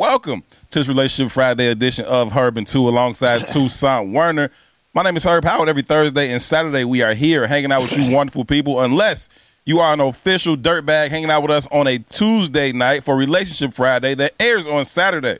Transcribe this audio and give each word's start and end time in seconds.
Welcome 0.00 0.44
to 0.70 0.78
this 0.78 0.88
Relationship 0.88 1.30
Friday 1.30 1.66
edition 1.66 2.06
of 2.06 2.32
Herb 2.32 2.56
and 2.56 2.66
Tou 2.66 2.88
alongside 2.88 3.40
Toussaint 3.46 4.14
Werner. 4.14 4.50
My 4.94 5.02
name 5.02 5.14
is 5.18 5.24
Herb 5.24 5.44
Howard. 5.44 5.68
Every 5.68 5.82
Thursday 5.82 6.32
and 6.32 6.40
Saturday, 6.40 6.84
we 6.84 7.02
are 7.02 7.12
here 7.12 7.46
hanging 7.46 7.70
out 7.70 7.82
with 7.82 7.98
you 7.98 8.10
wonderful 8.16 8.46
people, 8.46 8.80
unless 8.80 9.28
you 9.66 9.78
are 9.78 9.92
an 9.92 10.00
official 10.00 10.56
dirtbag 10.56 11.10
hanging 11.10 11.30
out 11.30 11.42
with 11.42 11.50
us 11.50 11.66
on 11.70 11.86
a 11.86 11.98
Tuesday 11.98 12.72
night 12.72 13.04
for 13.04 13.14
Relationship 13.14 13.74
Friday 13.74 14.14
that 14.14 14.32
airs 14.40 14.66
on 14.66 14.86
Saturday. 14.86 15.38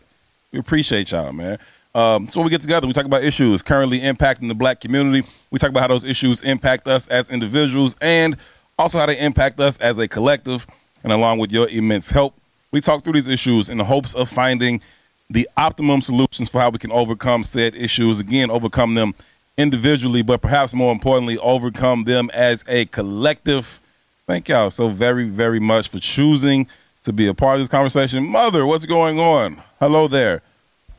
We 0.53 0.59
appreciate 0.59 1.11
y'all, 1.11 1.33
man. 1.33 1.59
Um, 1.95 2.29
so 2.29 2.43
we 2.43 2.51
get 2.51 2.61
together, 2.61 2.87
we 2.87 2.93
talk 2.93 3.07
about 3.07 3.25
issues 3.25 3.63
currently 3.63 4.01
impacting 4.01 4.49
the 4.49 4.55
black 4.55 4.83
community. 4.83 5.27
We 5.51 5.59
talk 5.59 5.71
about 5.71 5.81
how 5.81 5.89
those 5.89 6.05
issues 6.05 6.43
impact 6.43 6.87
us 6.87 7.09
as 7.09 7.31
individuals 7.31 7.97
and 8.03 8.37
also 8.79 8.99
how 8.99 9.07
they 9.07 9.19
impact 9.19 9.59
us 9.59 9.79
as 9.79 9.99
a 9.99 10.07
collective. 10.07 10.67
And 11.03 11.15
along 11.15 11.39
with 11.39 11.51
your 11.51 11.67
immense 11.67 12.11
help, 12.11 12.35
we 12.73 12.81
talk 12.81 13.05
through 13.05 13.15
these 13.15 13.29
issues 13.29 13.69
in 13.69 13.79
the 13.79 13.85
hopes 13.85 14.15
of 14.15 14.29
finding 14.29 14.81
the 15.29 15.49
optimum 15.57 16.01
solutions 16.01 16.49
for 16.49 16.61
how 16.61 16.71
we 16.71 16.79
can 16.79 16.93
overcome 16.93 17.45
said 17.45 17.75
issues. 17.75 18.21
Again, 18.21 18.51
overcome 18.51 18.95
them 18.95 19.15
individually, 19.57 20.23
but 20.23 20.41
perhaps 20.41 20.75
more 20.75 20.93
importantly, 20.93 21.39
overcome 21.39 22.05
them 22.05 22.31
as 22.33 22.65
a 22.69 22.87
collective. 22.87 23.81
Thank 24.27 24.49
y'all 24.49 24.71
so 24.71 24.89
very, 24.89 25.29
very 25.29 25.61
much 25.61 25.89
for 25.89 25.99
choosing 25.99 26.67
to 27.03 27.13
be 27.13 27.27
a 27.27 27.35
part 27.35 27.55
of 27.57 27.61
this 27.61 27.69
conversation. 27.69 28.29
Mother, 28.29 28.67
what's 28.67 28.87
going 28.87 29.19
on? 29.19 29.63
Hello 29.79 30.09
there. 30.09 30.43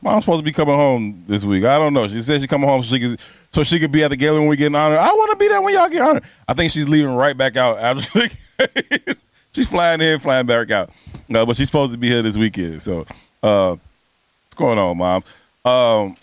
Mom's 0.00 0.24
supposed 0.24 0.40
to 0.40 0.44
be 0.44 0.52
coming 0.52 0.74
home 0.74 1.24
this 1.28 1.44
week. 1.44 1.64
I 1.64 1.78
don't 1.78 1.94
know. 1.94 2.08
She 2.08 2.20
said 2.20 2.40
she's 2.40 2.46
coming 2.46 2.68
home 2.68 2.82
so 2.82 2.96
she 2.96 3.00
could 3.00 3.20
so 3.52 3.62
she 3.62 3.78
could 3.78 3.92
be 3.92 4.02
at 4.02 4.08
the 4.08 4.16
gala 4.16 4.40
when 4.40 4.48
we 4.48 4.56
get 4.56 4.74
honored. 4.74 4.98
I 4.98 5.12
want 5.12 5.30
to 5.30 5.36
be 5.36 5.46
there 5.46 5.60
when 5.62 5.74
y'all 5.74 5.88
get 5.88 6.00
honored. 6.00 6.24
I 6.48 6.54
think 6.54 6.72
she's 6.72 6.88
leaving 6.88 7.14
right 7.14 7.36
back 7.36 7.56
out 7.56 7.78
after. 7.78 8.28
she's 9.52 9.68
flying 9.68 10.00
in, 10.00 10.18
flying 10.18 10.46
back 10.46 10.70
out. 10.72 10.90
No, 11.32 11.46
but 11.46 11.56
she's 11.56 11.68
supposed 11.68 11.92
to 11.92 11.98
be 11.98 12.08
here 12.08 12.20
this 12.20 12.36
weekend. 12.36 12.82
So, 12.82 13.06
uh, 13.42 13.70
what's 13.70 14.54
going 14.54 14.78
on, 14.78 14.98
mom? 14.98 15.24
Um, 15.64 16.14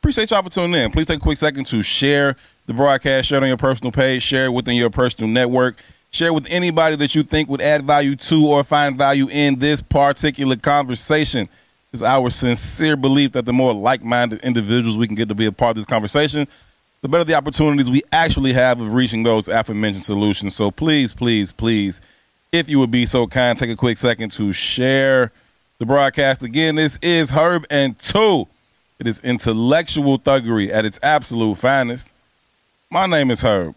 appreciate 0.00 0.32
y'all 0.32 0.42
for 0.42 0.50
tuning 0.50 0.74
in. 0.74 0.90
Please 0.90 1.06
take 1.06 1.18
a 1.18 1.22
quick 1.22 1.38
second 1.38 1.66
to 1.66 1.82
share 1.82 2.36
the 2.66 2.74
broadcast, 2.74 3.28
share 3.28 3.38
it 3.38 3.42
on 3.42 3.48
your 3.48 3.56
personal 3.56 3.92
page, 3.92 4.24
share 4.24 4.46
it 4.46 4.52
within 4.52 4.74
your 4.74 4.90
personal 4.90 5.30
network, 5.30 5.80
share 6.10 6.28
it 6.28 6.34
with 6.34 6.48
anybody 6.50 6.96
that 6.96 7.14
you 7.14 7.22
think 7.22 7.48
would 7.48 7.60
add 7.60 7.84
value 7.84 8.16
to 8.16 8.44
or 8.48 8.64
find 8.64 8.98
value 8.98 9.28
in 9.30 9.60
this 9.60 9.80
particular 9.80 10.56
conversation. 10.56 11.48
It's 11.92 12.02
our 12.02 12.28
sincere 12.28 12.96
belief 12.96 13.32
that 13.32 13.44
the 13.44 13.52
more 13.52 13.72
like 13.72 14.02
minded 14.02 14.40
individuals 14.40 14.96
we 14.96 15.06
can 15.06 15.14
get 15.14 15.28
to 15.28 15.34
be 15.36 15.46
a 15.46 15.52
part 15.52 15.70
of 15.70 15.76
this 15.76 15.86
conversation, 15.86 16.48
the 17.02 17.08
better 17.08 17.22
the 17.22 17.34
opportunities 17.34 17.88
we 17.88 18.02
actually 18.10 18.52
have 18.52 18.80
of 18.80 18.92
reaching 18.92 19.22
those 19.22 19.46
aforementioned 19.46 20.02
solutions. 20.02 20.56
So 20.56 20.72
please, 20.72 21.14
please, 21.14 21.52
please 21.52 22.00
if 22.52 22.68
you 22.68 22.78
would 22.78 22.90
be 22.90 23.06
so 23.06 23.26
kind, 23.26 23.58
take 23.58 23.70
a 23.70 23.76
quick 23.76 23.98
second 23.98 24.32
to 24.32 24.52
share 24.52 25.32
the 25.78 25.86
broadcast. 25.86 26.42
Again, 26.42 26.76
this 26.76 26.98
is 27.02 27.30
Herb 27.30 27.66
and 27.70 27.98
Tou. 27.98 28.46
It 28.98 29.06
is 29.06 29.20
intellectual 29.20 30.18
thuggery 30.18 30.70
at 30.70 30.84
its 30.84 30.98
absolute 31.02 31.56
finest. 31.56 32.08
My 32.90 33.06
name 33.06 33.30
is 33.30 33.42
Herb. 33.42 33.74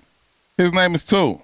His 0.58 0.74
name 0.74 0.96
is 0.96 1.06
Tou. 1.06 1.42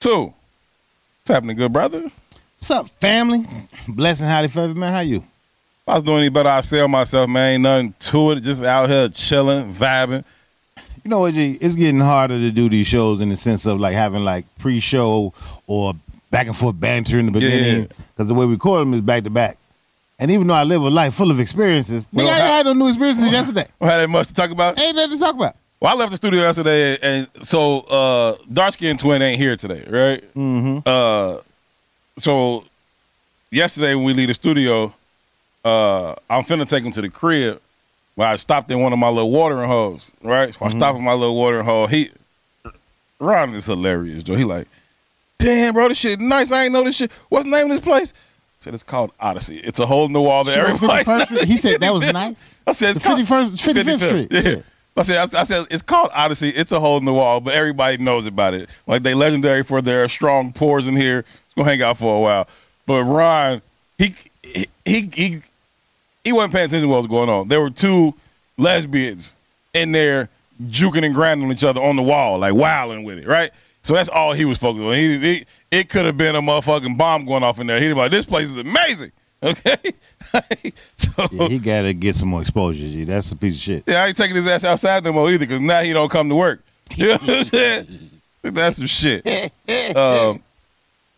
Tou. 0.00 0.26
What's 0.26 1.28
happening, 1.28 1.56
good 1.56 1.72
brother? 1.72 2.10
What's 2.58 2.70
up, 2.70 2.88
family? 3.00 3.46
Blessing, 3.86 4.26
howdy, 4.26 4.48
favor, 4.48 4.74
man. 4.74 4.92
How 4.92 5.00
you? 5.00 5.18
If 5.18 5.88
I 5.88 5.94
was 5.94 6.02
doing 6.02 6.18
any 6.18 6.28
better, 6.28 6.48
I'd 6.48 6.64
sell 6.64 6.88
myself, 6.88 7.30
man. 7.30 7.54
Ain't 7.54 7.62
nothing 7.62 7.94
to 7.98 8.30
it. 8.32 8.40
Just 8.40 8.64
out 8.64 8.88
here 8.88 9.08
chilling, 9.08 9.72
vibing. 9.72 10.24
You 11.04 11.10
know 11.10 11.20
what, 11.20 11.34
G? 11.34 11.56
It's 11.60 11.76
getting 11.76 12.00
harder 12.00 12.36
to 12.36 12.50
do 12.50 12.68
these 12.68 12.86
shows 12.86 13.20
in 13.20 13.28
the 13.28 13.36
sense 13.36 13.64
of 13.64 13.80
like 13.80 13.94
having 13.94 14.24
like 14.24 14.44
pre-show 14.58 15.32
or 15.66 15.94
back 16.30 16.46
and 16.46 16.56
forth 16.56 16.78
banter 16.78 17.18
in 17.18 17.26
the 17.26 17.32
beginning 17.32 17.82
because 17.82 17.96
yeah. 18.18 18.24
the 18.24 18.34
way 18.34 18.46
we 18.46 18.52
record 18.52 18.82
them 18.82 18.94
is 18.94 19.00
back 19.00 19.24
to 19.24 19.30
back. 19.30 19.58
And 20.18 20.30
even 20.30 20.46
though 20.46 20.54
I 20.54 20.64
live 20.64 20.82
a 20.82 20.90
life 20.90 21.14
full 21.14 21.30
of 21.30 21.38
experiences, 21.38 22.08
well, 22.12 22.26
nigga, 22.26 22.32
I 22.32 22.38
had 22.38 22.66
no 22.66 22.72
new 22.72 22.88
experiences 22.88 23.24
well, 23.24 23.32
yesterday. 23.32 23.66
Well, 23.78 23.90
had 23.90 23.98
that 23.98 24.08
much 24.08 24.28
to 24.28 24.34
talk 24.34 24.50
about? 24.50 24.78
Ain't 24.78 24.96
nothing 24.96 25.16
to 25.16 25.24
talk 25.24 25.34
about. 25.36 25.54
Well, 25.80 25.92
I 25.92 25.96
left 25.96 26.10
the 26.10 26.16
studio 26.16 26.40
yesterday, 26.40 26.98
and 27.00 27.28
so 27.42 27.80
uh, 27.82 28.36
dark 28.52 28.72
skin 28.72 28.96
twin 28.96 29.22
ain't 29.22 29.38
here 29.38 29.56
today, 29.56 29.84
right? 29.88 30.34
Mm-hmm. 30.34 30.78
Uh, 30.84 31.40
so 32.18 32.64
yesterday 33.52 33.94
when 33.94 34.04
we 34.04 34.12
leave 34.12 34.26
the 34.26 34.34
studio, 34.34 34.92
uh, 35.64 36.16
I'm 36.28 36.42
finna 36.42 36.68
take 36.68 36.82
him 36.82 36.92
to 36.92 37.00
the 37.00 37.08
crib. 37.08 37.60
Where 38.16 38.26
I 38.26 38.34
stopped 38.34 38.68
in 38.72 38.80
one 38.80 38.92
of 38.92 38.98
my 38.98 39.08
little 39.08 39.30
watering 39.30 39.68
holes, 39.68 40.12
right? 40.22 40.52
So 40.52 40.58
I 40.62 40.68
mm-hmm. 40.68 40.78
stopped 40.80 40.98
in 40.98 41.04
my 41.04 41.12
little 41.12 41.36
watering 41.36 41.64
hole. 41.64 41.86
He, 41.86 42.10
Ron 43.20 43.54
is 43.54 43.66
hilarious, 43.66 44.24
Joe. 44.24 44.34
He 44.34 44.42
like, 44.42 44.66
damn, 45.38 45.74
bro, 45.74 45.88
this 45.88 45.98
shit 45.98 46.20
nice. 46.20 46.52
I 46.52 46.64
ain't 46.64 46.72
know 46.72 46.84
this 46.84 46.96
shit. 46.96 47.12
What's 47.28 47.44
the 47.44 47.50
name 47.50 47.66
of 47.66 47.72
this 47.72 47.80
place? 47.80 48.12
I 48.12 48.60
said 48.60 48.74
it's 48.74 48.82
called 48.82 49.12
Odyssey. 49.20 49.58
It's 49.58 49.78
a 49.78 49.86
hole 49.86 50.06
in 50.06 50.12
the 50.12 50.20
wall 50.20 50.44
there. 50.44 50.66
Everybody. 50.66 51.46
He 51.46 51.56
said 51.56 51.80
that 51.80 51.94
was 51.94 52.12
nice. 52.12 52.52
I 52.66 52.72
said 52.72 52.96
it's 52.96 52.98
the 52.98 53.08
51st, 53.08 53.72
55th, 53.72 53.84
55th 53.84 54.08
Street. 54.08 54.28
Yeah. 54.32 54.40
yeah. 54.40 54.62
I 54.98 55.02
said, 55.02 55.34
I, 55.34 55.42
said 55.44 55.66
it's 55.70 55.82
called 55.82 56.10
Odyssey. 56.12 56.48
It's 56.48 56.72
a 56.72 56.80
hole 56.80 56.96
in 56.98 57.04
the 57.04 57.12
wall, 57.12 57.40
but 57.40 57.54
everybody 57.54 57.98
knows 57.98 58.26
about 58.26 58.52
it. 58.54 58.68
Like 58.86 59.04
they 59.04 59.14
legendary 59.14 59.62
for 59.62 59.80
their 59.80 60.08
strong 60.08 60.52
pours 60.52 60.88
in 60.88 60.96
here. 60.96 61.20
It's 61.20 61.54
gonna 61.56 61.68
hang 61.68 61.82
out 61.82 61.98
for 61.98 62.16
a 62.16 62.20
while. 62.20 62.48
But 62.84 63.04
Ron, 63.04 63.62
he 63.96 64.14
he 64.42 64.66
he 64.84 65.10
he, 65.12 65.42
he 66.24 66.32
wasn't 66.32 66.52
paying 66.52 66.66
attention 66.66 66.88
to 66.88 66.88
what 66.88 66.98
was 66.98 67.06
going 67.06 67.28
on. 67.28 67.46
There 67.46 67.60
were 67.60 67.70
two 67.70 68.14
lesbians 68.56 69.36
in 69.72 69.92
there 69.92 70.28
juking 70.64 71.04
and 71.04 71.14
grinding 71.14 71.46
on 71.46 71.52
each 71.52 71.64
other 71.64 71.80
on 71.80 71.94
the 71.94 72.02
wall, 72.02 72.38
like 72.40 72.54
wilding 72.54 73.04
with 73.04 73.18
it, 73.18 73.26
right? 73.28 73.52
So 73.82 73.94
that's 73.94 74.08
all 74.08 74.32
he 74.32 74.44
was 74.44 74.58
focused 74.58 74.84
on. 74.84 74.94
He, 74.94 75.18
he 75.18 75.46
it 75.70 75.88
could 75.88 76.04
have 76.04 76.16
been 76.16 76.34
a 76.34 76.42
motherfucking 76.42 76.96
bomb 76.96 77.24
going 77.24 77.42
off 77.42 77.60
in 77.60 77.66
there. 77.66 77.80
He'd 77.80 77.88
be 77.88 77.94
like, 77.94 78.10
"This 78.10 78.24
place 78.24 78.46
is 78.46 78.56
amazing." 78.56 79.12
Okay, 79.40 79.92
so 80.96 81.28
yeah, 81.30 81.46
he 81.46 81.60
got 81.60 81.82
to 81.82 81.94
get 81.94 82.16
some 82.16 82.26
more 82.26 82.40
exposure. 82.40 82.82
G. 82.82 83.04
That's 83.04 83.30
a 83.30 83.36
piece 83.36 83.54
of 83.54 83.60
shit. 83.60 83.84
Yeah, 83.86 84.02
I 84.02 84.08
ain't 84.08 84.16
taking 84.16 84.34
his 84.34 84.48
ass 84.48 84.64
outside 84.64 85.04
no 85.04 85.12
more 85.12 85.30
either 85.30 85.46
because 85.46 85.60
now 85.60 85.80
he 85.80 85.92
don't 85.92 86.10
come 86.10 86.28
to 86.28 86.34
work. 86.34 86.64
You 86.96 87.06
know 87.06 87.18
what 87.18 87.30
I'm 87.30 87.44
saying? 87.44 87.86
That's 88.42 88.78
some 88.78 88.88
shit. 88.88 89.24
Um, 89.94 90.42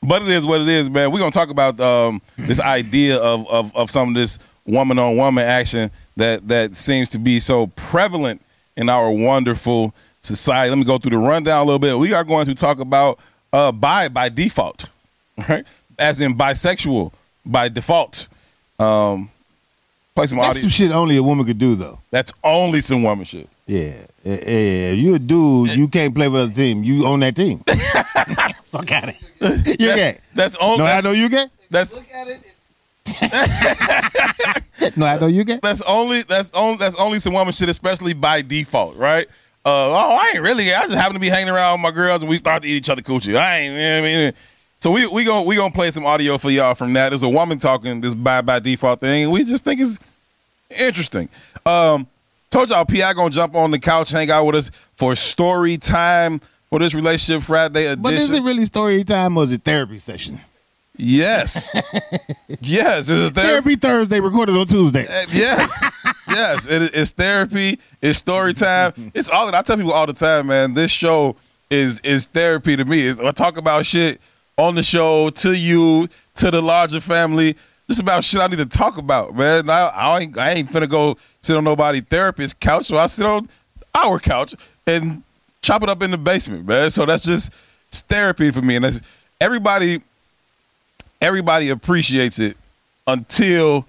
but 0.03 0.21
it 0.21 0.29
is 0.29 0.45
what 0.45 0.61
it 0.61 0.69
is, 0.69 0.91
man. 0.91 1.11
We're 1.11 1.21
gonna 1.21 1.31
talk 1.31 1.49
about 1.49 1.81
um, 1.81 2.21
this 2.37 2.61
idea 2.61 3.17
of, 3.17 3.49
of 3.49 3.75
of 3.75 3.91
some 3.91 4.11
of 4.11 4.15
this 4.15 4.39
woman 4.67 4.99
on 4.99 5.17
woman 5.17 5.45
action 5.45 5.91
that 6.17 6.47
that 6.49 6.77
seems 6.77 7.09
to 7.11 7.19
be 7.19 7.41
so 7.41 7.69
prevalent 7.69 8.43
in 8.77 8.89
our 8.89 9.11
wonderful 9.11 9.95
society. 10.21 10.71
Let 10.71 10.79
me 10.79 10.85
go 10.85 10.99
through 10.99 11.11
the 11.11 11.19
rundown 11.19 11.63
a 11.63 11.65
little 11.65 11.79
bit. 11.79 11.99
We 11.99 12.13
are 12.13 12.25
going 12.25 12.47
to 12.47 12.55
talk 12.55 12.79
about 12.79 13.19
uh, 13.53 13.73
bi 13.73 14.09
by 14.09 14.29
default, 14.29 14.89
right? 15.49 15.65
As 15.99 16.21
in 16.21 16.35
bisexual 16.37 17.13
by 17.45 17.69
default. 17.69 18.29
Um, 18.79 19.31
play 20.15 20.27
some 20.27 20.39
That's 20.39 20.51
audio. 20.51 20.61
some 20.63 20.71
shit 20.71 20.91
only 20.93 21.17
a 21.17 21.23
woman 21.23 21.45
could 21.47 21.59
do, 21.59 21.75
though. 21.75 21.99
That's 22.11 22.33
only 22.43 22.81
some 22.81 23.03
woman 23.03 23.25
shit. 23.25 23.49
Yeah, 23.67 24.07
yeah. 24.25 24.91
You 24.91 25.15
a 25.15 25.19
dude, 25.19 25.75
you 25.75 25.87
can't 25.87 26.15
play 26.15 26.29
with 26.29 26.51
a 26.51 26.55
team. 26.55 26.83
You 26.83 27.07
own 27.07 27.21
that 27.21 27.37
team. 27.37 27.59
Fuck 28.65 28.91
out 28.93 29.11
of 29.11 29.15
it. 29.41 29.81
You 29.81 29.95
gay. 29.95 30.19
That's 30.35 30.57
only. 30.57 30.79
No, 30.79 30.85
I 30.87 31.01
know 31.01 31.13
you 31.13 31.29
gay. 31.29 31.47
That's. 31.71 31.95
Look 31.95 32.11
at 32.13 32.29
it. 32.29 32.41
no, 34.97 35.07
I 35.07 35.19
know 35.19 35.27
you 35.27 35.45
gay. 35.45 35.61
That's 35.63 35.83
only. 35.83 36.23
That's 36.23 36.53
only. 36.53 36.79
That's 36.79 36.97
only 36.97 37.21
some 37.21 37.33
woman 37.33 37.53
shit, 37.53 37.69
especially 37.69 38.13
by 38.13 38.43
default, 38.43 38.97
right? 38.97 39.29
Uh, 39.65 39.91
oh, 39.91 40.19
I 40.19 40.33
ain't 40.35 40.43
really. 40.43 40.73
I 40.73 40.83
just 40.83 40.95
happen 40.95 41.15
to 41.15 41.21
be 41.21 41.29
hanging 41.29 41.53
around 41.53 41.75
with 41.75 41.83
my 41.83 41.91
girls 41.91 42.23
and 42.23 42.31
we 42.31 42.37
start 42.37 42.63
to 42.63 42.69
eat 42.69 42.77
each 42.77 42.89
other 42.89 43.03
coochie. 43.03 43.37
I 43.37 43.59
ain't. 43.59 43.75
You 43.75 43.79
know 43.79 43.99
I 43.99 44.01
mean, 44.01 44.33
so 44.81 44.91
we 44.91 45.07
we 45.07 45.25
gonna 45.25 45.43
we 45.43 45.57
gonna 45.57 45.73
play 45.73 45.91
some 45.91 46.07
audio 46.07 46.39
for 46.39 46.51
y'all 46.51 46.75
from 46.75 46.95
that. 46.95 47.11
There's 47.11 47.23
a 47.23 47.29
woman 47.29 47.59
talking 47.59 48.01
this 48.01 48.15
by 48.15 48.41
by 48.41 48.59
default 48.59 49.01
thing. 49.01 49.31
We 49.31 49.45
just 49.45 49.63
think 49.63 49.81
it's 49.81 49.99
interesting. 50.79 51.29
Um, 51.67 52.07
told 52.49 52.71
y'all, 52.71 52.87
Pi 52.87 53.13
gonna 53.13 53.29
jump 53.29 53.55
on 53.55 53.71
the 53.71 53.79
couch, 53.79 54.11
hang 54.11 54.31
out 54.31 54.47
with 54.47 54.55
us 54.55 54.71
for 54.95 55.15
story 55.15 55.77
time 55.77 56.41
for 56.71 56.79
this 56.79 56.95
relationship 56.95 57.43
Friday 57.43 57.87
edition. 57.87 58.03
But 58.03 58.15
is 58.15 58.31
it 58.31 58.43
really 58.43 58.65
story 58.65 59.05
time 59.05 59.37
or 59.37 59.45
is 59.45 59.53
it 59.53 59.63
therapy 59.63 59.99
session? 59.99 60.41
Yes. 61.01 61.71
yes. 62.61 63.09
It's 63.09 63.33
therapy. 63.33 63.33
therapy 63.33 63.77
Thursday 63.77 64.21
recorded 64.21 64.57
on 64.57 64.67
Tuesday. 64.67 65.07
Uh, 65.07 65.25
yes. 65.33 65.93
yes. 66.29 66.67
It, 66.67 66.95
it's 66.95 67.11
therapy. 67.13 67.79
It's 68.03 68.19
story 68.19 68.53
time. 68.53 69.11
It's 69.15 69.31
all 69.31 69.47
that 69.47 69.55
I 69.55 69.63
tell 69.63 69.77
people 69.77 69.93
all 69.93 70.07
the 70.07 70.13
time, 70.13 70.49
man. 70.49 70.75
This 70.75 70.91
show 70.91 71.37
is 71.71 72.01
is 72.01 72.27
therapy 72.27 72.77
to 72.77 72.85
me. 72.85 73.07
It's, 73.07 73.19
I 73.19 73.33
talk 73.33 73.57
about 73.57 73.87
shit 73.87 74.21
on 74.59 74.75
the 74.75 74.83
show 74.83 75.31
to 75.31 75.57
you, 75.57 76.09
to 76.35 76.51
the 76.51 76.61
larger 76.61 77.01
family. 77.01 77.57
Just 77.89 78.01
about 78.01 78.23
shit 78.23 78.41
I 78.41 78.47
need 78.49 78.57
to 78.57 78.67
talk 78.67 78.99
about, 78.99 79.35
man. 79.35 79.71
I, 79.71 79.87
I 79.87 80.21
ain't 80.21 80.37
I 80.37 80.51
ain't 80.51 80.71
finna 80.71 80.89
go 80.89 81.17
sit 81.41 81.57
on 81.57 81.65
nobody 81.65 82.03
therapist 82.03 82.61
couch, 82.61 82.87
so 82.87 82.99
I 82.99 83.07
sit 83.07 83.25
on 83.25 83.49
our 83.95 84.19
couch 84.19 84.55
and 84.87 85.23
chop 85.63 85.83
it 85.83 85.89
up 85.89 86.03
in 86.03 86.11
the 86.11 86.19
basement, 86.19 86.67
man. 86.67 86.91
So 86.91 87.07
that's 87.07 87.25
just 87.25 87.53
therapy 87.91 88.51
for 88.51 88.61
me, 88.61 88.77
and 88.77 88.85
that's 88.85 89.01
everybody 89.41 90.03
everybody 91.21 91.69
appreciates 91.71 92.39
it 92.39 92.57
until 93.07 93.87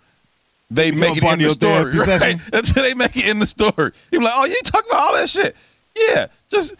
they 0.69 0.91
make 0.91 1.17
it 1.17 1.23
in 1.23 1.39
the 1.39 1.51
story. 1.51 1.97
Right? 1.97 2.37
Until 2.53 2.83
they 2.83 2.93
make 2.93 3.15
it 3.17 3.27
in 3.27 3.39
the 3.39 3.47
story. 3.47 3.91
You're 4.11 4.21
like, 4.21 4.33
oh, 4.35 4.45
you 4.45 4.59
talk 4.63 4.85
about 4.85 4.99
all 4.99 5.13
that 5.15 5.29
shit. 5.29 5.55
Yeah, 5.95 6.27
just 6.49 6.73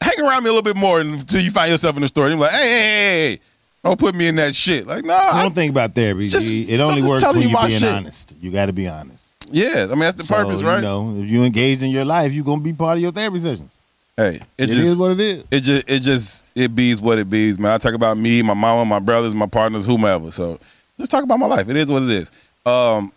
hang 0.00 0.20
around 0.20 0.42
me 0.42 0.48
a 0.48 0.52
little 0.52 0.62
bit 0.62 0.76
more 0.76 1.00
until 1.00 1.40
you 1.40 1.50
find 1.52 1.70
yourself 1.70 1.94
in 1.96 2.02
the 2.02 2.08
story. 2.08 2.30
You're 2.32 2.40
like, 2.40 2.50
hey, 2.50 2.58
hey, 2.58 2.68
hey, 2.80 3.30
hey. 3.30 3.40
Don't 3.84 3.98
put 3.98 4.14
me 4.14 4.28
in 4.28 4.36
that 4.36 4.54
shit. 4.54 4.86
Like, 4.86 5.04
nah. 5.04 5.14
I 5.14 5.42
don't 5.42 5.54
think 5.54 5.70
about 5.70 5.94
therapy. 5.94 6.28
Just- 6.28 6.48
it 6.48 6.80
only 6.80 7.02
works 7.02 7.22
when 7.24 7.36
you 7.36 7.48
you 7.48 7.50
my 7.50 7.66
being 7.68 7.80
shit. 7.80 7.88
honest. 7.92 8.34
You 8.40 8.50
got 8.50 8.66
to 8.66 8.72
be 8.72 8.86
honest. 8.88 9.28
yeah, 9.50 9.84
I 9.84 9.86
mean 9.88 9.98
that's 10.00 10.16
the 10.16 10.24
So, 10.24 10.34
purpose, 10.36 10.62
right? 10.62 10.76
You 10.76 10.82
know, 10.82 11.20
if 11.20 11.28
you 11.28 11.42
engage 11.44 11.82
in 11.82 11.90
your 11.90 12.04
life, 12.04 12.32
you're 12.32 12.44
gonna 12.44 12.60
be 12.62 12.72
part 12.72 12.96
of 12.98 13.02
your 13.02 13.12
therapy 13.12 13.38
sessions. 13.40 13.81
Hey, 14.16 14.36
it, 14.36 14.42
It 14.58 14.66
just 14.68 14.78
is 14.80 14.96
what 14.96 15.12
it 15.12 15.20
is. 15.20 15.44
it 15.50 15.60
just 15.60 15.88
it 15.88 16.00
just 16.00 16.46
it 16.54 16.74
bees 16.74 17.00
what 17.00 17.18
it 17.18 17.28
bees, 17.28 17.58
man. 17.58 17.72
I 17.72 17.78
talk 17.78 17.94
about 17.94 18.16
me, 18.16 18.42
my 18.42 18.54
mama, 18.54 18.84
my 18.84 18.98
brothers, 18.98 19.34
my 19.34 19.46
partners, 19.46 19.86
whomever. 19.86 20.30
So 20.30 20.58
just 20.98 21.10
talk 21.10 21.24
about 21.24 21.38
my 21.38 21.46
life. 21.46 21.68
It 21.68 21.76
is 21.76 21.90
what 21.90 22.02
it 22.02 22.10
is. 22.10 22.30
Um, 22.64 23.12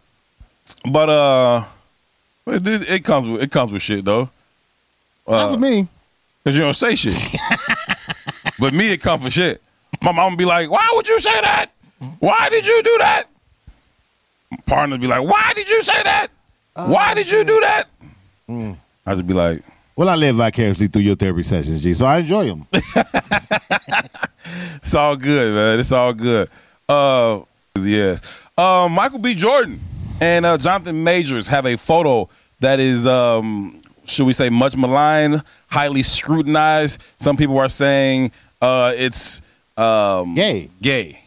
but 0.91 1.09
uh, 1.09 1.65
it, 2.47 2.89
it, 2.89 3.03
comes 3.03 3.27
with 3.27 3.41
it 3.41 3.51
comes 3.51 3.71
with 3.71 3.81
shit 3.81 4.05
though. 4.05 4.29
Not 5.27 5.53
for 5.53 5.59
me. 5.59 5.87
Cause 6.43 6.55
you 6.55 6.61
don't 6.61 6.75
say 6.75 6.95
shit. 6.95 7.15
but 8.59 8.73
me, 8.73 8.91
it 8.91 9.01
comes 9.01 9.23
for 9.23 9.31
shit. 9.31 9.61
My 10.03 10.11
mom 10.11 10.35
be 10.35 10.45
like, 10.45 10.69
"Why 10.69 10.87
would 10.93 11.07
you 11.07 11.19
say 11.19 11.41
that? 11.41 11.71
Why 12.19 12.49
did 12.49 12.65
you 12.65 12.83
do 12.83 12.97
that?" 12.99 13.23
My 14.51 14.57
partner 14.65 14.97
be 14.99 15.07
like, 15.07 15.27
"Why 15.27 15.53
did 15.55 15.69
you 15.69 15.81
say 15.81 16.03
that? 16.03 16.27
Why 16.73 17.15
did 17.15 17.31
you 17.31 17.43
do 17.43 17.59
that?" 17.61 17.87
I 19.07 19.13
just 19.15 19.25
be 19.25 19.33
like, 19.33 19.63
Well, 19.97 20.09
I 20.09 20.15
live 20.15 20.35
vicariously 20.35 20.87
through 20.87 21.03
your 21.03 21.15
therapy 21.15 21.43
sessions, 21.43 21.81
G. 21.81 21.93
So 21.93 22.05
I 22.05 22.17
enjoy 22.17 22.45
them. 22.47 22.67
"It's 24.75 24.93
all 24.93 25.15
good, 25.15 25.53
man. 25.53 25.79
It's 25.79 25.91
all 25.93 26.11
good." 26.11 26.49
Uh, 26.89 27.39
yes. 27.79 28.21
Uh, 28.57 28.89
Michael 28.91 29.19
B. 29.19 29.33
Jordan 29.35 29.79
and 30.19 30.45
uh, 30.45 30.57
Jonathan 30.57 31.03
Majors 31.03 31.47
have 31.47 31.65
a 31.65 31.77
photo 31.77 32.27
that 32.59 32.79
is, 32.81 33.07
um, 33.07 33.81
should 34.05 34.25
we 34.25 34.33
say, 34.33 34.49
much 34.49 34.75
maligned, 34.75 35.41
highly 35.67 36.03
scrutinized. 36.03 37.01
Some 37.17 37.37
people 37.37 37.57
are 37.57 37.69
saying 37.69 38.31
uh, 38.61 38.93
it's 38.97 39.41
um, 39.77 40.35
Gay. 40.35 40.69
Gay. 40.81 41.21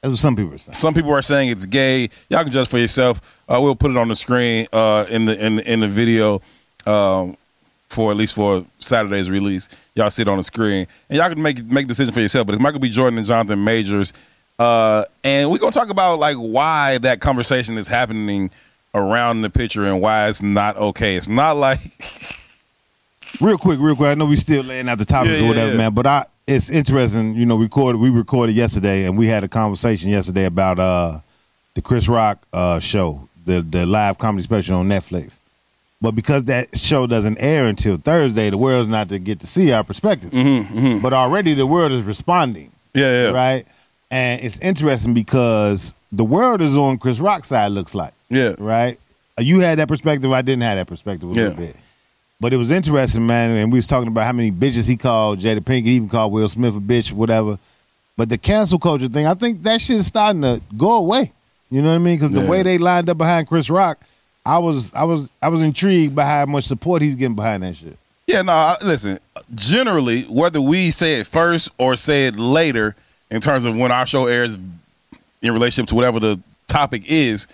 That's 0.00 0.12
what 0.12 0.18
some 0.18 0.36
people 0.36 0.54
are 0.54 0.58
saying. 0.58 0.74
Some 0.74 0.94
people 0.94 1.12
are 1.12 1.22
saying 1.22 1.48
it's 1.50 1.64
gay. 1.64 2.10
Y'all 2.28 2.42
can 2.42 2.52
judge 2.52 2.68
for 2.68 2.78
yourself. 2.78 3.22
Uh, 3.48 3.58
we'll 3.62 3.74
put 3.74 3.90
it 3.90 3.96
on 3.96 4.08
the 4.08 4.16
screen 4.16 4.66
uh, 4.72 5.06
in 5.08 5.24
the 5.24 5.46
in 5.46 5.60
in 5.60 5.80
the 5.80 5.88
video 5.88 6.42
um, 6.86 7.38
for 7.94 8.10
at 8.10 8.16
least 8.16 8.34
for 8.34 8.66
Saturday's 8.78 9.30
release. 9.30 9.68
Y'all 9.94 10.10
see 10.10 10.22
it 10.22 10.28
on 10.28 10.36
the 10.36 10.44
screen, 10.44 10.86
and 11.08 11.16
y'all 11.16 11.28
can 11.28 11.40
make 11.40 11.64
make 11.64 11.86
decision 11.86 12.12
for 12.12 12.20
yourself. 12.20 12.46
But 12.46 12.54
it's 12.54 12.62
Michael 12.62 12.80
B. 12.80 12.90
Jordan 12.90 13.18
and 13.18 13.26
Jonathan 13.26 13.62
Majors, 13.64 14.12
uh, 14.58 15.04
and 15.22 15.50
we're 15.50 15.58
gonna 15.58 15.72
talk 15.72 15.88
about 15.88 16.18
like 16.18 16.36
why 16.36 16.98
that 16.98 17.20
conversation 17.20 17.78
is 17.78 17.88
happening 17.88 18.50
around 18.94 19.42
the 19.42 19.50
picture 19.50 19.84
and 19.84 20.00
why 20.00 20.28
it's 20.28 20.42
not 20.42 20.76
okay. 20.76 21.16
It's 21.16 21.28
not 21.28 21.56
like 21.56 21.80
Real 23.40 23.58
quick, 23.58 23.78
real 23.80 23.96
quick. 23.96 24.10
I 24.10 24.14
know 24.14 24.26
we 24.26 24.36
still 24.36 24.62
laying 24.62 24.88
out 24.88 24.98
the 24.98 25.04
topics 25.04 25.32
Yeah, 25.32 25.38
or 25.38 25.42
yeah, 25.42 25.48
whatever, 25.48 25.70
yeah. 25.72 25.76
man. 25.78 25.94
But 25.94 26.06
I, 26.06 26.24
it's 26.46 26.70
interesting. 26.70 27.34
You 27.34 27.46
know, 27.46 27.56
recorded. 27.56 27.98
We 27.98 28.10
recorded 28.10 28.54
yesterday, 28.54 29.04
and 29.04 29.18
we 29.18 29.26
had 29.26 29.42
a 29.42 29.48
conversation 29.48 30.10
yesterday 30.10 30.44
about 30.44 30.78
uh 30.78 31.18
the 31.74 31.82
Chris 31.82 32.08
Rock 32.08 32.38
uh 32.52 32.78
show, 32.78 33.28
the 33.44 33.60
the 33.62 33.86
live 33.86 34.18
comedy 34.18 34.44
special 34.44 34.76
on 34.76 34.88
Netflix. 34.88 35.38
But 36.04 36.14
because 36.14 36.44
that 36.44 36.78
show 36.78 37.06
doesn't 37.06 37.38
air 37.38 37.64
until 37.64 37.96
Thursday, 37.96 38.50
the 38.50 38.58
world's 38.58 38.88
not 38.90 39.08
to 39.08 39.18
get 39.18 39.40
to 39.40 39.46
see 39.46 39.72
our 39.72 39.82
perspective. 39.82 40.30
But 41.00 41.14
already 41.14 41.54
the 41.54 41.66
world 41.66 41.92
is 41.92 42.02
responding, 42.02 42.66
Mm-hmm, 42.94 42.98
yeah, 42.98 43.22
yeah, 43.24 43.30
right? 43.30 43.64
And 44.10 44.42
it's 44.44 44.58
interesting 44.60 45.14
because 45.14 45.94
the 46.12 46.22
world 46.24 46.60
is 46.60 46.76
on 46.76 46.98
Chris 46.98 47.20
Rock's 47.20 47.48
side. 47.48 47.72
Looks 47.72 47.94
like 47.94 48.12
yeah. 48.28 48.54
right? 48.58 48.98
Uh, 49.38 49.42
You 49.42 49.60
had 49.60 49.78
that 49.78 49.88
perspective. 49.88 50.30
I 50.30 50.42
didn't 50.42 50.62
have 50.62 50.76
that 50.76 50.86
perspective 50.86 51.28
a 51.28 51.32
little 51.32 51.54
bit. 51.56 51.74
But 52.38 52.52
it 52.52 52.58
was 52.58 52.70
interesting, 52.70 53.26
man. 53.26 53.50
And 53.56 53.72
we 53.72 53.78
was 53.78 53.86
talking 53.86 54.08
about 54.08 54.26
how 54.26 54.32
many 54.32 54.50
bitches 54.52 54.86
he 54.86 54.98
called 54.98 55.40
Jada 55.40 55.60
Pinkett, 55.60 55.84
he 55.86 55.92
even 55.96 56.10
called 56.10 56.32
Will 56.32 56.46
Smith 56.48 56.76
a 56.76 56.80
bitch, 56.80 57.12
whatever. 57.12 57.58
But 58.18 58.28
the 58.28 58.36
cancel 58.36 58.78
culture 58.78 59.08
thing, 59.08 59.26
I 59.26 59.32
think 59.32 59.62
that 59.62 59.80
shit 59.80 59.96
is 59.96 60.06
starting 60.06 60.42
to 60.42 60.60
go 60.76 60.96
away. 60.96 61.32
You 61.70 61.80
know 61.80 61.88
what 61.88 61.94
I 61.94 61.98
mean? 61.98 62.16
Because 62.18 62.30
the 62.32 62.42
Yeah. 62.42 62.50
way 62.50 62.62
they 62.62 62.76
lined 62.76 63.08
up 63.08 63.16
behind 63.16 63.48
Chris 63.48 63.70
Rock, 63.70 63.98
I 64.46 64.58
was, 64.58 64.92
I 64.92 65.04
was, 65.04 65.30
I 65.40 65.48
was 65.48 65.62
intrigued 65.62 66.14
by 66.14 66.24
how 66.24 66.46
much 66.46 66.64
support 66.64 67.00
he's 67.02 67.14
getting 67.14 67.34
behind 67.36 67.62
that 67.62 67.76
shit. 67.76 67.96
Yeah, 68.26 68.42
no, 68.42 68.52
I- 68.52 68.76
listen, 68.82 69.18
generally, 69.54 70.22
whether 70.24 70.60
we 70.60 70.90
say 70.90 71.20
it 71.20 71.26
first 71.26 71.70
or 71.78 71.96
say 71.96 72.26
it 72.26 72.36
later, 72.36 72.94
in 73.30 73.40
terms 73.40 73.64
of 73.64 73.76
when 73.76 73.90
our 73.92 74.06
show 74.06 74.26
airs 74.26 74.56
in 75.42 75.52
relationship 75.52 75.88
to 75.88 75.94
whatever 75.94 76.20
the 76.20 76.40
topic 76.68 77.02
is, 77.06 77.48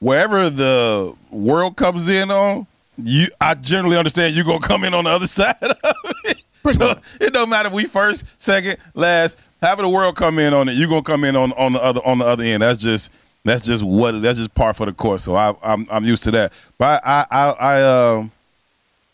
wherever 0.00 0.48
the 0.50 1.14
world 1.30 1.76
comes 1.76 2.08
in 2.08 2.30
on, 2.30 2.66
you 3.02 3.26
I 3.40 3.54
generally 3.54 3.96
understand 3.96 4.34
you're 4.34 4.44
gonna 4.44 4.60
come 4.60 4.84
in 4.84 4.94
on 4.94 5.04
the 5.04 5.10
other 5.10 5.26
side 5.28 5.56
of 5.62 5.76
it. 6.24 6.42
So 6.70 6.98
it 7.20 7.32
don't 7.32 7.48
matter 7.48 7.68
if 7.68 7.72
we 7.72 7.84
first, 7.84 8.24
second, 8.36 8.76
last, 8.94 9.38
however 9.62 9.82
the 9.82 9.88
world 9.88 10.16
come 10.16 10.38
in 10.38 10.52
on 10.52 10.68
it, 10.68 10.72
you're 10.74 10.88
gonna 10.88 11.02
come 11.02 11.24
in 11.24 11.34
on, 11.36 11.52
on 11.52 11.72
the 11.72 11.82
other 11.82 12.00
on 12.04 12.18
the 12.18 12.26
other 12.26 12.42
end. 12.44 12.62
That's 12.62 12.82
just 12.82 13.10
that's 13.44 13.66
just 13.66 13.82
what 13.82 14.20
that's 14.22 14.38
just 14.38 14.54
par 14.54 14.74
for 14.74 14.86
the 14.86 14.92
course. 14.92 15.24
So 15.24 15.34
I 15.36 15.54
I'm 15.62 15.86
I'm 15.90 16.04
used 16.04 16.24
to 16.24 16.30
that. 16.32 16.52
But 16.76 17.02
I 17.04 17.26
I 17.30 17.38
I, 17.38 17.50
I 17.50 17.82
um 18.16 18.32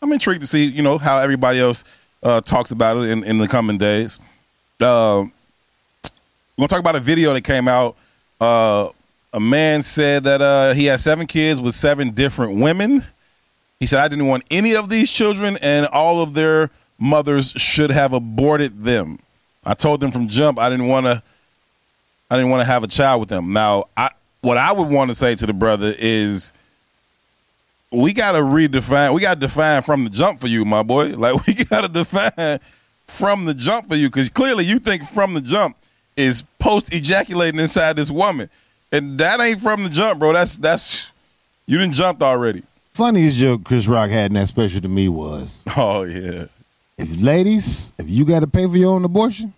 I'm 0.01 0.11
intrigued 0.11 0.41
to 0.41 0.47
see, 0.47 0.65
you 0.65 0.83
know, 0.83 0.97
how 0.97 1.17
everybody 1.17 1.59
else 1.59 1.83
uh, 2.21 2.41
talks 2.41 2.71
about 2.71 2.97
it 2.97 3.09
in, 3.09 3.23
in 3.23 3.37
the 3.37 3.47
coming 3.47 3.77
days. 3.77 4.19
Uh, 4.79 5.25
we're 6.57 6.61
gonna 6.61 6.67
talk 6.67 6.79
about 6.79 6.95
a 6.95 6.99
video 6.99 7.33
that 7.33 7.41
came 7.41 7.67
out. 7.67 7.95
Uh, 8.39 8.89
a 9.33 9.39
man 9.39 9.83
said 9.83 10.23
that 10.25 10.41
uh, 10.41 10.73
he 10.73 10.85
had 10.85 11.01
seven 11.01 11.27
kids 11.27 11.59
with 11.59 11.75
seven 11.75 12.11
different 12.11 12.59
women. 12.59 13.03
He 13.79 13.85
said, 13.85 13.99
"I 13.99 14.07
didn't 14.07 14.27
want 14.27 14.43
any 14.51 14.75
of 14.75 14.89
these 14.89 15.11
children, 15.11 15.57
and 15.61 15.85
all 15.87 16.21
of 16.21 16.33
their 16.33 16.69
mothers 16.97 17.51
should 17.51 17.91
have 17.91 18.13
aborted 18.13 18.81
them. 18.81 19.19
I 19.65 19.73
told 19.73 19.99
them 19.99 20.11
from 20.11 20.27
jump 20.27 20.59
I 20.59 20.69
didn't 20.69 20.87
want 20.87 21.05
to. 21.05 21.23
I 22.29 22.35
didn't 22.35 22.49
want 22.49 22.61
to 22.61 22.65
have 22.65 22.83
a 22.83 22.87
child 22.87 23.19
with 23.19 23.29
them. 23.29 23.53
Now, 23.53 23.85
I 23.95 24.09
what 24.41 24.57
I 24.57 24.71
would 24.71 24.89
want 24.89 25.09
to 25.09 25.15
say 25.15 25.35
to 25.35 25.45
the 25.45 25.53
brother 25.53 25.93
is." 25.97 26.51
we 27.91 28.13
gotta 28.13 28.39
redefine. 28.39 29.13
We 29.13 29.21
gotta 29.21 29.39
define 29.39 29.81
from 29.81 30.03
the 30.03 30.09
jump 30.09 30.39
for 30.39 30.47
you, 30.47 30.65
my 30.65 30.83
boy. 30.83 31.15
Like 31.15 31.45
we 31.47 31.53
gotta 31.53 31.87
define 31.87 32.59
from 33.07 33.45
the 33.45 33.53
jump 33.53 33.87
for 33.87 33.95
you, 33.95 34.09
because 34.09 34.29
clearly 34.29 34.65
you 34.65 34.79
think 34.79 35.07
from 35.07 35.33
the 35.33 35.41
jump 35.41 35.77
is 36.17 36.43
post 36.59 36.93
ejaculating 36.93 37.59
inside 37.59 37.95
this 37.95 38.11
woman, 38.11 38.49
and 38.91 39.17
that 39.19 39.39
ain't 39.39 39.61
from 39.61 39.83
the 39.83 39.89
jump, 39.89 40.19
bro. 40.19 40.33
That's 40.33 40.57
that's 40.57 41.11
you 41.67 41.77
didn't 41.77 41.93
jumped 41.93 42.21
already. 42.21 42.63
Funniest 42.93 43.37
joke 43.37 43.63
Chris 43.63 43.87
Rock 43.87 44.09
had 44.09 44.31
in 44.31 44.33
that 44.33 44.47
special 44.47 44.81
to 44.81 44.87
me 44.87 45.09
was, 45.09 45.63
Oh 45.77 46.03
yeah, 46.03 46.45
if 46.97 47.21
ladies, 47.21 47.93
if 47.97 48.09
you 48.09 48.25
got 48.25 48.41
to 48.41 48.47
pay 48.47 48.67
for 48.67 48.77
your 48.77 48.93
own 48.93 49.05
abortion, 49.05 49.53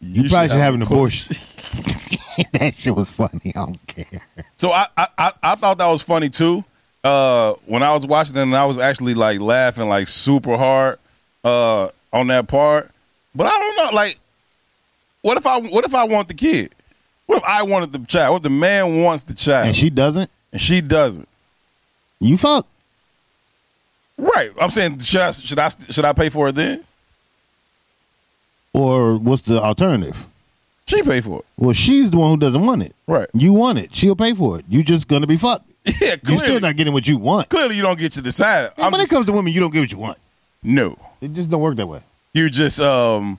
you, 0.00 0.28
probably 0.28 0.48
should 0.48 0.58
have 0.58 0.74
an 0.74 0.82
abortion. 0.82 1.36
that 2.52 2.74
shit 2.76 2.94
was 2.94 3.10
funny. 3.10 3.52
I 3.54 3.66
don't 3.66 3.86
care. 3.86 4.20
So 4.56 4.72
I, 4.72 4.86
I 4.96 5.06
I 5.18 5.32
I 5.42 5.54
thought 5.54 5.78
that 5.78 5.86
was 5.88 6.02
funny 6.02 6.28
too. 6.28 6.64
Uh, 7.02 7.54
when 7.66 7.82
I 7.82 7.94
was 7.94 8.06
watching 8.06 8.36
it, 8.36 8.42
and 8.42 8.54
I 8.54 8.66
was 8.66 8.78
actually 8.78 9.14
like 9.14 9.40
laughing 9.40 9.88
like 9.88 10.08
super 10.08 10.56
hard 10.56 10.98
uh, 11.44 11.88
on 12.12 12.26
that 12.28 12.48
part. 12.48 12.90
But 13.34 13.46
I 13.46 13.50
don't 13.58 13.76
know, 13.76 13.90
like, 13.96 14.18
what 15.22 15.36
if 15.36 15.46
I 15.46 15.60
what 15.60 15.84
if 15.84 15.94
I 15.94 16.04
want 16.04 16.28
the 16.28 16.34
kid? 16.34 16.72
What 17.26 17.38
if 17.38 17.44
I 17.44 17.62
wanted 17.62 17.92
the 17.92 18.00
child? 18.00 18.32
What 18.32 18.36
if 18.38 18.42
the 18.42 18.50
man 18.50 19.02
wants 19.02 19.22
the 19.22 19.34
child 19.34 19.66
And 19.66 19.76
she 19.76 19.88
doesn't. 19.88 20.28
and 20.52 20.60
she 20.60 20.80
doesn't? 20.80 21.28
You 22.18 22.36
fuck. 22.36 22.66
Right. 24.18 24.50
I'm 24.60 24.70
saying 24.70 24.98
should 24.98 25.20
I 25.20 25.30
should 25.30 25.58
I 25.58 25.68
should 25.68 26.04
I 26.04 26.12
pay 26.12 26.28
for 26.28 26.48
it 26.48 26.56
then? 26.56 26.84
Or 28.72 29.16
what's 29.16 29.42
the 29.42 29.60
alternative? 29.62 30.26
She 30.90 31.02
pay 31.02 31.20
for 31.20 31.38
it. 31.40 31.44
Well, 31.56 31.72
she's 31.72 32.10
the 32.10 32.16
one 32.18 32.30
who 32.30 32.36
doesn't 32.36 32.64
want 32.64 32.82
it. 32.82 32.94
Right. 33.06 33.28
You 33.32 33.52
want 33.52 33.78
it. 33.78 33.94
She'll 33.94 34.16
pay 34.16 34.34
for 34.34 34.58
it. 34.58 34.64
You 34.68 34.82
just 34.82 35.06
gonna 35.08 35.26
be 35.26 35.36
fucked. 35.36 35.66
Yeah, 36.00 36.16
You're 36.26 36.38
still 36.38 36.60
not 36.60 36.76
getting 36.76 36.92
what 36.92 37.06
you 37.08 37.16
want. 37.16 37.48
clearly 37.48 37.74
you 37.76 37.82
don't 37.82 37.98
get 37.98 38.12
to 38.12 38.22
decide. 38.22 38.64
Man, 38.76 38.86
I'm 38.86 38.92
when 38.92 39.00
just- 39.00 39.12
it 39.12 39.14
comes 39.14 39.26
to 39.26 39.32
women, 39.32 39.52
you 39.52 39.60
don't 39.60 39.70
get 39.72 39.80
what 39.80 39.92
you 39.92 39.98
want. 39.98 40.18
no. 40.62 40.96
It 41.20 41.32
just 41.34 41.48
don't 41.50 41.60
work 41.60 41.76
that 41.76 41.86
way. 41.86 42.00
You 42.34 42.48
just 42.50 42.80
um 42.80 43.38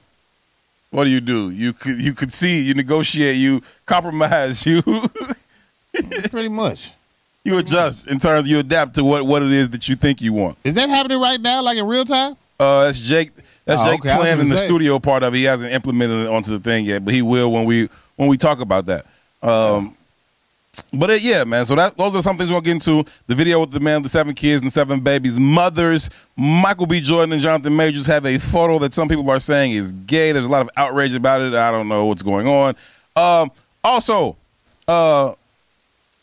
what 0.91 1.05
do 1.05 1.09
you 1.09 1.21
do? 1.21 1.49
You 1.51 1.73
could 1.73 2.01
you 2.01 2.13
could 2.13 2.33
see, 2.33 2.59
you 2.61 2.73
negotiate, 2.73 3.37
you 3.37 3.61
compromise, 3.85 4.65
you 4.65 4.81
Pretty 6.29 6.47
much. 6.49 6.91
you 7.43 7.57
adjust 7.57 8.07
in 8.07 8.17
terms 8.19 8.47
you 8.47 8.59
adapt 8.59 8.95
to 8.95 9.03
what 9.03 9.25
what 9.25 9.41
it 9.43 9.51
is 9.51 9.69
that 9.71 9.87
you 9.89 9.95
think 9.95 10.21
you 10.21 10.31
want. 10.33 10.57
Is 10.63 10.73
that 10.75 10.89
happening 10.89 11.19
right 11.19 11.39
now, 11.39 11.61
like 11.61 11.77
in 11.77 11.85
real 11.87 12.05
time? 12.05 12.35
Uh 12.59 12.85
that's 12.85 12.99
Jake 12.99 13.31
that's 13.65 13.81
Oh, 13.81 13.85
Jake 13.91 14.05
okay, 14.05 14.31
in 14.31 14.49
the 14.49 14.57
say. 14.57 14.65
studio 14.65 14.99
part 14.99 15.23
of 15.23 15.33
it. 15.33 15.37
He 15.37 15.43
hasn't 15.43 15.71
implemented 15.71 16.25
it 16.25 16.29
onto 16.29 16.51
the 16.51 16.59
thing 16.59 16.85
yet, 16.85 17.03
but 17.05 17.13
he 17.13 17.21
will 17.21 17.51
when 17.51 17.65
we 17.65 17.89
when 18.15 18.27
we 18.29 18.37
talk 18.37 18.59
about 18.59 18.85
that. 18.87 19.05
Um 19.41 19.95
but 20.93 21.09
uh, 21.09 21.13
yeah, 21.13 21.43
man. 21.43 21.65
So 21.65 21.75
that 21.75 21.97
those 21.97 22.15
are 22.15 22.21
some 22.21 22.37
things 22.37 22.49
we'll 22.49 22.61
get 22.61 22.71
into. 22.71 23.03
The 23.27 23.35
video 23.35 23.59
with 23.59 23.71
the 23.71 23.79
man 23.81 23.97
with 23.97 24.03
the 24.03 24.09
seven 24.09 24.33
kids 24.33 24.61
and 24.61 24.71
seven 24.71 25.01
babies, 25.01 25.37
mothers. 25.37 26.09
Michael 26.37 26.85
B. 26.85 27.01
Jordan 27.01 27.33
and 27.33 27.41
Jonathan 27.41 27.75
Majors 27.75 28.05
have 28.05 28.25
a 28.25 28.37
photo 28.37 28.79
that 28.79 28.93
some 28.93 29.07
people 29.09 29.29
are 29.29 29.39
saying 29.39 29.73
is 29.73 29.91
gay. 29.91 30.31
There's 30.31 30.45
a 30.45 30.49
lot 30.49 30.61
of 30.61 30.69
outrage 30.77 31.13
about 31.13 31.41
it. 31.41 31.53
I 31.53 31.71
don't 31.71 31.87
know 31.89 32.05
what's 32.05 32.23
going 32.23 32.47
on. 32.47 32.75
Um, 33.17 33.51
also, 33.83 34.37
uh, 34.87 35.33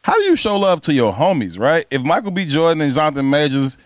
how 0.03 0.15
do 0.15 0.23
you 0.23 0.35
show 0.37 0.59
love 0.59 0.81
to 0.83 0.95
your 0.95 1.13
homies? 1.13 1.59
Right? 1.59 1.87
If 1.91 2.03
Michael 2.03 2.31
B. 2.31 2.47
Jordan 2.47 2.81
and 2.81 2.93
Jonathan 2.93 3.29
Majors 3.29 3.77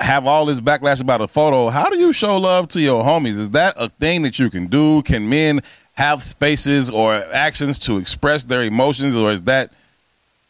have 0.00 0.26
all 0.26 0.46
this 0.46 0.60
backlash 0.60 1.00
about 1.00 1.20
a 1.20 1.28
photo, 1.28 1.68
how 1.68 1.90
do 1.90 1.98
you 1.98 2.12
show 2.12 2.36
love 2.38 2.68
to 2.68 2.80
your 2.80 3.02
homies? 3.02 3.38
Is 3.38 3.50
that 3.50 3.74
a 3.76 3.88
thing 3.88 4.22
that 4.22 4.38
you 4.38 4.50
can 4.50 4.66
do? 4.66 5.02
Can 5.02 5.28
men 5.28 5.60
have 5.94 6.22
spaces 6.22 6.88
or 6.88 7.14
actions 7.14 7.78
to 7.80 7.98
express 7.98 8.44
their 8.44 8.62
emotions, 8.62 9.16
or 9.16 9.32
is 9.32 9.42
that 9.42 9.72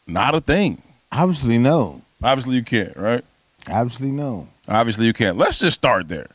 not 0.05 0.35
a 0.35 0.41
thing? 0.41 0.81
Obviously, 1.11 1.57
no. 1.57 2.01
Obviously, 2.21 2.55
you 2.55 2.63
can't, 2.63 2.95
right? 2.95 3.23
Obviously, 3.67 4.11
no. 4.11 4.47
Obviously, 4.67 5.07
you 5.07 5.13
can't. 5.13 5.37
Let's 5.37 5.59
just 5.59 5.75
start 5.75 6.07
there. 6.07 6.27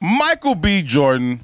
Michael 0.00 0.54
B. 0.54 0.82
Jordan 0.82 1.40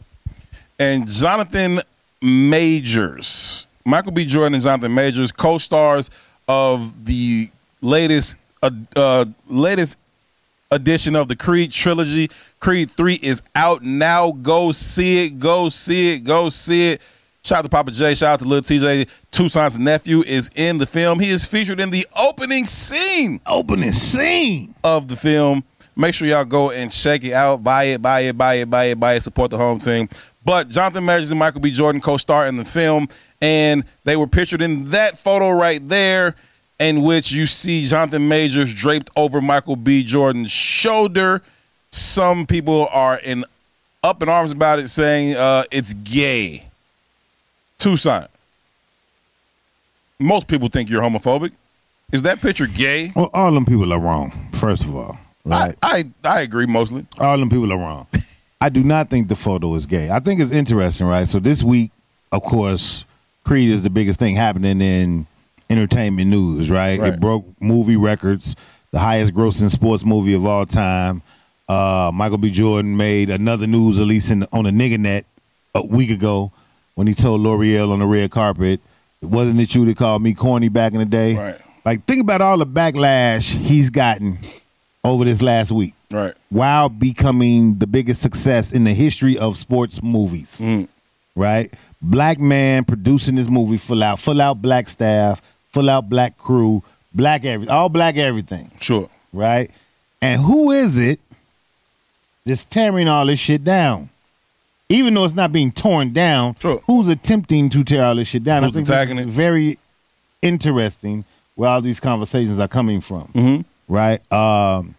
and 0.78 1.08
Jonathan 1.08 1.80
Majors. 2.22 3.66
Michael 3.84 4.12
B. 4.12 4.24
Jordan 4.24 4.54
and 4.54 4.62
Jonathan 4.62 4.94
Majors, 4.94 5.32
co-stars 5.32 6.10
of 6.46 7.06
the 7.06 7.50
latest 7.80 8.36
uh, 8.62 8.70
uh, 8.94 9.24
latest 9.48 9.96
edition 10.70 11.16
of 11.16 11.28
the 11.28 11.36
Creed 11.36 11.72
trilogy. 11.72 12.30
Creed 12.60 12.90
3 12.90 13.14
is 13.22 13.42
out 13.54 13.82
now. 13.82 14.32
Go 14.32 14.72
see 14.72 15.26
it. 15.26 15.38
Go 15.38 15.68
see 15.68 16.14
it. 16.14 16.20
Go 16.20 16.48
see 16.48 16.92
it. 16.92 17.00
Shout 17.42 17.60
out 17.60 17.62
to 17.62 17.68
Papa 17.70 17.90
J. 17.90 18.14
Shout 18.14 18.34
out 18.34 18.38
to 18.40 18.44
Lil 18.44 18.60
TJ. 18.62 19.08
Toussaint's 19.30 19.78
nephew 19.78 20.22
is 20.22 20.50
in 20.54 20.78
the 20.78 20.86
film. 20.86 21.18
He 21.20 21.30
is 21.30 21.46
featured 21.46 21.80
in 21.80 21.90
the 21.90 22.06
opening 22.16 22.66
scene 22.66 23.40
Opening 23.46 23.92
scene. 23.92 24.74
of 24.84 25.08
the 25.08 25.16
film. 25.16 25.64
Make 25.96 26.14
sure 26.14 26.28
y'all 26.28 26.44
go 26.44 26.70
and 26.70 26.92
check 26.92 27.24
it 27.24 27.32
out. 27.32 27.64
Buy 27.64 27.84
it, 27.84 28.02
buy 28.02 28.20
it, 28.20 28.36
buy 28.36 28.54
it, 28.54 28.70
buy 28.70 28.84
it, 28.84 29.00
buy 29.00 29.14
it. 29.14 29.22
Support 29.22 29.50
the 29.50 29.58
home 29.58 29.78
team. 29.78 30.08
But 30.44 30.68
Jonathan 30.68 31.04
Majors 31.04 31.30
and 31.30 31.38
Michael 31.40 31.60
B. 31.60 31.70
Jordan 31.70 32.00
co-star 32.00 32.46
in 32.46 32.56
the 32.56 32.64
film, 32.64 33.08
and 33.40 33.84
they 34.04 34.16
were 34.16 34.26
pictured 34.26 34.62
in 34.62 34.90
that 34.90 35.18
photo 35.18 35.50
right 35.50 35.86
there, 35.88 36.36
in 36.80 37.02
which 37.02 37.30
you 37.30 37.46
see 37.46 37.86
Jonathan 37.86 38.26
Majors 38.26 38.72
draped 38.74 39.10
over 39.14 39.40
Michael 39.40 39.76
B. 39.76 40.02
Jordan's 40.02 40.50
shoulder. 40.50 41.42
Some 41.90 42.46
people 42.46 42.88
are 42.90 43.18
in 43.18 43.44
up 44.02 44.22
in 44.22 44.28
arms 44.30 44.50
about 44.50 44.78
it, 44.78 44.88
saying 44.88 45.36
uh, 45.36 45.64
it's 45.70 45.92
gay. 45.92 46.64
Toussaint. 47.78 48.28
Most 50.18 50.48
people 50.48 50.68
think 50.68 50.88
you're 50.90 51.02
homophobic. 51.02 51.52
Is 52.12 52.22
that 52.22 52.40
picture 52.40 52.66
gay? 52.66 53.12
Well, 53.14 53.30
all 53.32 53.52
them 53.52 53.64
people 53.66 53.92
are 53.92 54.00
wrong. 54.00 54.32
First 54.52 54.84
of 54.84 54.96
all, 54.96 55.18
right? 55.44 55.76
I, 55.82 56.04
I 56.24 56.38
I 56.38 56.40
agree 56.40 56.66
mostly. 56.66 57.06
all 57.18 57.38
them 57.38 57.50
people 57.50 57.72
are 57.72 57.78
wrong. 57.78 58.06
I 58.60 58.68
do 58.68 58.82
not 58.82 59.08
think 59.08 59.28
the 59.28 59.36
photo 59.36 59.74
is 59.74 59.86
gay. 59.86 60.10
I 60.10 60.20
think 60.20 60.40
it's 60.40 60.50
interesting, 60.50 61.06
right? 61.06 61.26
So 61.28 61.38
this 61.38 61.62
week, 61.62 61.90
of 62.32 62.42
course, 62.42 63.04
Creed 63.44 63.70
is 63.70 63.82
the 63.82 63.90
biggest 63.90 64.18
thing 64.18 64.34
happening 64.34 64.80
in 64.80 65.26
entertainment 65.70 66.28
news, 66.28 66.70
right? 66.70 66.98
Right. 67.00 67.14
It 67.14 67.20
broke 67.20 67.44
movie 67.60 67.96
records, 67.96 68.56
the 68.90 68.98
highest 68.98 69.32
grossing 69.32 69.70
sports 69.70 70.04
movie 70.04 70.34
of 70.34 70.44
all 70.44 70.66
time. 70.66 71.22
Uh, 71.68 72.10
Michael 72.12 72.38
B. 72.38 72.50
Jordan 72.50 72.96
made 72.96 73.30
another 73.30 73.66
news 73.66 73.98
release 73.98 74.28
in, 74.30 74.44
on 74.52 74.64
the 74.64 74.70
nigga 74.70 74.98
net 74.98 75.24
a 75.74 75.86
week 75.86 76.10
ago 76.10 76.50
when 76.96 77.06
he 77.06 77.14
told 77.14 77.40
Lore'l 77.40 77.92
on 77.92 78.00
the 78.00 78.06
red 78.06 78.30
carpet, 78.32 78.80
"It 79.22 79.26
wasn't 79.26 79.60
it 79.60 79.74
you 79.74 79.84
that 79.84 79.96
called 79.96 80.20
me 80.22 80.34
corny 80.34 80.68
back 80.68 80.92
in 80.92 80.98
the 80.98 81.04
day?" 81.06 81.36
Right. 81.36 81.56
Like, 81.84 82.04
think 82.04 82.20
about 82.20 82.40
all 82.40 82.58
the 82.58 82.66
backlash 82.66 83.56
he's 83.56 83.88
gotten 83.88 84.38
over 85.04 85.24
this 85.24 85.40
last 85.40 85.70
week 85.70 85.94
Right. 86.10 86.34
while 86.50 86.88
becoming 86.90 87.78
the 87.78 87.86
biggest 87.86 88.20
success 88.20 88.72
in 88.72 88.84
the 88.84 88.92
history 88.92 89.38
of 89.38 89.56
sports 89.56 90.02
movies. 90.02 90.58
Mm. 90.58 90.88
Right? 91.36 91.72
Black 92.02 92.38
man 92.40 92.84
producing 92.84 93.36
this 93.36 93.48
movie 93.48 93.76
full 93.78 94.02
out, 94.02 94.18
full 94.18 94.42
out 94.42 94.60
black 94.60 94.88
staff, 94.88 95.40
full 95.72 95.88
out 95.90 96.08
black 96.08 96.36
crew, 96.38 96.82
black 97.14 97.44
every 97.44 97.68
all 97.68 97.88
black 97.88 98.16
everything. 98.16 98.70
Sure. 98.80 99.08
Right? 99.32 99.70
And 100.22 100.40
who 100.42 100.70
is 100.70 100.98
it 100.98 101.20
that's 102.44 102.64
tearing 102.64 103.08
all 103.08 103.26
this 103.26 103.38
shit 103.40 103.64
down? 103.64 104.08
Even 104.88 105.14
though 105.14 105.24
it's 105.24 105.34
not 105.34 105.52
being 105.52 105.70
torn 105.70 106.12
down, 106.12 106.56
Sure. 106.58 106.80
who's 106.86 107.06
attempting 107.08 107.68
to 107.70 107.84
tear 107.84 108.04
all 108.04 108.16
this 108.16 108.26
shit 108.28 108.42
down? 108.42 108.64
Who's 108.64 108.72
I 108.72 108.74
think 108.74 108.88
attacking 108.88 109.18
it? 109.18 109.28
very 109.28 109.78
interesting 110.42 111.24
where 111.54 111.68
all 111.70 111.80
these 111.80 112.00
conversations 112.00 112.58
are 112.58 112.68
coming 112.68 113.00
from 113.00 113.28
Mm-hmm. 113.34 113.92
right? 113.94 114.32
Um, 114.32 114.94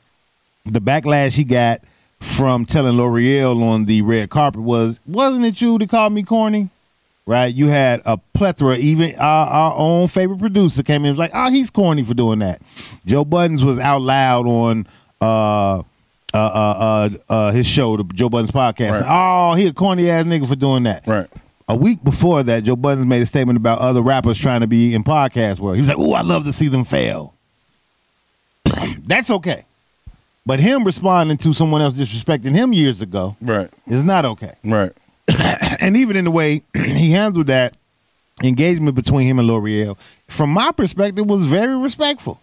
the 0.65 0.79
backlash 0.79 1.33
he 1.33 1.43
got 1.43 1.81
from 2.19 2.65
telling 2.65 2.95
Lore'l 2.95 3.61
on 3.63 3.85
the 3.85 4.01
red 4.03 4.29
carpet 4.29 4.61
was, 4.61 4.99
wasn't 5.07 5.43
it 5.45 5.59
you 5.59 5.77
that 5.79 5.89
called 5.89 6.13
me 6.13 6.23
corny? 6.23 6.69
Right? 7.27 7.53
You 7.53 7.67
had 7.67 8.01
a 8.05 8.17
plethora, 8.17 8.77
even 8.77 9.15
our, 9.15 9.47
our 9.47 9.73
own 9.77 10.07
favorite 10.07 10.39
producer 10.39 10.81
came 10.83 11.03
in 11.03 11.09
and 11.09 11.17
was 11.17 11.19
like, 11.19 11.31
oh, 11.33 11.49
he's 11.51 11.69
corny 11.69 12.03
for 12.03 12.13
doing 12.15 12.39
that. 12.39 12.61
Joe 13.05 13.23
Budden 13.23 13.63
was 13.65 13.77
out 13.79 14.01
loud 14.01 14.47
on 14.47 14.87
uh, 15.21 15.79
uh, 15.79 15.83
uh, 16.33 16.39
uh, 16.39 17.09
uh, 17.29 17.51
his 17.51 17.67
show, 17.67 17.95
the 17.95 18.03
Joe 18.05 18.27
Budden 18.27 18.51
podcast. 18.51 19.01
Right. 19.01 19.05
Oh, 19.07 19.53
he 19.53 19.67
a 19.67 19.73
corny 19.73 20.09
ass 20.09 20.25
nigga 20.25 20.47
for 20.47 20.55
doing 20.55 20.83
that. 20.83 21.05
Right. 21.05 21.27
A 21.67 21.75
week 21.75 22.03
before 22.03 22.41
that, 22.43 22.63
Joe 22.63 22.75
Budden 22.75 23.07
made 23.07 23.21
a 23.21 23.25
statement 23.25 23.55
about 23.55 23.79
other 23.79 24.01
rappers 24.01 24.37
trying 24.37 24.61
to 24.61 24.67
be 24.67 24.93
in 24.93 25.03
podcast 25.03 25.59
world. 25.59 25.75
He 25.77 25.81
was 25.81 25.87
like, 25.87 25.99
"Oh, 25.99 26.11
I 26.13 26.21
love 26.21 26.43
to 26.45 26.51
see 26.51 26.67
them 26.67 26.83
fail." 26.83 27.33
That's 29.05 29.29
okay, 29.29 29.63
but 30.45 30.59
him 30.59 30.83
responding 30.83 31.37
to 31.37 31.53
someone 31.53 31.81
else 31.81 31.93
disrespecting 31.93 32.53
him 32.55 32.73
years 32.73 33.01
ago 33.01 33.37
Right. 33.41 33.69
is 33.87 34.03
not 34.03 34.25
okay. 34.25 34.53
Right. 34.65 34.91
And 35.81 35.97
even 35.97 36.15
in 36.15 36.25
the 36.25 36.31
way 36.31 36.61
he 36.73 37.11
handled 37.11 37.47
that 37.47 37.75
engagement 38.43 38.95
between 38.95 39.27
him 39.27 39.39
and 39.39 39.47
Lore'l, 39.49 39.97
from 40.27 40.51
my 40.51 40.71
perspective, 40.71 41.25
was 41.25 41.43
very 41.43 41.75
respectful. 41.75 42.39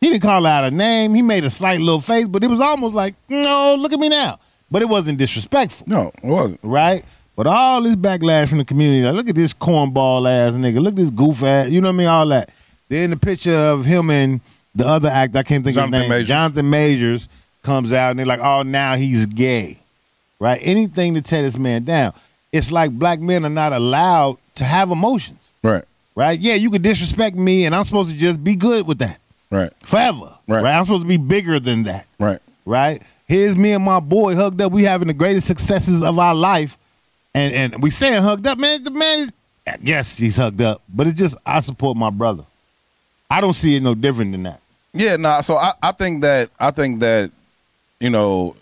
He 0.00 0.10
didn't 0.10 0.22
call 0.22 0.46
out 0.46 0.64
a 0.64 0.70
name. 0.70 1.14
He 1.14 1.22
made 1.22 1.44
a 1.44 1.50
slight 1.50 1.80
little 1.80 2.00
face, 2.00 2.26
but 2.26 2.44
it 2.44 2.48
was 2.48 2.60
almost 2.60 2.94
like, 2.94 3.14
"No, 3.28 3.74
look 3.78 3.92
at 3.92 3.98
me 3.98 4.08
now." 4.08 4.38
But 4.70 4.82
it 4.82 4.88
wasn't 4.88 5.18
disrespectful 5.18 5.86
No, 5.88 6.08
it 6.22 6.24
wasn't. 6.24 6.60
right? 6.62 7.04
But 7.36 7.46
all 7.46 7.82
this 7.82 7.94
backlash 7.96 8.48
from 8.48 8.58
the 8.58 8.64
community, 8.64 9.04
like, 9.04 9.14
look 9.14 9.28
at 9.28 9.34
this 9.36 9.52
cornball 9.54 10.28
ass 10.28 10.54
nigga, 10.54 10.80
look 10.80 10.92
at 10.94 10.96
this 10.96 11.10
goof 11.10 11.42
ass, 11.42 11.68
you 11.68 11.80
know 11.80 11.88
what 11.88 11.94
I 11.94 11.98
mean? 11.98 12.06
All 12.08 12.26
that. 12.28 12.50
Then 12.88 13.10
the 13.10 13.16
picture 13.16 13.54
of 13.54 13.84
him 13.84 14.10
and 14.10 14.40
the 14.74 14.86
other 14.86 15.08
actor, 15.08 15.38
I 15.38 15.42
can't 15.44 15.62
think 15.64 15.74
Jonathan 15.76 15.94
of 15.94 16.00
his 16.00 16.02
name, 16.02 16.10
Majors. 16.10 16.28
Jonathan 16.28 16.70
Majors 16.70 17.28
comes 17.62 17.92
out 17.92 18.10
and 18.10 18.18
they're 18.18 18.26
like, 18.26 18.40
oh, 18.40 18.62
now 18.62 18.96
he's 18.96 19.26
gay, 19.26 19.78
right? 20.40 20.58
Anything 20.62 21.14
to 21.14 21.22
tear 21.22 21.42
this 21.42 21.58
man 21.58 21.84
down. 21.84 22.12
It's 22.56 22.72
like 22.72 22.90
black 22.90 23.20
men 23.20 23.44
are 23.44 23.50
not 23.50 23.72
allowed 23.72 24.38
to 24.56 24.64
have 24.64 24.90
emotions, 24.90 25.50
Right. 25.62 25.84
right? 26.14 26.38
Yeah, 26.38 26.54
you 26.54 26.70
could 26.70 26.82
disrespect 26.82 27.36
me 27.36 27.64
and 27.66 27.74
I'm 27.74 27.84
supposed 27.84 28.10
to 28.10 28.16
just 28.16 28.42
be 28.42 28.56
good 28.56 28.86
with 28.86 28.98
that 28.98 29.18
Right. 29.50 29.70
forever, 29.84 30.32
Right. 30.48 30.62
right? 30.64 30.74
I'm 30.76 30.84
supposed 30.84 31.02
to 31.02 31.08
be 31.08 31.18
bigger 31.18 31.60
than 31.60 31.84
that 31.84 32.06
Right. 32.18 32.40
right? 32.64 33.02
Here's 33.28 33.56
me 33.56 33.72
and 33.72 33.84
my 33.84 34.00
boy 34.00 34.34
hugged 34.34 34.60
up. 34.62 34.72
We 34.72 34.84
having 34.84 35.08
the 35.08 35.14
greatest 35.14 35.46
successes 35.46 36.02
of 36.02 36.18
our 36.18 36.34
life, 36.34 36.78
and 37.34 37.52
and 37.52 37.82
we 37.82 37.90
saying 37.90 38.22
hugged 38.22 38.46
up, 38.46 38.56
man. 38.56 38.84
The 38.84 38.90
man, 38.90 39.32
yes, 39.82 40.16
he's 40.16 40.36
hugged 40.36 40.62
up, 40.62 40.80
but 40.88 41.06
it's 41.08 41.18
just 41.18 41.36
I 41.44 41.58
support 41.60 41.96
my 41.96 42.10
brother. 42.10 42.44
I 43.28 43.40
don't 43.40 43.54
see 43.54 43.74
it 43.74 43.82
no 43.82 43.94
different 43.96 44.30
than 44.32 44.44
that. 44.44 44.60
Yeah, 44.94 45.16
nah. 45.16 45.40
So 45.40 45.56
I, 45.56 45.72
I 45.82 45.90
think 45.92 46.22
that 46.22 46.50
I 46.60 46.70
think 46.70 47.00
that, 47.00 47.30
you 48.00 48.10
know, 48.10 48.54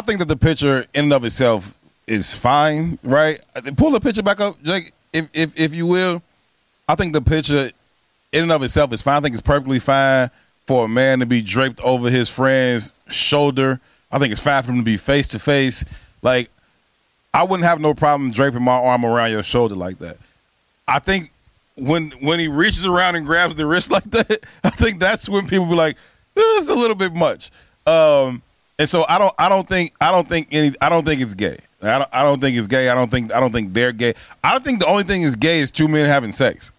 I 0.00 0.02
think 0.02 0.18
that 0.20 0.28
the 0.28 0.36
picture 0.36 0.86
in 0.94 1.04
and 1.04 1.12
of 1.12 1.26
itself 1.26 1.76
is 2.06 2.34
fine, 2.34 2.98
right? 3.02 3.38
Pull 3.76 3.90
the 3.90 4.00
picture 4.00 4.22
back 4.22 4.40
up, 4.40 4.56
Jake, 4.62 4.92
if 5.12 5.28
if 5.34 5.60
if 5.60 5.74
you 5.74 5.86
will. 5.86 6.22
I 6.88 6.94
think 6.94 7.12
the 7.12 7.20
picture 7.20 7.70
in 8.32 8.44
and 8.44 8.50
of 8.50 8.62
itself 8.62 8.94
is 8.94 9.02
fine. 9.02 9.18
I 9.18 9.20
think 9.20 9.34
it's 9.34 9.42
perfectly 9.42 9.78
fine 9.78 10.30
for 10.66 10.86
a 10.86 10.88
man 10.88 11.18
to 11.18 11.26
be 11.26 11.42
draped 11.42 11.82
over 11.82 12.08
his 12.08 12.30
friend's 12.30 12.94
shoulder. 13.10 13.78
I 14.10 14.18
think 14.18 14.32
it's 14.32 14.40
fine 14.40 14.62
for 14.62 14.70
him 14.70 14.78
to 14.78 14.82
be 14.82 14.96
face 14.96 15.28
to 15.28 15.38
face. 15.38 15.84
Like, 16.22 16.48
I 17.34 17.42
wouldn't 17.42 17.68
have 17.68 17.78
no 17.78 17.92
problem 17.92 18.30
draping 18.30 18.62
my 18.62 18.72
arm 18.72 19.04
around 19.04 19.32
your 19.32 19.42
shoulder 19.42 19.74
like 19.74 19.98
that. 19.98 20.16
I 20.88 20.98
think 20.98 21.30
when 21.74 22.12
when 22.22 22.40
he 22.40 22.48
reaches 22.48 22.86
around 22.86 23.16
and 23.16 23.26
grabs 23.26 23.54
the 23.54 23.66
wrist 23.66 23.90
like 23.96 24.10
that, 24.12 24.44
I 24.64 24.70
think 24.70 24.98
that's 24.98 25.28
when 25.28 25.46
people 25.46 25.66
be 25.66 25.74
like, 25.74 25.98
"This 26.34 26.62
is 26.62 26.70
a 26.70 26.74
little 26.74 26.96
bit 26.96 27.12
much." 27.12 27.50
Um, 27.86 28.40
and 28.80 28.88
so 28.88 29.04
I 29.06 29.18
don't 29.18 29.34
I 29.38 29.50
don't 29.50 29.68
think 29.68 29.92
I 30.00 30.10
don't 30.10 30.26
think 30.26 30.48
any 30.52 30.74
I 30.80 30.88
don't 30.88 31.04
think 31.04 31.20
it's 31.20 31.34
gay. 31.34 31.58
I 31.82 31.98
don't, 31.98 32.08
I 32.12 32.22
don't 32.22 32.40
think 32.40 32.56
it's 32.56 32.66
gay. 32.66 32.88
I 32.88 32.94
don't 32.94 33.10
think 33.10 33.30
I 33.30 33.38
don't 33.38 33.52
think 33.52 33.74
they're 33.74 33.92
gay. 33.92 34.14
I 34.42 34.52
don't 34.52 34.64
think 34.64 34.80
the 34.80 34.86
only 34.86 35.02
thing 35.02 35.20
is 35.20 35.36
gay 35.36 35.58
is 35.60 35.70
two 35.70 35.86
men 35.86 36.06
having 36.06 36.32
sex. 36.32 36.72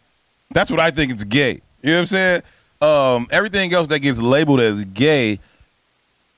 That's 0.50 0.72
what 0.72 0.79
I 0.79 0.89
think 0.89 1.12
it's 1.12 1.24
gay. 1.24 1.62
You 1.84 1.91
know 1.91 1.93
what 1.93 2.00
I'm 2.00 2.05
saying? 2.08 2.41
Um, 2.81 3.27
everything 3.29 3.72
else 3.74 3.88
that 3.89 4.00
gets 4.00 4.20
labeled 4.20 4.62
as 4.62 4.84
gay 4.84 5.39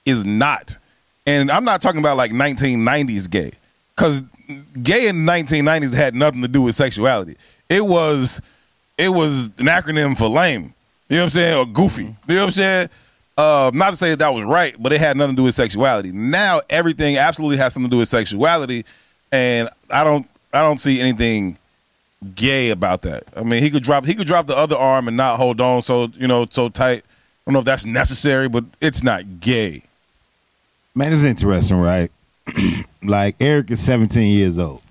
is 0.05 0.25
not. 0.25 0.77
And 1.25 1.50
I'm 1.50 1.63
not 1.63 1.82
talking 1.82 2.00
about 2.00 2.17
like 2.17 2.32
1990s 2.32 3.29
gay, 3.29 3.53
because 3.96 4.22
gay 4.82 5.08
in 5.08 5.25
the 5.25 5.32
1990s 5.32 5.93
had 5.93 6.13
nothing 6.13 6.41
to 6.41 6.50
do 6.50 6.62
with 6.62 6.75
sexuality. 6.75 7.38
It 7.70 7.86
was, 7.86 8.41
it 8.98 9.08
was 9.08 9.46
an 9.46 9.67
acronym 9.67 10.17
for 10.17 10.27
lame. 10.27 10.74
You 11.08 11.15
know 11.15 11.22
what 11.22 11.24
I'm 11.24 11.29
saying? 11.29 11.58
Or 11.58 11.65
goofy. 11.65 12.03
You 12.03 12.15
know 12.27 12.36
what 12.36 12.46
I'm 12.48 12.51
saying? 12.51 12.89
Uh, 13.37 13.71
not 13.73 13.89
to 13.91 13.95
say 13.95 14.11
that 14.11 14.19
that 14.19 14.33
was 14.33 14.43
right, 14.43 14.75
but 14.81 14.93
it 14.93 14.99
had 14.99 15.17
nothing 15.17 15.35
to 15.35 15.39
do 15.41 15.45
with 15.45 15.55
sexuality. 15.55 16.11
Now 16.11 16.61
everything 16.69 17.17
absolutely 17.17 17.57
has 17.57 17.73
something 17.73 17.89
to 17.89 17.95
do 17.95 17.99
with 17.99 18.09
sexuality, 18.09 18.85
and 19.31 19.69
I 19.89 20.03
don't, 20.03 20.27
I 20.53 20.61
don't 20.61 20.79
see 20.79 20.99
anything 20.99 21.57
gay 22.35 22.69
about 22.69 23.01
that. 23.01 23.23
I 23.35 23.43
mean, 23.43 23.63
he 23.63 23.69
could 23.71 23.83
drop, 23.83 24.05
he 24.05 24.13
could 24.13 24.27
drop 24.27 24.47
the 24.47 24.55
other 24.55 24.77
arm 24.77 25.07
and 25.07 25.17
not 25.17 25.37
hold 25.37 25.59
on 25.61 25.81
so 25.81 26.09
you 26.15 26.27
know 26.27 26.45
so 26.49 26.69
tight. 26.69 26.99
I 26.99 27.51
don't 27.51 27.53
know 27.53 27.59
if 27.59 27.65
that's 27.65 27.85
necessary, 27.85 28.47
but 28.47 28.63
it's 28.79 29.03
not 29.03 29.39
gay. 29.39 29.83
Man, 30.95 31.11
it's 31.11 31.23
interesting, 31.23 31.77
right? 31.77 32.11
like 33.03 33.35
Eric 33.39 33.71
is 33.71 33.81
17 33.81 34.31
years 34.31 34.59
old. 34.59 34.81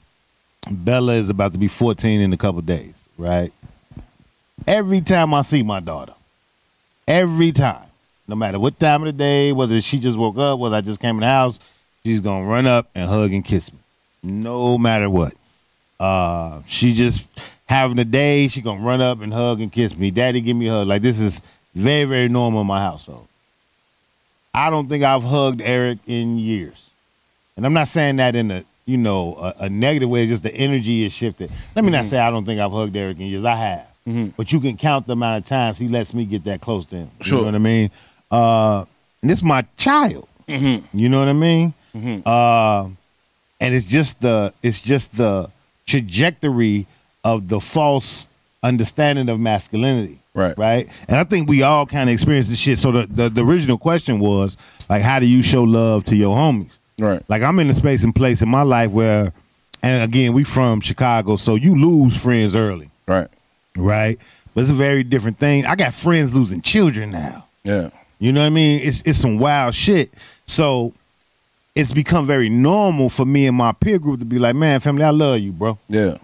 Bella 0.70 1.14
is 1.14 1.30
about 1.30 1.52
to 1.52 1.58
be 1.58 1.68
14 1.68 2.20
in 2.20 2.32
a 2.32 2.36
couple 2.36 2.60
days, 2.60 3.04
right? 3.16 3.52
Every 4.66 5.00
time 5.00 5.32
I 5.32 5.42
see 5.42 5.62
my 5.62 5.80
daughter, 5.80 6.14
every 7.08 7.52
time, 7.52 7.86
no 8.32 8.36
matter 8.36 8.58
what 8.58 8.80
time 8.80 9.02
of 9.02 9.06
the 9.06 9.12
day, 9.12 9.52
whether 9.52 9.78
she 9.82 9.98
just 9.98 10.16
woke 10.16 10.38
up, 10.38 10.58
whether 10.58 10.74
I 10.74 10.80
just 10.80 11.00
came 11.00 11.16
in 11.16 11.20
the 11.20 11.26
house, 11.26 11.58
she's 12.02 12.18
gonna 12.18 12.46
run 12.46 12.66
up 12.66 12.88
and 12.94 13.06
hug 13.06 13.30
and 13.30 13.44
kiss 13.44 13.70
me, 13.70 13.78
no 14.22 14.78
matter 14.78 15.10
what. 15.10 15.34
Uh, 16.00 16.62
she 16.66 16.94
just 16.94 17.26
having 17.66 17.98
a 17.98 18.06
day, 18.06 18.48
she 18.48 18.62
gonna 18.62 18.80
run 18.82 19.02
up 19.02 19.20
and 19.20 19.34
hug 19.34 19.60
and 19.60 19.70
kiss 19.70 19.94
me. 19.98 20.10
Daddy, 20.10 20.40
give 20.40 20.56
me 20.56 20.68
a 20.68 20.70
hug. 20.70 20.86
Like 20.88 21.02
this 21.02 21.20
is 21.20 21.42
very, 21.74 22.04
very 22.04 22.28
normal 22.30 22.62
in 22.62 22.66
my 22.66 22.80
household. 22.80 23.28
I 24.54 24.70
don't 24.70 24.88
think 24.88 25.04
I've 25.04 25.24
hugged 25.24 25.60
Eric 25.60 25.98
in 26.06 26.38
years, 26.38 26.88
and 27.58 27.66
I'm 27.66 27.74
not 27.74 27.88
saying 27.88 28.16
that 28.16 28.34
in 28.34 28.50
a 28.50 28.64
you 28.86 28.96
know 28.96 29.34
a, 29.34 29.64
a 29.64 29.68
negative 29.68 30.08
way. 30.08 30.22
It's 30.22 30.30
just 30.30 30.42
the 30.42 30.54
energy 30.54 31.04
is 31.04 31.12
shifted. 31.12 31.50
Let 31.76 31.84
me 31.84 31.90
not 31.90 32.06
say 32.06 32.18
I 32.18 32.30
don't 32.30 32.46
think 32.46 32.60
I've 32.62 32.72
hugged 32.72 32.96
Eric 32.96 33.20
in 33.20 33.26
years. 33.26 33.44
I 33.44 33.56
have, 33.56 34.34
but 34.38 34.52
you 34.52 34.58
can 34.60 34.78
count 34.78 35.06
the 35.06 35.12
amount 35.12 35.44
of 35.44 35.48
times 35.50 35.76
he 35.76 35.88
lets 35.88 36.14
me 36.14 36.24
get 36.24 36.44
that 36.44 36.62
close 36.62 36.86
to 36.86 36.96
him. 36.96 37.10
You 37.20 37.26
Sure. 37.26 37.38
know 37.40 37.44
what 37.44 37.54
I 37.56 37.58
mean? 37.58 37.90
Uh, 38.32 38.84
and 39.20 39.30
this 39.30 39.38
is 39.38 39.44
my 39.44 39.64
child. 39.76 40.26
You 40.48 41.08
know 41.08 41.20
what 41.20 41.28
I 41.28 41.32
mean? 41.34 41.74
Uh, 42.26 42.88
and 43.60 43.74
it's 43.74 43.84
just 43.86 44.20
the 44.20 44.52
it's 44.62 44.80
just 44.80 45.16
the 45.16 45.50
trajectory 45.86 46.86
of 47.24 47.48
the 47.48 47.60
false 47.60 48.26
understanding 48.62 49.28
of 49.28 49.38
masculinity. 49.38 50.18
Right. 50.34 50.56
Right. 50.58 50.88
And 51.08 51.18
I 51.18 51.24
think 51.24 51.48
we 51.48 51.62
all 51.62 51.84
kind 51.86 52.08
of 52.08 52.14
experience 52.14 52.48
this 52.48 52.58
shit. 52.58 52.78
So 52.78 52.90
the, 52.92 53.06
the 53.06 53.28
the 53.28 53.44
original 53.44 53.78
question 53.78 54.18
was 54.18 54.56
like, 54.88 55.02
how 55.02 55.20
do 55.20 55.26
you 55.26 55.42
show 55.42 55.62
love 55.62 56.04
to 56.06 56.16
your 56.16 56.34
homies? 56.36 56.78
Right. 56.98 57.22
Like 57.28 57.42
I'm 57.42 57.58
in 57.58 57.68
a 57.70 57.74
space 57.74 58.02
and 58.04 58.14
place 58.14 58.42
in 58.42 58.48
my 58.48 58.62
life 58.62 58.90
where, 58.90 59.32
and 59.82 60.02
again, 60.02 60.32
we 60.32 60.44
from 60.44 60.80
Chicago, 60.80 61.36
so 61.36 61.54
you 61.54 61.76
lose 61.76 62.20
friends 62.20 62.54
early, 62.54 62.90
Right. 63.06 63.28
right? 63.76 64.18
But 64.54 64.62
it's 64.62 64.70
a 64.70 64.74
very 64.74 65.02
different 65.04 65.38
thing. 65.38 65.66
I 65.66 65.76
got 65.76 65.92
friends 65.94 66.34
losing 66.34 66.60
children 66.60 67.10
now. 67.10 67.46
Yeah. 67.64 67.90
You 68.22 68.30
know 68.30 68.40
what 68.40 68.46
I 68.46 68.50
mean? 68.50 68.80
It's 68.84 69.02
it's 69.04 69.18
some 69.18 69.36
wild 69.40 69.74
shit. 69.74 70.08
So 70.46 70.92
it's 71.74 71.90
become 71.90 72.24
very 72.24 72.48
normal 72.48 73.08
for 73.10 73.24
me 73.26 73.46
and 73.48 73.56
my 73.56 73.72
peer 73.72 73.98
group 73.98 74.20
to 74.20 74.24
be 74.24 74.38
like, 74.38 74.54
man, 74.54 74.78
family, 74.78 75.02
I 75.02 75.10
love 75.10 75.40
you, 75.40 75.50
bro. 75.50 75.76
Yeah. 75.88 76.18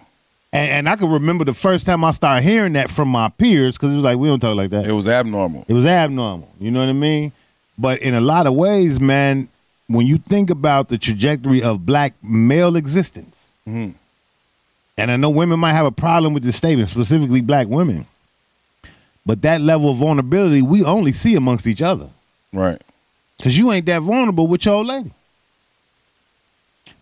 And, 0.53 0.71
and 0.71 0.89
I 0.89 0.95
can 0.95 1.09
remember 1.11 1.43
the 1.43 1.53
first 1.53 1.85
time 1.85 2.03
I 2.05 2.11
started 2.11 2.43
hearing 2.47 2.73
that 2.73 2.89
from 2.89 3.09
my 3.09 3.27
peers 3.29 3.75
because 3.75 3.91
it 3.91 3.95
was 3.95 4.03
like, 4.05 4.17
we 4.17 4.29
don't 4.29 4.39
talk 4.39 4.55
like 4.55 4.69
that. 4.69 4.85
It 4.85 4.93
was 4.93 5.07
abnormal. 5.09 5.65
It 5.67 5.73
was 5.73 5.85
abnormal. 5.85 6.49
You 6.59 6.71
know 6.71 6.79
what 6.79 6.87
I 6.89 6.93
mean? 6.93 7.33
But 7.77 8.01
in 8.01 8.13
a 8.13 8.21
lot 8.21 8.47
of 8.47 8.53
ways, 8.53 9.01
man, 9.01 9.49
when 9.87 10.07
you 10.07 10.19
think 10.19 10.49
about 10.49 10.87
the 10.87 10.97
trajectory 10.97 11.61
of 11.61 11.85
black 11.85 12.13
male 12.23 12.77
existence, 12.77 13.49
Mhm. 13.67 13.93
and 14.97 15.11
I 15.11 15.17
know 15.17 15.29
women 15.31 15.59
might 15.59 15.73
have 15.73 15.85
a 15.85 15.91
problem 15.91 16.33
with 16.33 16.43
this 16.43 16.55
statement, 16.55 16.87
specifically 16.89 17.41
black 17.41 17.67
women, 17.67 18.05
but 19.29 19.43
that 19.43 19.61
level 19.61 19.91
of 19.91 19.97
vulnerability 19.97 20.63
we 20.63 20.83
only 20.83 21.11
see 21.11 21.35
amongst 21.35 21.67
each 21.67 21.83
other. 21.83 22.09
Right. 22.51 22.81
Because 23.37 23.55
you 23.59 23.71
ain't 23.71 23.85
that 23.85 24.01
vulnerable 24.01 24.47
with 24.47 24.65
your 24.65 24.73
old 24.73 24.87
lady. 24.87 25.11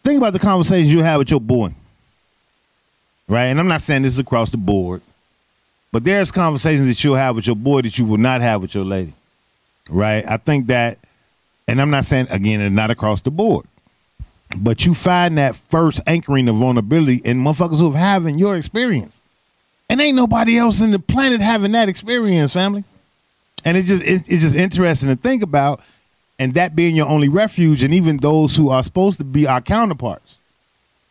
Think 0.04 0.18
about 0.18 0.34
the 0.34 0.40
conversations 0.40 0.94
you 0.94 1.04
have 1.04 1.20
with 1.20 1.32
your 1.32 1.40
boy. 1.40 1.74
Right? 3.30 3.46
And 3.46 3.62
I'm 3.62 3.70
not 3.70 3.80
saying 3.80 4.02
this 4.02 4.12
is 4.12 4.20
across 4.20 4.52
the 4.52 4.58
board, 4.58 5.02
but 5.94 6.04
there's 6.04 6.30
conversations 6.30 6.90
that 6.90 7.02
you'll 7.02 7.16
have 7.16 7.34
with 7.34 7.48
your 7.48 7.56
boy 7.56 7.84
that 7.84 7.98
you 7.98 8.04
will 8.04 8.18
not 8.18 8.42
have 8.42 8.62
with 8.62 8.76
your 8.76 8.84
lady. 8.84 9.14
Right? 9.90 10.28
I 10.28 10.36
think 10.36 10.68
that, 10.68 10.98
and 11.66 11.82
I'm 11.82 11.92
not 11.92 12.04
saying, 12.04 12.28
again, 12.30 12.60
it's 12.60 12.76
not 12.76 12.92
across 12.92 13.22
the 13.22 13.32
board, 13.32 13.66
but 14.58 14.86
you 14.86 14.94
find 14.94 15.38
that 15.38 15.56
first 15.56 16.02
anchoring 16.06 16.50
of 16.50 16.58
vulnerability 16.58 17.22
in 17.24 17.38
motherfuckers 17.38 17.80
who 17.80 17.92
have 17.92 18.24
having 18.24 18.38
your 18.38 18.58
experience. 18.58 19.22
And 19.90 20.02
ain't 20.02 20.16
nobody 20.16 20.58
else 20.58 20.82
in 20.82 20.92
the 20.92 21.00
planet 21.00 21.42
having 21.42 21.72
that 21.72 21.90
experience, 21.90 22.54
family. 22.54 22.84
And 23.64 23.78
it 23.78 23.84
just 23.84 24.04
it, 24.04 24.24
it's 24.28 24.44
just 24.44 24.56
interesting 24.56 25.10
to 25.10 25.16
think 25.16 25.42
about 25.42 25.82
and 26.40 26.54
that 26.54 26.76
being 26.76 26.96
your 26.96 27.08
only 27.08 27.30
refuge 27.30 27.84
and 27.84 27.94
even 27.94 28.18
those 28.18 28.56
who 28.56 28.70
are 28.70 28.84
supposed 28.84 29.18
to 29.20 29.24
be 29.24 29.48
our 29.48 29.62
counterparts. 29.62 30.38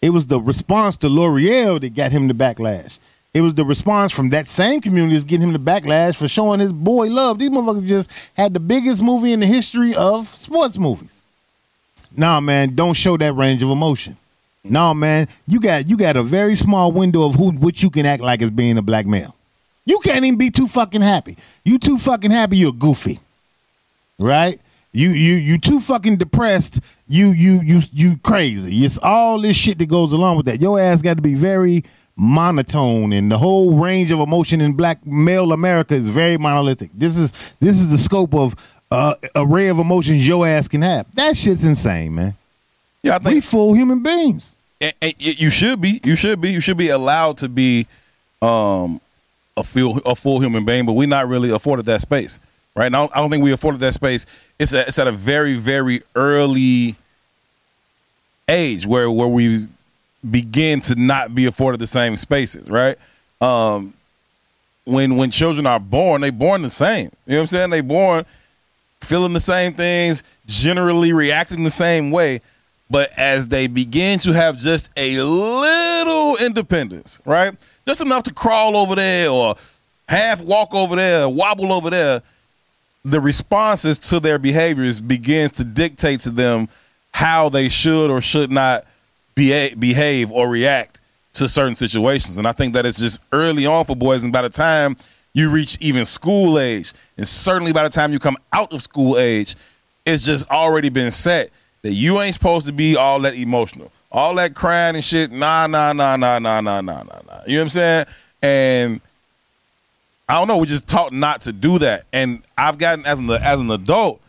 It 0.02 0.10
was 0.10 0.26
the 0.26 0.40
response 0.40 0.96
to 0.98 1.08
Lore'l 1.08 1.80
that 1.80 1.94
got 1.94 2.12
him 2.12 2.28
the 2.28 2.34
backlash. 2.34 2.98
It 3.34 3.40
was 3.40 3.54
the 3.54 3.64
response 3.64 4.12
from 4.12 4.30
that 4.30 4.48
same 4.48 4.80
community 4.80 5.14
that's 5.14 5.24
getting 5.24 5.48
him 5.48 5.52
the 5.52 5.58
backlash 5.58 6.16
for 6.16 6.28
showing 6.28 6.60
his 6.60 6.72
boy 6.72 7.08
love. 7.08 7.38
These 7.38 7.50
motherfuckers 7.50 7.86
just 7.86 8.10
had 8.34 8.54
the 8.54 8.60
biggest 8.60 9.02
movie 9.02 9.32
in 9.32 9.40
the 9.40 9.46
history 9.46 9.94
of 9.94 10.28
sports 10.28 10.78
movies. 10.78 11.20
Nah 12.16 12.40
man 12.40 12.74
don't 12.74 12.94
show 12.94 13.16
that 13.16 13.32
range 13.34 13.62
of 13.62 13.70
emotion 13.70 14.16
no 14.70 14.94
man 14.94 15.28
you 15.46 15.60
got 15.60 15.88
you 15.88 15.96
got 15.96 16.16
a 16.16 16.22
very 16.22 16.54
small 16.54 16.92
window 16.92 17.24
of 17.24 17.34
who 17.34 17.50
what 17.52 17.82
you 17.82 17.90
can 17.90 18.06
act 18.06 18.22
like 18.22 18.42
as 18.42 18.50
being 18.50 18.76
a 18.78 18.82
black 18.82 19.06
male 19.06 19.36
you 19.86 20.00
can't 20.00 20.24
even 20.24 20.36
be 20.36 20.50
too 20.50 20.66
fucking 20.66 21.00
happy. 21.00 21.38
You 21.64 21.78
too 21.78 21.96
fucking 21.96 22.32
happy, 22.32 22.58
you're 22.58 22.72
goofy. 22.72 23.20
Right? 24.18 24.60
You 24.92 25.10
you 25.10 25.34
you 25.36 25.58
too 25.58 25.78
fucking 25.78 26.16
depressed. 26.16 26.80
You 27.08 27.28
you 27.28 27.60
you 27.62 27.80
you 27.92 28.16
crazy. 28.18 28.84
It's 28.84 28.98
all 28.98 29.40
this 29.40 29.56
shit 29.56 29.78
that 29.78 29.86
goes 29.86 30.12
along 30.12 30.38
with 30.38 30.46
that. 30.46 30.60
Your 30.60 30.80
ass 30.80 31.02
got 31.02 31.14
to 31.16 31.22
be 31.22 31.34
very 31.34 31.84
monotone 32.18 33.12
and 33.12 33.30
the 33.30 33.36
whole 33.36 33.78
range 33.78 34.10
of 34.10 34.18
emotion 34.20 34.62
in 34.62 34.72
black 34.72 35.06
male 35.06 35.52
America 35.52 35.94
is 35.94 36.08
very 36.08 36.38
monolithic. 36.38 36.90
This 36.94 37.16
is 37.16 37.30
this 37.60 37.78
is 37.78 37.90
the 37.90 37.98
scope 37.98 38.34
of 38.34 38.56
uh 38.90 39.14
array 39.36 39.68
of 39.68 39.78
emotions 39.78 40.26
your 40.26 40.46
ass 40.46 40.66
can 40.66 40.82
have. 40.82 41.06
That 41.14 41.36
shit's 41.36 41.64
insane, 41.64 42.14
man. 42.14 42.34
Yeah, 43.02 43.16
I 43.16 43.18
We 43.18 43.32
think 43.32 43.44
full 43.44 43.74
human 43.74 44.02
beings. 44.02 44.55
And, 44.80 44.94
and 45.00 45.14
you 45.18 45.50
should 45.50 45.80
be. 45.80 46.00
You 46.04 46.16
should 46.16 46.40
be. 46.40 46.50
You 46.50 46.60
should 46.60 46.76
be 46.76 46.88
allowed 46.88 47.38
to 47.38 47.48
be 47.48 47.86
um 48.42 49.00
a 49.56 49.64
full 49.64 49.98
a 50.04 50.14
full 50.14 50.40
human 50.40 50.64
being, 50.64 50.86
but 50.86 50.92
we're 50.92 51.08
not 51.08 51.28
really 51.28 51.50
afforded 51.50 51.86
that 51.86 52.02
space, 52.02 52.38
right? 52.74 52.92
Now, 52.92 53.10
I 53.14 53.20
don't 53.20 53.30
think 53.30 53.42
we 53.42 53.52
afforded 53.52 53.80
that 53.80 53.94
space. 53.94 54.26
It's 54.58 54.72
a, 54.72 54.86
it's 54.86 54.98
at 54.98 55.06
a 55.06 55.12
very 55.12 55.54
very 55.54 56.02
early 56.14 56.96
age 58.48 58.86
where 58.86 59.10
where 59.10 59.28
we 59.28 59.66
begin 60.28 60.80
to 60.80 60.94
not 60.94 61.34
be 61.34 61.46
afforded 61.46 61.80
the 61.80 61.86
same 61.86 62.16
spaces, 62.16 62.68
right? 62.68 62.98
Um, 63.40 63.94
when 64.84 65.16
when 65.16 65.30
children 65.30 65.66
are 65.66 65.80
born, 65.80 66.20
they 66.20 66.30
born 66.30 66.62
the 66.62 66.70
same. 66.70 67.10
You 67.26 67.32
know 67.32 67.36
what 67.38 67.40
I'm 67.42 67.46
saying? 67.48 67.70
They 67.70 67.80
born 67.80 68.26
feeling 69.00 69.32
the 69.32 69.40
same 69.40 69.74
things, 69.74 70.22
generally 70.46 71.12
reacting 71.12 71.64
the 71.64 71.70
same 71.70 72.10
way. 72.10 72.40
But 72.88 73.10
as 73.16 73.48
they 73.48 73.66
begin 73.66 74.18
to 74.20 74.32
have 74.32 74.58
just 74.58 74.90
a 74.96 75.20
little 75.20 76.36
independence, 76.36 77.20
right? 77.24 77.54
Just 77.84 78.00
enough 78.00 78.24
to 78.24 78.32
crawl 78.32 78.76
over 78.76 78.94
there 78.94 79.28
or 79.30 79.56
half 80.08 80.40
walk 80.40 80.74
over 80.74 80.94
there, 80.94 81.28
wobble 81.28 81.72
over 81.72 81.90
there, 81.90 82.22
the 83.04 83.20
responses 83.20 83.98
to 83.98 84.20
their 84.20 84.38
behaviors 84.38 85.00
begins 85.00 85.52
to 85.52 85.64
dictate 85.64 86.20
to 86.20 86.30
them 86.30 86.68
how 87.12 87.48
they 87.48 87.68
should 87.68 88.10
or 88.10 88.20
should 88.20 88.50
not 88.50 88.84
be- 89.34 89.74
behave 89.74 90.30
or 90.30 90.48
react 90.48 91.00
to 91.34 91.48
certain 91.48 91.76
situations. 91.76 92.36
And 92.36 92.46
I 92.46 92.52
think 92.52 92.74
that 92.74 92.86
it's 92.86 92.98
just 92.98 93.20
early 93.32 93.66
on 93.66 93.84
for 93.84 93.94
boys. 93.96 94.22
And 94.24 94.32
by 94.32 94.42
the 94.42 94.48
time 94.48 94.96
you 95.32 95.50
reach 95.50 95.76
even 95.80 96.04
school 96.04 96.58
age, 96.58 96.92
and 97.16 97.26
certainly 97.26 97.72
by 97.72 97.82
the 97.82 97.88
time 97.88 98.12
you 98.12 98.18
come 98.18 98.36
out 98.52 98.72
of 98.72 98.82
school 98.82 99.18
age, 99.18 99.54
it's 100.04 100.24
just 100.24 100.48
already 100.50 100.88
been 100.88 101.10
set 101.10 101.50
that 101.86 101.92
you 101.92 102.20
ain't 102.20 102.34
supposed 102.34 102.66
to 102.66 102.72
be 102.72 102.96
all 102.96 103.20
that 103.20 103.36
emotional, 103.36 103.92
all 104.10 104.34
that 104.34 104.54
crying 104.54 104.96
and 104.96 105.04
shit. 105.04 105.30
Nah, 105.30 105.68
nah, 105.68 105.92
nah, 105.92 106.16
nah, 106.16 106.40
nah, 106.40 106.60
nah, 106.60 106.80
nah, 106.80 107.02
nah, 107.02 107.02
nah. 107.02 107.40
You 107.46 107.54
know 107.54 107.60
what 107.60 107.62
I'm 107.62 107.68
saying? 107.68 108.06
And 108.42 109.00
I 110.28 110.34
don't 110.34 110.48
know. 110.48 110.56
We 110.56 110.66
just 110.66 110.88
taught 110.88 111.12
not 111.12 111.42
to 111.42 111.52
do 111.52 111.78
that. 111.78 112.06
And 112.12 112.42
I've 112.58 112.78
gotten 112.78 113.06
as 113.06 113.20
an 113.20 113.30
as 113.30 113.60
an 113.60 113.70
adult, 113.70 114.20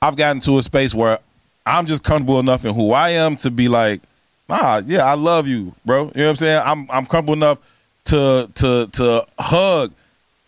I've 0.00 0.14
gotten 0.14 0.40
to 0.42 0.58
a 0.58 0.62
space 0.62 0.94
where 0.94 1.18
I'm 1.66 1.86
just 1.86 2.04
comfortable 2.04 2.38
enough 2.38 2.64
in 2.64 2.74
who 2.74 2.92
I 2.92 3.10
am 3.10 3.36
to 3.38 3.50
be 3.50 3.66
like, 3.66 4.02
nah, 4.48 4.82
yeah, 4.86 5.04
I 5.04 5.14
love 5.14 5.48
you, 5.48 5.74
bro. 5.84 6.04
You 6.04 6.10
know 6.14 6.24
what 6.26 6.30
I'm 6.30 6.36
saying? 6.36 6.62
I'm 6.64 6.90
I'm 6.90 7.06
comfortable 7.06 7.34
enough 7.34 7.58
to 8.04 8.48
to 8.54 8.86
to 8.92 9.26
hug 9.36 9.92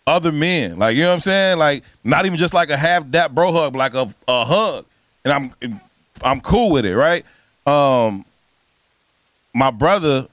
other 0.07 0.31
men. 0.31 0.79
Like, 0.79 0.95
you 0.95 1.03
know 1.03 1.09
what 1.09 1.15
I'm 1.15 1.19
saying? 1.19 1.57
Like, 1.57 1.83
not 2.05 2.25
even 2.25 2.37
just 2.37 2.53
like 2.53 2.69
a 2.69 2.77
half 2.77 3.11
that 3.11 3.35
bro 3.35 3.51
hug, 3.51 3.75
like 3.75 3.95
a 3.95 4.07
a 4.29 4.45
hug. 4.45 4.85
And 5.25 5.33
I'm 5.33 5.81
I'm 6.23 6.41
cool 6.41 6.71
with 6.71 6.85
it, 6.85 6.95
right? 6.95 7.25
Um 7.65 8.25
my 9.53 9.71
brother, 9.71 10.27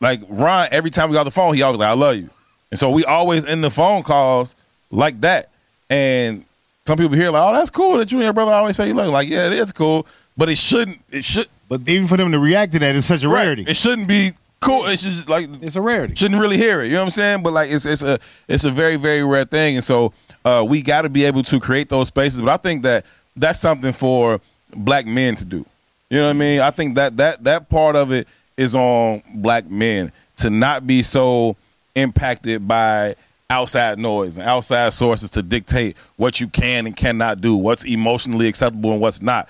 like 0.00 0.20
Ron, 0.28 0.68
every 0.70 0.90
time 0.90 1.10
we 1.10 1.14
got 1.14 1.24
the 1.24 1.30
phone, 1.30 1.54
he 1.54 1.62
always 1.62 1.78
like, 1.80 1.88
I 1.88 1.92
love 1.92 2.16
you. 2.16 2.30
And 2.70 2.78
so 2.78 2.90
we 2.90 3.04
always 3.04 3.44
end 3.44 3.62
the 3.62 3.70
phone 3.70 4.02
calls 4.02 4.54
like 4.90 5.20
that. 5.20 5.50
And 5.90 6.44
some 6.86 6.98
people 6.98 7.16
hear 7.16 7.30
like, 7.30 7.42
oh, 7.42 7.52
that's 7.56 7.70
cool 7.70 7.96
that 7.98 8.10
you 8.10 8.18
and 8.18 8.24
your 8.24 8.32
brother 8.32 8.52
always 8.52 8.76
say 8.76 8.88
you 8.88 8.94
love. 8.94 9.12
Like, 9.12 9.28
yeah, 9.28 9.46
it 9.46 9.52
is 9.52 9.72
cool, 9.72 10.06
but 10.36 10.48
it 10.48 10.56
shouldn't. 10.58 11.00
It 11.10 11.24
should. 11.24 11.48
But 11.68 11.88
even 11.88 12.06
for 12.08 12.16
them 12.16 12.32
to 12.32 12.38
react 12.38 12.72
to 12.72 12.78
that 12.80 12.94
is 12.96 13.04
such 13.06 13.22
a 13.24 13.28
rarity. 13.28 13.64
It 13.66 13.76
shouldn't 13.76 14.08
be 14.08 14.30
cool. 14.60 14.86
It's 14.86 15.02
just 15.04 15.28
like 15.28 15.48
It's 15.62 15.76
a 15.76 15.80
rarity. 15.80 16.14
shouldn't 16.14 16.40
really 16.40 16.56
hear 16.56 16.80
it. 16.82 16.86
You 16.86 16.92
know 16.94 17.00
what 17.00 17.04
I'm 17.04 17.10
saying? 17.10 17.42
But 17.42 17.52
like, 17.52 17.70
it's 17.70 17.84
it's 17.86 18.02
a 18.02 18.18
it's 18.48 18.64
a 18.64 18.70
very 18.70 18.96
very 18.96 19.24
rare 19.24 19.44
thing, 19.44 19.76
and 19.76 19.84
so 19.84 20.12
uh, 20.44 20.64
we 20.66 20.80
got 20.82 21.02
to 21.02 21.08
be 21.08 21.24
able 21.24 21.42
to 21.44 21.60
create 21.60 21.88
those 21.88 22.08
spaces. 22.08 22.40
But 22.40 22.50
I 22.50 22.56
think 22.56 22.82
that 22.84 23.04
that's 23.36 23.58
something 23.60 23.92
for 23.92 24.40
black 24.76 25.06
men 25.06 25.36
to 25.36 25.44
do. 25.44 25.64
You 26.10 26.18
know 26.18 26.24
what 26.26 26.30
I 26.30 26.38
mean? 26.38 26.60
I 26.60 26.70
think 26.70 26.94
that 26.94 27.16
that 27.16 27.44
that 27.44 27.68
part 27.68 27.96
of 27.96 28.12
it 28.12 28.28
is 28.56 28.74
on 28.74 29.22
black 29.34 29.68
men 29.70 30.12
to 30.36 30.50
not 30.50 30.86
be 30.86 31.02
so 31.02 31.56
impacted 31.94 32.66
by 32.68 33.16
outside 33.48 33.98
noise 33.98 34.38
and 34.38 34.48
outside 34.48 34.92
sources 34.92 35.30
to 35.30 35.42
dictate 35.42 35.96
what 36.16 36.40
you 36.40 36.48
can 36.48 36.86
and 36.86 36.96
cannot 36.96 37.40
do, 37.40 37.56
what's 37.56 37.84
emotionally 37.84 38.48
acceptable 38.48 38.92
and 38.92 39.00
what's 39.00 39.22
not. 39.22 39.48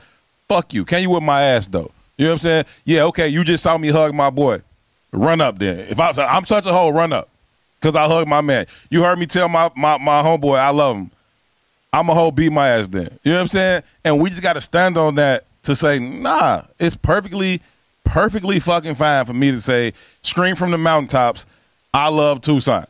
Fuck 0.49 0.75
you. 0.75 0.85
Can 0.85 1.03
you 1.03 1.11
whip 1.11 1.23
my 1.23 1.43
ass 1.43 1.67
though? 1.67 1.91
You 2.17 2.27
know 2.27 2.31
what 2.31 2.35
I'm 2.35 2.39
saying? 2.39 2.65
Yeah, 2.85 3.05
okay, 3.05 3.29
you 3.29 3.45
just 3.45 3.63
saw 3.63 3.77
me 3.77 3.89
hug 3.89 4.15
my 4.15 4.31
boy. 4.31 4.63
Run 5.13 5.41
up 5.41 5.59
then. 5.59 5.81
If 5.81 6.01
I 6.01 6.13
I'm 6.23 6.45
such 6.45 6.67
a 6.67 6.73
hoe, 6.73 6.91
run 6.91 7.13
up. 7.13 7.29
Cause 7.81 7.95
I 7.95 8.07
hug 8.07 8.27
my 8.27 8.41
man. 8.41 8.67
You 8.91 9.03
heard 9.03 9.19
me 9.19 9.27
tell 9.27 9.49
my 9.49 9.71
my, 9.77 9.99
my 9.99 10.23
homeboy 10.23 10.59
I 10.59 10.71
love 10.71 10.97
him. 10.97 11.11
I'm 11.93 12.09
a 12.09 12.15
whole 12.15 12.31
beat 12.31 12.53
my 12.53 12.69
ass 12.69 12.89
then. 12.89 13.19
You 13.23 13.33
know 13.33 13.39
what 13.39 13.43
I'm 13.43 13.49
saying? 13.49 13.83
And 14.05 14.21
we 14.21 14.31
just 14.31 14.43
gotta 14.43 14.61
stand 14.61 14.99
on 14.99 15.15
that 15.17 15.45
to 15.63 15.75
say, 15.75 15.99
nah, 15.99 16.63
it's 16.79 16.95
perfectly, 16.95 17.61
perfectly 18.05 18.61
fucking 18.61 18.95
fine 18.95 19.25
for 19.25 19.35
me 19.35 19.51
to 19.51 19.61
say, 19.61 19.93
scream 20.23 20.57
from 20.57 20.71
the 20.71 20.79
mountaintops, 20.79 21.47
I 21.93 22.09
love 22.09 22.41
Toussaint. 22.41 22.87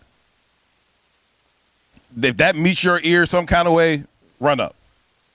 If 2.20 2.36
that 2.38 2.56
meets 2.56 2.82
your 2.82 3.00
ear 3.02 3.26
some 3.26 3.46
kind 3.46 3.68
of 3.68 3.74
way, 3.74 4.04
run 4.40 4.60
up. 4.60 4.74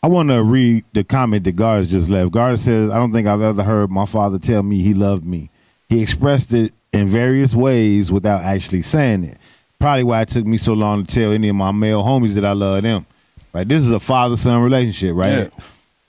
I 0.03 0.07
want 0.07 0.29
to 0.29 0.41
read 0.41 0.83
the 0.93 1.03
comment 1.03 1.43
that 1.43 1.51
Garth 1.51 1.89
just 1.89 2.09
left. 2.09 2.31
Garth 2.31 2.59
says, 2.59 2.89
I 2.89 2.97
don't 2.97 3.13
think 3.13 3.27
I've 3.27 3.41
ever 3.41 3.61
heard 3.61 3.91
my 3.91 4.05
father 4.05 4.39
tell 4.39 4.63
me 4.63 4.81
he 4.81 4.95
loved 4.95 5.25
me. 5.25 5.51
He 5.89 6.01
expressed 6.01 6.53
it 6.53 6.73
in 6.91 7.07
various 7.07 7.53
ways 7.53 8.11
without 8.11 8.41
actually 8.41 8.81
saying 8.81 9.25
it. 9.25 9.37
Probably 9.79 10.03
why 10.03 10.21
it 10.21 10.29
took 10.29 10.45
me 10.45 10.57
so 10.57 10.73
long 10.73 11.05
to 11.05 11.13
tell 11.13 11.31
any 11.31 11.49
of 11.49 11.55
my 11.55 11.71
male 11.71 12.03
homies 12.03 12.33
that 12.33 12.45
I 12.45 12.53
love 12.53 12.83
them. 12.83 13.05
Right? 13.53 13.67
This 13.67 13.81
is 13.81 13.91
a 13.91 13.99
father 13.99 14.37
son 14.37 14.61
relationship, 14.61 15.15
right? 15.15 15.31
Yeah. 15.31 15.49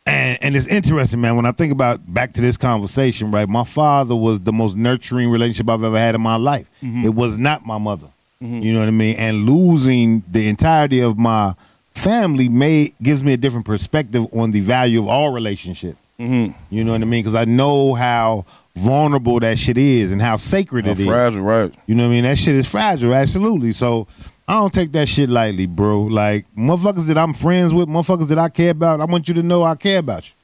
And 0.05 0.38
and 0.42 0.57
it's 0.57 0.66
interesting, 0.66 1.20
man. 1.20 1.37
When 1.37 1.46
I 1.46 1.52
think 1.52 1.72
about 1.72 2.12
back 2.12 2.33
to 2.35 2.40
this 2.40 2.57
conversation, 2.57 3.31
right? 3.31 3.48
My 3.48 3.64
father 3.64 4.16
was 4.16 4.40
the 4.40 4.52
most 4.52 4.76
nurturing 4.76 5.31
relationship 5.31 5.68
I've 5.68 5.85
ever 5.85 5.98
had 5.98 6.14
in 6.14 6.20
my 6.20 6.37
life. 6.37 6.68
Mm-hmm. 6.83 7.05
It 7.05 7.14
was 7.14 7.38
not 7.38 7.64
my 7.64 7.78
mother. 7.78 8.09
Mm-hmm. 8.42 8.62
You 8.62 8.72
know 8.72 8.81
what 8.81 8.88
I 8.88 8.92
mean? 8.92 9.16
And 9.16 9.46
losing 9.46 10.24
the 10.31 10.48
entirety 10.48 11.00
of 11.00 11.18
my 11.18 11.55
family 11.94 12.48
may 12.48 12.92
gives 13.00 13.22
me 13.22 13.33
a 13.33 13.37
different 13.37 13.66
perspective 13.66 14.26
on 14.35 14.50
the 14.50 14.61
value 14.61 15.02
of 15.02 15.09
all 15.09 15.33
relationship. 15.33 15.96
Mm-hmm. 16.18 16.52
You 16.74 16.85
know 16.85 16.92
what 16.92 17.02
I 17.02 17.05
mean? 17.05 17.22
Because 17.22 17.37
I 17.37 17.44
know 17.44 17.94
how 17.94 18.44
vulnerable 18.74 19.38
that 19.40 19.59
shit 19.59 19.78
is 19.78 20.12
and 20.12 20.20
how 20.20 20.37
sacred 20.37 20.87
How 20.87 20.92
it 20.92 21.00
is. 21.00 21.07
fragile, 21.07 21.42
right? 21.42 21.72
You 21.87 21.94
know 21.94 22.05
what 22.05 22.09
I 22.09 22.12
mean? 22.12 22.24
That 22.24 22.38
shit 22.38 22.57
is 22.57 22.66
fragile, 22.66 23.14
absolutely. 23.14 23.72
So 23.72 24.09
I 24.48 24.55
don't 24.55 24.72
take 24.72 24.92
that 24.92 25.09
shit 25.09 25.31
lightly, 25.31 25.66
bro. 25.66 26.00
Like 26.00 26.46
motherfuckers 26.57 27.07
that 27.07 27.18
I'm 27.18 27.35
friends 27.35 27.72
with, 27.72 27.88
motherfuckers 27.88 28.28
that 28.28 28.38
I 28.38 28.48
care 28.48 28.70
about, 28.70 29.00
I 29.00 29.05
want 29.05 29.28
you 29.28 29.35
to 29.35 29.42
know 29.42 29.62
I 29.62 29.74
care 29.76 29.98
about 29.98 30.28
you. 30.28 30.35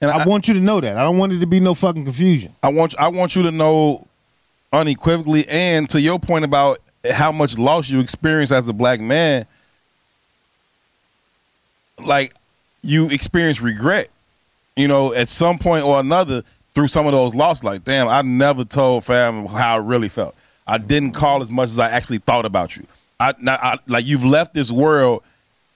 And 0.00 0.10
I, 0.10 0.24
want 0.26 0.46
you 0.46 0.54
to 0.54 0.60
know 0.60 0.80
that. 0.80 0.96
I 0.96 1.02
don't 1.02 1.18
want 1.18 1.32
it 1.32 1.40
to 1.40 1.46
be 1.46 1.58
no 1.58 1.74
fucking 1.74 2.04
confusion. 2.04 2.54
I 2.62 2.68
want 2.68 2.96
I 2.98 3.08
want 3.08 3.34
you 3.34 3.42
to 3.42 3.50
know 3.50 4.06
unequivocally, 4.72 5.48
and 5.48 5.90
to 5.90 6.00
your 6.00 6.20
point 6.20 6.44
about 6.44 6.78
how 7.10 7.32
much 7.32 7.58
loss 7.58 7.90
you 7.90 7.98
experience 7.98 8.52
as 8.52 8.68
a 8.68 8.72
black 8.72 9.00
man, 9.00 9.44
like 11.98 12.32
you 12.82 13.08
experience 13.10 13.60
regret, 13.60 14.08
you 14.76 14.86
know, 14.86 15.12
at 15.14 15.28
some 15.28 15.58
point 15.58 15.84
or 15.84 15.98
another 15.98 16.44
through 16.76 16.88
some 16.88 17.06
of 17.06 17.12
those 17.12 17.34
losses. 17.34 17.64
Like, 17.64 17.82
damn, 17.82 18.06
I 18.06 18.22
never 18.22 18.64
told 18.64 19.04
fam 19.04 19.46
how 19.46 19.74
I 19.74 19.78
really 19.78 20.08
felt. 20.08 20.36
I 20.64 20.78
didn't 20.78 21.12
call 21.12 21.42
as 21.42 21.50
much 21.50 21.70
as 21.70 21.80
I 21.80 21.90
actually 21.90 22.18
thought 22.18 22.44
about 22.44 22.76
you. 22.76 22.86
I, 23.20 23.34
I 23.46 23.78
like 23.86 24.06
you've 24.06 24.24
left 24.24 24.54
this 24.54 24.70
world, 24.70 25.22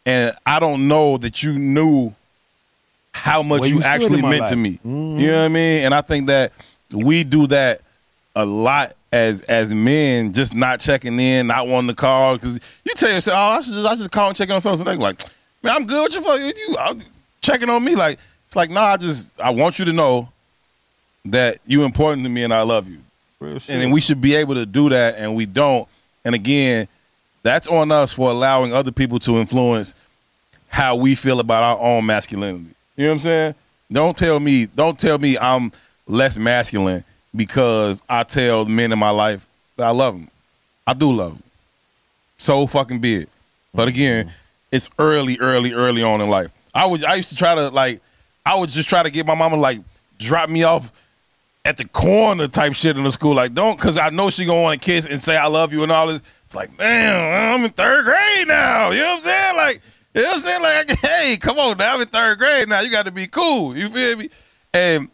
and 0.06 0.34
I 0.46 0.60
don't 0.60 0.88
know 0.88 1.16
that 1.18 1.42
you 1.42 1.58
knew 1.58 2.14
how 3.12 3.42
much 3.42 3.60
Where 3.60 3.68
you, 3.68 3.76
you 3.76 3.82
actually 3.82 4.22
meant 4.22 4.42
life. 4.42 4.50
to 4.50 4.56
me. 4.56 4.72
Mm-hmm. 4.74 5.18
You 5.20 5.26
know 5.28 5.38
what 5.40 5.44
I 5.44 5.48
mean? 5.48 5.84
And 5.84 5.94
I 5.94 6.00
think 6.00 6.28
that 6.28 6.52
we 6.92 7.24
do 7.24 7.46
that 7.48 7.80
a 8.34 8.44
lot 8.44 8.94
as 9.12 9.42
as 9.42 9.74
men, 9.74 10.32
just 10.32 10.54
not 10.54 10.80
checking 10.80 11.18
in, 11.20 11.46
not 11.48 11.68
wanting 11.68 11.88
to 11.88 11.94
call 11.94 12.36
because 12.36 12.60
you 12.84 12.94
tell 12.94 13.12
yourself, 13.12 13.36
"Oh, 13.36 13.58
I 13.58 13.60
should 13.60 13.74
just, 13.74 13.86
I 13.86 13.94
just 13.96 14.10
call 14.10 14.28
and 14.28 14.36
check 14.36 14.48
in 14.48 14.54
on 14.54 14.60
something." 14.60 14.98
Like, 14.98 15.22
man, 15.62 15.76
I'm 15.76 15.86
good. 15.86 16.00
What 16.00 16.14
you 16.14 16.22
fuck 16.22 16.58
you? 16.58 16.76
I'm 16.78 16.98
checking 17.42 17.68
on 17.68 17.84
me 17.84 17.94
like 17.94 18.18
it's 18.46 18.56
like, 18.56 18.70
nah. 18.70 18.84
I 18.84 18.96
just 18.96 19.40
I 19.40 19.50
want 19.50 19.78
you 19.78 19.84
to 19.86 19.92
know 19.92 20.28
that 21.26 21.58
you 21.66 21.84
important 21.84 22.24
to 22.24 22.28
me 22.28 22.42
and 22.42 22.52
I 22.52 22.62
love 22.62 22.88
you 22.88 22.98
and 23.40 23.60
then 23.82 23.90
we 23.90 24.00
should 24.00 24.20
be 24.20 24.34
able 24.34 24.54
to 24.54 24.66
do 24.66 24.88
that 24.88 25.16
and 25.16 25.36
we 25.36 25.46
don't 25.46 25.86
and 26.24 26.34
again 26.34 26.88
that's 27.42 27.66
on 27.66 27.90
us 27.90 28.12
for 28.12 28.30
allowing 28.30 28.72
other 28.72 28.92
people 28.92 29.18
to 29.20 29.36
influence 29.38 29.94
how 30.68 30.96
we 30.96 31.14
feel 31.14 31.40
about 31.40 31.62
our 31.62 31.78
own 31.78 32.06
masculinity. 32.06 32.66
You 32.96 33.04
know 33.04 33.10
what 33.10 33.14
i'm 33.14 33.20
saying? 33.20 33.54
Don't 33.90 34.16
tell 34.16 34.40
me 34.40 34.66
don't 34.66 34.98
tell 34.98 35.18
me 35.18 35.36
i'm 35.38 35.72
less 36.06 36.38
masculine 36.38 37.04
because 37.34 38.02
i 38.08 38.22
tell 38.22 38.64
men 38.64 38.92
in 38.92 38.98
my 38.98 39.10
life 39.10 39.46
that 39.76 39.86
i 39.86 39.90
love 39.90 40.14
them 40.14 40.28
i 40.86 40.92
do 40.94 41.12
love 41.12 41.32
them 41.32 41.42
so 42.38 42.66
fucking 42.66 43.00
be 43.00 43.16
it. 43.16 43.28
But 43.74 43.88
again 43.88 44.32
it's 44.70 44.90
early 44.98 45.38
early 45.38 45.72
early 45.72 46.02
on 46.02 46.20
in 46.20 46.28
life. 46.28 46.52
I 46.74 46.86
was 46.86 47.04
i 47.04 47.14
used 47.14 47.30
to 47.30 47.36
try 47.36 47.54
to 47.54 47.68
like 47.68 48.00
i 48.46 48.58
would 48.58 48.70
just 48.70 48.88
try 48.88 49.02
to 49.02 49.10
get 49.10 49.26
my 49.26 49.34
mama 49.34 49.56
like 49.56 49.80
drop 50.18 50.48
me 50.48 50.62
off 50.62 50.90
at 51.64 51.76
the 51.76 51.84
corner 51.84 52.48
type 52.48 52.74
shit 52.74 52.96
in 52.96 53.04
the 53.04 53.12
school. 53.12 53.34
Like, 53.34 53.54
don't, 53.54 53.76
because 53.78 53.98
I 53.98 54.10
know 54.10 54.30
she 54.30 54.44
gonna 54.44 54.62
want 54.62 54.80
to 54.80 54.84
kiss 54.84 55.06
and 55.06 55.22
say 55.22 55.36
I 55.36 55.46
love 55.46 55.72
you 55.72 55.82
and 55.82 55.92
all 55.92 56.08
this. 56.08 56.22
It's 56.44 56.54
like, 56.54 56.76
damn, 56.76 57.60
I'm 57.60 57.64
in 57.64 57.70
third 57.70 58.04
grade 58.04 58.48
now. 58.48 58.90
You 58.90 59.00
know 59.00 59.06
what 59.06 59.16
I'm 59.18 59.22
saying? 59.22 59.56
Like, 59.56 59.82
you 60.14 60.22
know 60.22 60.28
what 60.28 60.34
I'm 60.34 60.40
saying? 60.40 60.62
Like, 60.62 60.98
hey, 61.00 61.36
come 61.36 61.58
on 61.58 61.76
now, 61.78 61.94
I'm 61.94 62.00
in 62.00 62.08
third 62.08 62.38
grade 62.38 62.68
now. 62.68 62.80
You 62.80 62.90
got 62.90 63.06
to 63.06 63.12
be 63.12 63.26
cool. 63.26 63.76
You 63.76 63.88
feel 63.88 64.16
me? 64.18 64.30
And 64.74 65.08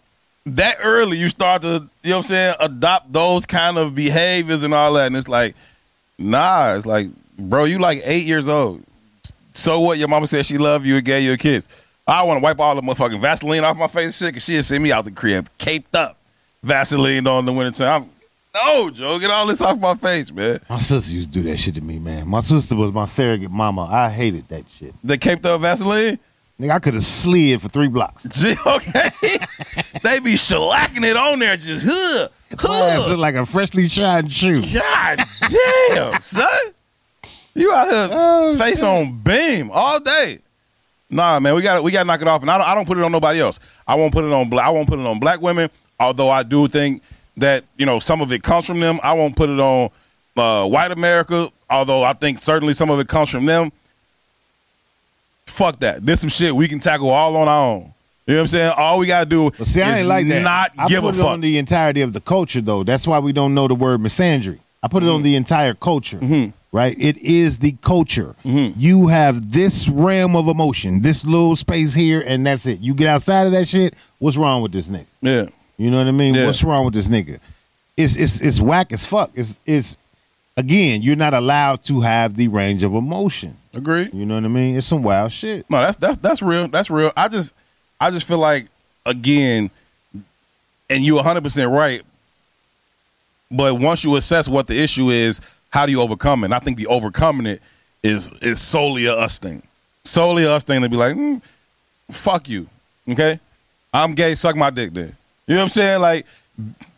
that 0.47 0.79
early, 0.83 1.19
you 1.19 1.29
start 1.29 1.63
to, 1.63 1.89
you 2.03 2.11
know 2.11 2.17
what 2.17 2.17
I'm 2.17 2.23
saying, 2.23 2.55
adopt 2.61 3.13
those 3.13 3.45
kind 3.45 3.77
of 3.77 3.95
behaviors 3.95 4.63
and 4.63 4.73
all 4.73 4.95
that. 4.95 5.09
And 5.09 5.17
it's 5.17 5.29
like, 5.29 5.55
nah, 6.19 6.75
it's 6.75 6.87
like, 6.87 7.09
bro, 7.39 7.65
you 7.65 7.79
like 7.79 8.01
eight 8.05 8.27
years 8.27 8.49
old. 8.49 8.83
So 9.53 9.81
what? 9.81 9.99
Your 9.99 10.09
mama 10.09 10.27
said 10.27 10.47
she 10.47 10.57
loved 10.57 10.87
you 10.87 10.97
and 10.97 11.05
gave 11.05 11.25
you 11.25 11.33
a 11.33 11.37
kiss. 11.37 11.69
I 12.07 12.23
want 12.23 12.39
to 12.39 12.43
wipe 12.43 12.59
all 12.59 12.75
the 12.75 12.81
motherfucking 12.81 13.21
Vaseline 13.21 13.65
off 13.65 13.77
my 13.77 13.87
face 13.87 14.05
and 14.05 14.15
shit 14.15 14.29
because 14.35 14.71
she'd 14.71 14.81
me 14.81 14.93
out 14.93 15.05
the 15.05 15.11
crib 15.11 15.51
caped 15.59 15.95
up. 15.95 16.18
Vaseline 16.63 17.27
on 17.27 17.45
the 17.45 17.53
wintertime. 17.53 18.03
I'm, 18.03 18.11
no, 18.55 18.91
Joe, 18.91 19.19
get 19.19 19.31
all 19.31 19.47
this 19.47 19.61
off 19.61 19.79
my 19.79 19.95
face, 19.95 20.33
man. 20.33 20.61
My 20.69 20.79
sister 20.79 21.15
used 21.15 21.33
to 21.33 21.43
do 21.43 21.49
that 21.49 21.59
shit 21.59 21.75
to 21.77 21.81
me, 21.81 21.99
man. 21.99 22.27
My 22.27 22.41
sister 22.41 22.75
was 22.75 22.93
my 22.93 23.05
surrogate 23.05 23.51
mama. 23.51 23.83
I 23.83 24.11
hated 24.11 24.49
that 24.49 24.69
shit. 24.71 24.95
They 25.05 25.19
caped 25.19 25.47
up 25.47 25.61
Vaseline? 25.61 26.19
Nigga, 26.59 26.71
I 26.71 26.79
could 26.81 26.95
have 26.95 27.05
slid 27.05 27.63
for 27.63 27.69
three 27.69 27.87
blocks. 27.87 28.25
Gee, 28.31 28.57
okay. 28.67 29.11
they 30.03 30.19
be 30.19 30.35
shellacking 30.35 31.05
it 31.05 31.17
on 31.17 31.39
there, 31.39 31.57
just, 31.57 31.87
huh, 31.87 32.29
huh. 32.59 33.09
look 33.09 33.19
like 33.19 33.37
a 33.37 33.47
freshly 33.47 33.87
shined 33.87 34.33
shoe. 34.33 34.61
God 34.63 35.25
damn, 35.49 36.21
son. 36.23 36.49
You 37.55 37.73
out 37.73 37.89
here 37.89 38.09
Oh, 38.11 38.57
face 38.59 38.83
on 38.83 39.19
beam 39.19 39.71
all 39.73 40.01
day. 40.01 40.41
Nah, 41.11 41.41
man, 41.41 41.55
we 41.55 41.63
got 41.63 41.83
we 41.83 41.91
got 41.91 42.01
to 42.01 42.07
knock 42.07 42.21
it 42.21 42.29
off, 42.29 42.43
and 42.43 42.51
I 42.51 42.59
don't, 42.59 42.67
I 42.69 42.75
don't 42.75 42.87
put 42.87 42.99
it 42.99 43.05
on 43.05 43.13
nobody 43.13 43.41
else. 43.41 43.59
I 43.87 43.95
won't 43.95 44.13
put 44.13 44.25
it 44.25 44.33
on 44.33 44.49
black. 44.49 44.67
I 44.67 44.71
won't 44.71 44.89
put 44.89 44.99
it 44.99 45.07
on 45.07 45.19
black 45.19 45.41
women. 45.41 45.71
Although 46.01 46.31
I 46.31 46.43
do 46.43 46.69
think 46.69 47.03
that 47.37 47.65
you 47.77 47.87
know 47.87 47.99
some 48.01 48.21
of 48.21 48.33
it 48.33 48.43
comes 48.43 48.67
from 48.67 48.81
them. 48.81 48.99
I 49.03 49.13
won't 49.15 49.37
put 49.37 49.49
it 49.51 49.59
on 49.61 49.91
uh, 50.37 50.67
white 50.69 50.91
America. 50.93 51.49
Although 51.71 52.03
I 52.05 52.13
think 52.15 52.39
certainly 52.39 52.75
some 52.75 52.91
of 52.91 52.99
it 53.01 53.09
comes 53.09 53.29
from 53.31 53.45
them. 53.47 53.73
Fuck 55.47 55.81
that. 55.81 56.05
There's 56.05 56.21
some 56.21 56.29
shit 56.29 56.55
we 56.55 56.69
can 56.69 56.79
tackle 56.79 57.11
all 57.11 57.37
on 57.37 57.49
our 57.49 57.65
own. 57.71 57.93
You 58.27 58.35
know 58.35 58.41
what 58.41 58.43
I'm 58.43 58.49
saying? 58.49 58.73
All 58.77 58.99
we 58.99 59.07
gotta 59.07 59.27
do 59.27 59.51
But 59.57 59.67
see, 59.67 59.81
I 59.83 59.93
is 59.95 59.99
ain't 60.01 60.09
like 60.09 60.29
that. 60.29 60.43
not 60.43 60.73
I 60.77 60.87
give 60.89 61.01
put 61.03 61.15
a 61.15 61.19
it 61.19 61.23
fuck. 61.23 61.31
on 61.31 61.41
the 61.41 61.57
entirety 61.59 62.03
of 62.03 62.13
the 62.13 62.21
culture, 62.21 62.61
though. 62.61 62.85
That's 62.85 63.07
why 63.07 63.19
we 63.21 63.33
don't 63.33 63.55
know 63.55 63.67
the 63.69 63.75
word 63.75 64.01
misandry. 64.01 64.59
I 64.83 64.89
put 64.89 65.03
it 65.03 65.07
Mm-hmm. 65.07 65.15
on 65.17 65.23
the 65.23 65.35
entire 65.37 65.75
culture. 65.75 66.53
Right? 66.71 66.95
It 66.99 67.17
is 67.19 67.59
the 67.61 67.73
culture. 67.81 68.35
Mm-hmm. 68.45 68.79
You 68.79 69.07
have 69.07 69.51
this 69.53 69.89
realm 69.89 70.37
of 70.37 70.49
emotion, 70.49 71.01
this 71.01 71.25
little 71.25 71.57
space 71.57 71.95
here, 71.95 72.23
and 72.27 72.47
that's 72.47 72.67
it. 72.67 72.81
You 72.81 72.93
get 72.93 73.09
outside 73.09 73.47
of 73.47 73.53
that 73.53 73.67
shit, 73.67 73.95
what's 74.19 74.37
wrong 74.37 74.61
with 74.61 74.73
this 74.73 74.91
nigga? 74.91 75.07
yeah. 75.23 75.47
You 75.79 75.91
know 75.91 75.99
what 75.99 76.09
I 76.09 76.11
mean? 76.13 76.35
Yeah. 76.35 76.47
What's 76.47 76.63
wrong 76.65 76.85
with 76.85 76.95
this 76.95 77.09
nigga? 77.09 77.39
It's 77.97 78.17
it's 78.17 78.41
it's 78.41 78.61
whack 78.61 78.93
as 78.93 79.05
fuck. 79.07 79.31
It's 79.35 79.59
it's 79.65 79.97
again, 80.57 81.03
you're 81.03 81.17
not 81.17 81.35
allowed 81.35 81.85
to 81.85 82.01
have 82.01 82.35
the 82.35 82.49
range 82.49 82.83
of 82.83 82.95
emotion. 82.95 83.57
Agree. 83.73 84.11
You 84.13 84.27
know 84.27 84.35
what 84.35 84.45
I 84.45 84.49
mean? 84.49 84.77
It's 84.77 84.87
some 84.87 85.03
wild 85.03 85.33
shit. 85.33 85.69
No, 85.71 85.81
that's 85.81 85.97
that's 85.97 86.19
that's 86.19 86.43
real. 86.43 86.69
That's 86.69 86.91
real. 86.91 87.13
I 87.17 87.29
just 87.29 87.55
I 88.01 88.11
just 88.11 88.27
feel 88.27 88.39
like 88.39 88.67
again, 89.07 89.71
and 90.91 91.05
you 91.05 91.15
100 91.15 91.43
percent 91.43 91.71
right. 91.71 92.03
But 93.51 93.77
once 93.77 94.05
you 94.05 94.15
assess 94.17 94.49
what 94.49 94.67
the 94.67 94.79
issue 94.79 95.09
is, 95.11 95.41
how 95.71 95.87
do 95.87 95.93
you 95.93 96.01
overcome 96.03 96.43
it? 96.43 96.47
And 96.47 96.55
I 96.55 96.59
think 96.59 96.77
the 96.77 96.87
overcoming 96.89 97.47
it 97.47 97.63
is 98.03 98.33
is 98.43 98.61
solely 98.61 99.07
a 99.07 99.15
us 99.15 99.39
thing, 99.39 99.63
solely 100.05 100.45
a 100.45 100.53
us 100.53 100.65
thing 100.65 100.83
to 100.83 100.89
be 100.89 100.97
like, 100.97 101.15
mm, 101.15 101.41
fuck 102.11 102.49
you, 102.49 102.69
okay? 103.09 103.41
I'm 103.93 104.15
gay, 104.15 104.35
suck 104.35 104.57
my 104.57 104.71
dick 104.71 104.93
then. 104.93 105.17
You 105.49 105.55
know 105.55 105.63
what 105.63 105.65
I'm 105.65 105.69
saying? 105.71 106.01
Like, 106.01 106.27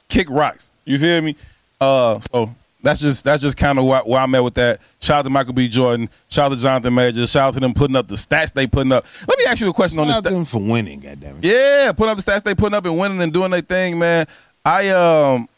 kick 0.08 0.28
rocks. 0.28 0.74
You 0.84 0.98
feel 0.98 1.22
me? 1.22 1.36
Uh, 1.80 2.18
so 2.20 2.54
that's 2.82 3.00
just 3.00 3.24
that's 3.24 3.42
just 3.42 3.56
kind 3.56 3.78
of 3.78 3.84
where, 3.84 4.00
where 4.00 4.20
I'm 4.20 4.34
at 4.34 4.42
with 4.42 4.54
that. 4.54 4.80
Shout 5.00 5.20
out 5.20 5.22
to 5.22 5.30
Michael 5.30 5.52
B. 5.52 5.68
Jordan. 5.68 6.10
Shout 6.28 6.50
out 6.50 6.56
to 6.56 6.62
Jonathan 6.62 6.94
Major. 6.94 7.26
Shout 7.28 7.48
out 7.48 7.54
to 7.54 7.60
them 7.60 7.72
putting 7.72 7.94
up 7.94 8.08
the 8.08 8.16
stats 8.16 8.52
they 8.52 8.66
putting 8.66 8.90
up. 8.90 9.06
Let 9.28 9.38
me 9.38 9.44
ask 9.44 9.60
you 9.60 9.70
a 9.70 9.72
question 9.72 10.00
on 10.00 10.08
this. 10.08 10.16
Shout 10.16 10.26
out 10.26 10.32
them 10.32 10.44
for 10.44 10.60
winning, 10.60 10.98
goddamn 10.98 11.38
it. 11.38 11.44
Yeah, 11.44 11.92
putting 11.92 12.10
up 12.10 12.18
the 12.18 12.28
stats 12.28 12.42
they 12.42 12.54
putting 12.54 12.74
up 12.74 12.84
and 12.84 12.98
winning 12.98 13.22
and 13.22 13.32
doing 13.32 13.52
their 13.52 13.60
thing, 13.60 13.98
man. 13.98 14.26
I 14.64 14.88
um, 14.88 15.48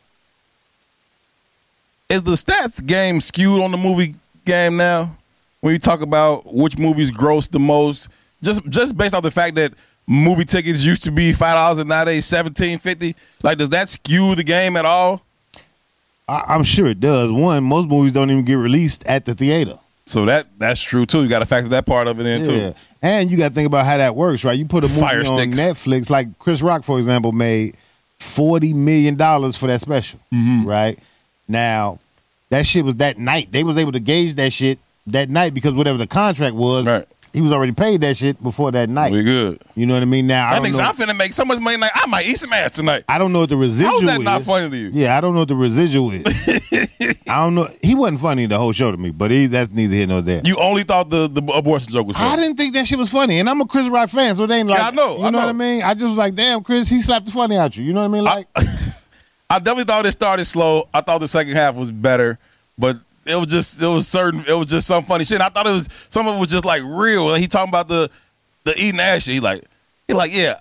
is 2.11 2.23
the 2.23 2.33
stats 2.33 2.85
game 2.85 3.23
skewed 3.23 3.63
on 3.63 3.71
the 3.71 3.79
movie 3.79 4.15
game 4.45 4.77
now? 4.77 5.17
When 5.61 5.73
you 5.73 5.79
talk 5.79 6.03
about 6.03 6.53
which 6.53 6.77
movies 6.77 7.11
gross 7.11 7.49
the 7.49 7.59
most, 7.59 8.09
just 8.43 8.69
just 8.69 8.99
based 8.99 9.15
off 9.15 9.23
the 9.23 9.31
fact 9.31 9.55
that 9.55 9.73
movie 10.07 10.45
tickets 10.45 10.85
used 10.85 11.05
to 11.05 11.11
be 11.13 11.33
five 11.33 11.55
dollars 11.57 11.79
and 11.79 11.89
nowadays 11.89 12.25
seventeen 12.27 12.79
fifty. 12.79 13.15
Like, 13.43 13.59
does 13.59 13.71
that 13.71 13.89
skew 13.89 14.35
the 14.35 14.45
game 14.45 14.77
at 14.77 14.85
all? 14.85 15.23
I, 16.29 16.45
I'm 16.49 16.63
sure 16.65 16.87
it 16.89 17.01
does. 17.01 17.31
One, 17.33 17.65
most 17.65 17.89
movies 17.89 18.13
don't 18.13 18.31
even 18.31 18.45
get 18.45 18.55
released 18.55 19.05
at 19.07 19.25
the 19.25 19.35
theater. 19.35 19.79
So 20.07 20.25
that 20.27 20.47
that's 20.59 20.83
true 20.83 21.07
too. 21.07 21.23
You 21.23 21.29
got 21.29 21.39
to 21.41 21.47
factor 21.47 21.69
that 21.71 21.87
part 21.87 22.07
of 22.09 22.19
it 22.21 22.27
in 22.27 22.45
too. 22.45 22.75
And 23.05 23.31
you 23.31 23.37
got 23.37 23.49
to 23.49 23.55
think 23.55 23.67
about 23.67 23.85
how 23.85 23.97
that 23.97 24.15
works, 24.15 24.45
right? 24.45 24.57
You 24.59 24.65
put 24.65 24.85
a 24.85 24.89
movie 24.89 25.01
Fire 25.01 25.21
on 25.21 25.27
sticks. 25.37 25.59
Netflix, 25.59 26.09
like 26.11 26.39
Chris 26.39 26.63
Rock, 26.63 26.85
for 26.85 26.99
example, 26.99 27.33
made 27.33 27.77
forty 28.19 28.73
million 28.75 29.17
dollars 29.17 29.57
for 29.57 29.67
that 29.69 29.81
special, 29.81 30.21
Mm-hmm. 30.33 30.69
right? 30.69 30.99
Now, 31.49 31.99
that 32.51 32.67
shit 32.67 32.85
was 32.85 32.97
that 32.97 33.19
night. 33.19 33.51
They 33.51 33.65
was 33.65 33.77
able 33.77 33.93
to 33.93 34.01
gauge 34.01 34.35
that 34.37 34.53
shit 34.53 34.79
that 35.09 35.29
night 35.31 35.53
because 35.55 35.75
whatever 35.75 35.99
the 35.99 36.07
contract 36.07 36.55
was, 36.55 36.87
Right. 36.87 37.07
He 37.33 37.41
was 37.41 37.51
already 37.53 37.73
paid 37.73 38.01
that 38.03 38.17
shit 38.17 38.43
before 38.43 38.71
that 38.73 38.89
night. 38.89 39.11
We 39.13 39.23
good. 39.23 39.61
You 39.75 39.87
know 39.87 39.95
what 39.95 40.03
I 40.03 40.07
mean? 40.07 40.27
Now, 40.27 40.49
I 40.49 40.61
That 40.61 40.63
don't, 40.73 40.77
know, 40.79 40.85
I'm 40.85 40.95
finna 40.97 41.17
make 41.17 41.33
so 41.33 41.45
much 41.45 41.61
money. 41.61 41.77
Like 41.79 41.93
I 41.95 42.07
might 42.07 42.27
eat 42.27 42.39
some 42.39 42.53
ass 42.53 42.73
tonight. 42.73 43.05
I 43.09 43.19
don't 43.19 43.33
know 43.33 43.41
what 43.41 43.49
the 43.49 43.57
residual 43.57 43.95
is. 43.95 44.01
How 44.03 44.07
is 44.09 44.13
that 44.13 44.21
is. 44.21 44.25
not 44.25 44.43
funny 44.43 44.69
to 44.71 44.77
you? 44.77 44.91
Yeah, 44.93 45.17
I 45.17 45.21
don't 45.21 45.33
know 45.35 45.41
what 45.41 45.49
the 45.49 45.57
residual 45.57 46.11
is. 46.13 46.23
I 47.29 47.37
don't 47.45 47.55
know. 47.55 47.69
He 47.83 47.95
wasn't 47.95 48.21
funny 48.21 48.47
the 48.47 48.59
whole 48.59 48.73
show 48.73 48.91
to 48.91 48.97
me, 48.99 49.11
but 49.11 49.31
he 49.31 49.47
that's 49.47 49.71
neither 49.73 49.95
here 49.95 50.07
nor 50.07 50.21
there. 50.21 50.43
You 50.45 50.57
only 50.59 50.83
thought 50.83 51.09
the 51.11 51.29
the 51.29 51.43
abortion 51.53 51.91
joke 51.93 52.07
was 52.09 52.17
funny. 52.17 52.31
I 52.31 52.37
didn't 52.37 52.57
think 52.57 52.75
that 52.75 52.87
shit 52.87 52.99
was 52.99 53.11
funny, 53.11 53.39
and 53.39 53.49
I'm 53.49 53.61
a 53.61 53.67
Chris 53.67 53.89
Rock 53.89 54.11
fan, 54.11 54.35
so 54.37 54.45
it 54.45 54.51
ain't 54.51 54.69
like 54.69 54.79
Yeah, 54.79 54.89
I 54.89 54.91
know, 54.91 55.19
You 55.19 55.25
I 55.25 55.31
know, 55.31 55.39
what. 55.39 55.49
I 55.49 55.53
mean? 55.53 55.83
I 55.83 55.95
just 55.95 56.07
was 56.07 56.17
like, 56.19 56.35
damn, 56.35 56.63
Chris, 56.63 56.89
he 56.89 57.01
slapped 57.01 57.27
the 57.27 57.33
funny 57.33 57.57
out 57.57 57.77
you. 57.77 57.85
You 57.85 57.93
know 57.93 58.01
what 58.01 58.07
I 58.07 58.09
mean? 58.09 58.25
Like, 58.25 58.47
I 59.51 59.59
definitely 59.59 59.85
thought 59.85 60.07
it 60.07 60.13
started 60.13 60.45
slow. 60.45 60.89
I 60.95 61.01
thought 61.01 61.19
the 61.19 61.29
second 61.29 61.55
half 61.55 61.75
was 61.75 61.91
better, 61.91 62.39
but 62.79 62.99
it 63.25 63.37
was 63.37 63.47
just 63.47 63.81
it 63.81 63.87
was 63.87 64.09
certain 64.09 64.45
it 64.47 64.53
was 64.53 64.67
just 64.67 64.87
some 64.87 65.05
funny 65.05 65.25
shit. 65.25 65.41
I 65.41 65.49
thought 65.49 65.67
it 65.67 65.73
was 65.73 65.89
some 66.09 66.27
of 66.27 66.37
it 66.37 66.41
was 66.41 66.51
just 66.51 66.65
like 66.65 66.83
real. 66.85 67.27
Like 67.27 67.41
he 67.41 67.47
talking 67.47 67.71
about 67.71 67.89
the 67.89 68.11
the 68.65 68.79
eating 68.79 69.01
ass 69.01 69.25
shit. 69.25 69.35
He 69.35 69.41
like 69.41 69.65
he 70.07 70.15
like 70.15 70.35
yeah, 70.35 70.59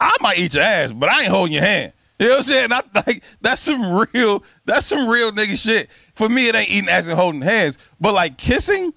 I 0.00 0.16
might 0.20 0.38
eat 0.38 0.54
your 0.54 0.62
ass, 0.62 0.92
but 0.92 1.08
I 1.08 1.22
ain't 1.22 1.30
holding 1.30 1.54
your 1.54 1.62
hand. 1.62 1.92
You 2.18 2.26
know 2.26 2.32
what 2.32 2.38
I'm 2.38 2.42
saying? 2.44 2.72
I 2.72 2.82
like 3.06 3.22
that's 3.40 3.62
some 3.62 4.06
real 4.12 4.44
that's 4.64 4.86
some 4.86 5.08
real 5.08 5.32
nigga 5.32 5.60
shit. 5.60 5.88
For 6.14 6.28
me, 6.28 6.48
it 6.48 6.54
ain't 6.54 6.70
eating 6.70 6.88
ass 6.88 7.06
and 7.06 7.18
holding 7.18 7.40
hands, 7.40 7.78
but 8.00 8.12
like 8.12 8.36
kissing. 8.36 8.92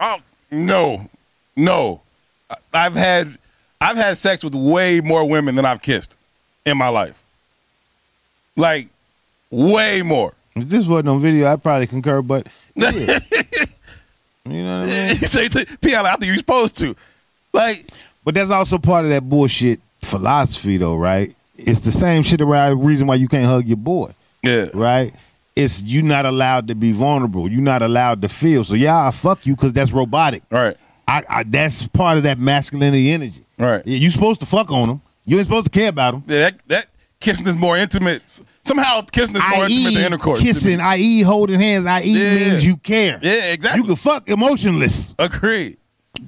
Oh 0.00 0.18
no, 0.50 1.08
no. 1.56 2.02
I've 2.74 2.94
had 2.94 3.38
I've 3.80 3.96
had 3.96 4.16
sex 4.16 4.42
with 4.42 4.54
way 4.54 5.00
more 5.00 5.28
women 5.28 5.54
than 5.54 5.64
I've 5.64 5.80
kissed 5.80 6.16
in 6.66 6.76
my 6.76 6.88
life. 6.88 7.22
Like 8.56 8.88
way 9.50 10.02
more. 10.02 10.34
If 10.56 10.68
this 10.68 10.86
wasn't 10.86 11.08
on 11.08 11.20
video, 11.20 11.52
I'd 11.52 11.62
probably 11.62 11.86
concur, 11.86 12.22
but 12.22 12.46
yeah. 12.74 12.90
you 14.48 14.62
know 14.62 14.80
what 14.80 14.88
I 14.90 15.08
mean? 15.08 15.08
you 15.20 15.26
say 15.26 15.48
P.I. 15.48 16.02
I 16.02 16.10
think 16.16 16.24
you're 16.26 16.36
supposed 16.36 16.76
to. 16.78 16.94
Like 17.52 17.86
But 18.24 18.34
that's 18.34 18.50
also 18.50 18.78
part 18.78 19.04
of 19.04 19.10
that 19.10 19.28
bullshit 19.28 19.80
philosophy, 20.02 20.76
though, 20.76 20.96
right? 20.96 21.34
It's 21.56 21.80
the 21.80 21.92
same 21.92 22.22
shit 22.22 22.40
around 22.40 22.84
reason 22.84 23.06
why 23.06 23.16
you 23.16 23.28
can't 23.28 23.44
hug 23.44 23.66
your 23.66 23.76
boy, 23.76 24.12
yeah, 24.42 24.68
right? 24.72 25.12
It's 25.56 25.82
you 25.82 26.00
not 26.02 26.24
allowed 26.24 26.68
to 26.68 26.74
be 26.74 26.92
vulnerable. 26.92 27.50
You're 27.50 27.60
not 27.60 27.82
allowed 27.82 28.22
to 28.22 28.28
feel. 28.28 28.64
So 28.64 28.74
yeah, 28.74 29.06
I 29.08 29.10
fuck 29.10 29.44
you 29.46 29.54
because 29.54 29.72
that's 29.72 29.92
robotic. 29.92 30.42
right, 30.50 30.76
I, 31.06 31.22
I 31.28 31.42
that's 31.42 31.86
part 31.88 32.16
of 32.16 32.22
that 32.22 32.38
masculinity 32.38 33.10
energy. 33.10 33.44
right. 33.58 33.82
Yeah, 33.84 33.98
you 33.98 34.10
supposed 34.10 34.40
to 34.40 34.46
fuck 34.46 34.70
on 34.70 34.88
them. 34.88 35.02
You 35.26 35.36
ain't 35.36 35.46
supposed 35.46 35.64
to 35.66 35.70
care 35.70 35.88
about 35.90 36.12
them. 36.12 36.24
Yeah, 36.26 36.38
that 36.38 36.60
that 36.68 36.86
kissing 37.20 37.46
is 37.46 37.56
more 37.58 37.76
intimate. 37.76 38.40
Somehow 38.70 39.00
kissing 39.02 39.34
is 39.34 39.42
more 39.48 39.64
intimate 39.64 39.94
than 39.94 40.04
intercourse. 40.04 40.40
kissing, 40.40 40.78
i.e. 40.80 41.22
holding 41.22 41.58
hands, 41.58 41.86
i.e. 41.86 42.04
Yeah. 42.04 42.34
means 42.50 42.64
you 42.64 42.76
care. 42.76 43.18
Yeah, 43.20 43.52
exactly. 43.52 43.80
You 43.80 43.86
can 43.86 43.96
fuck 43.96 44.28
emotionless. 44.28 45.14
Agreed. 45.18 45.78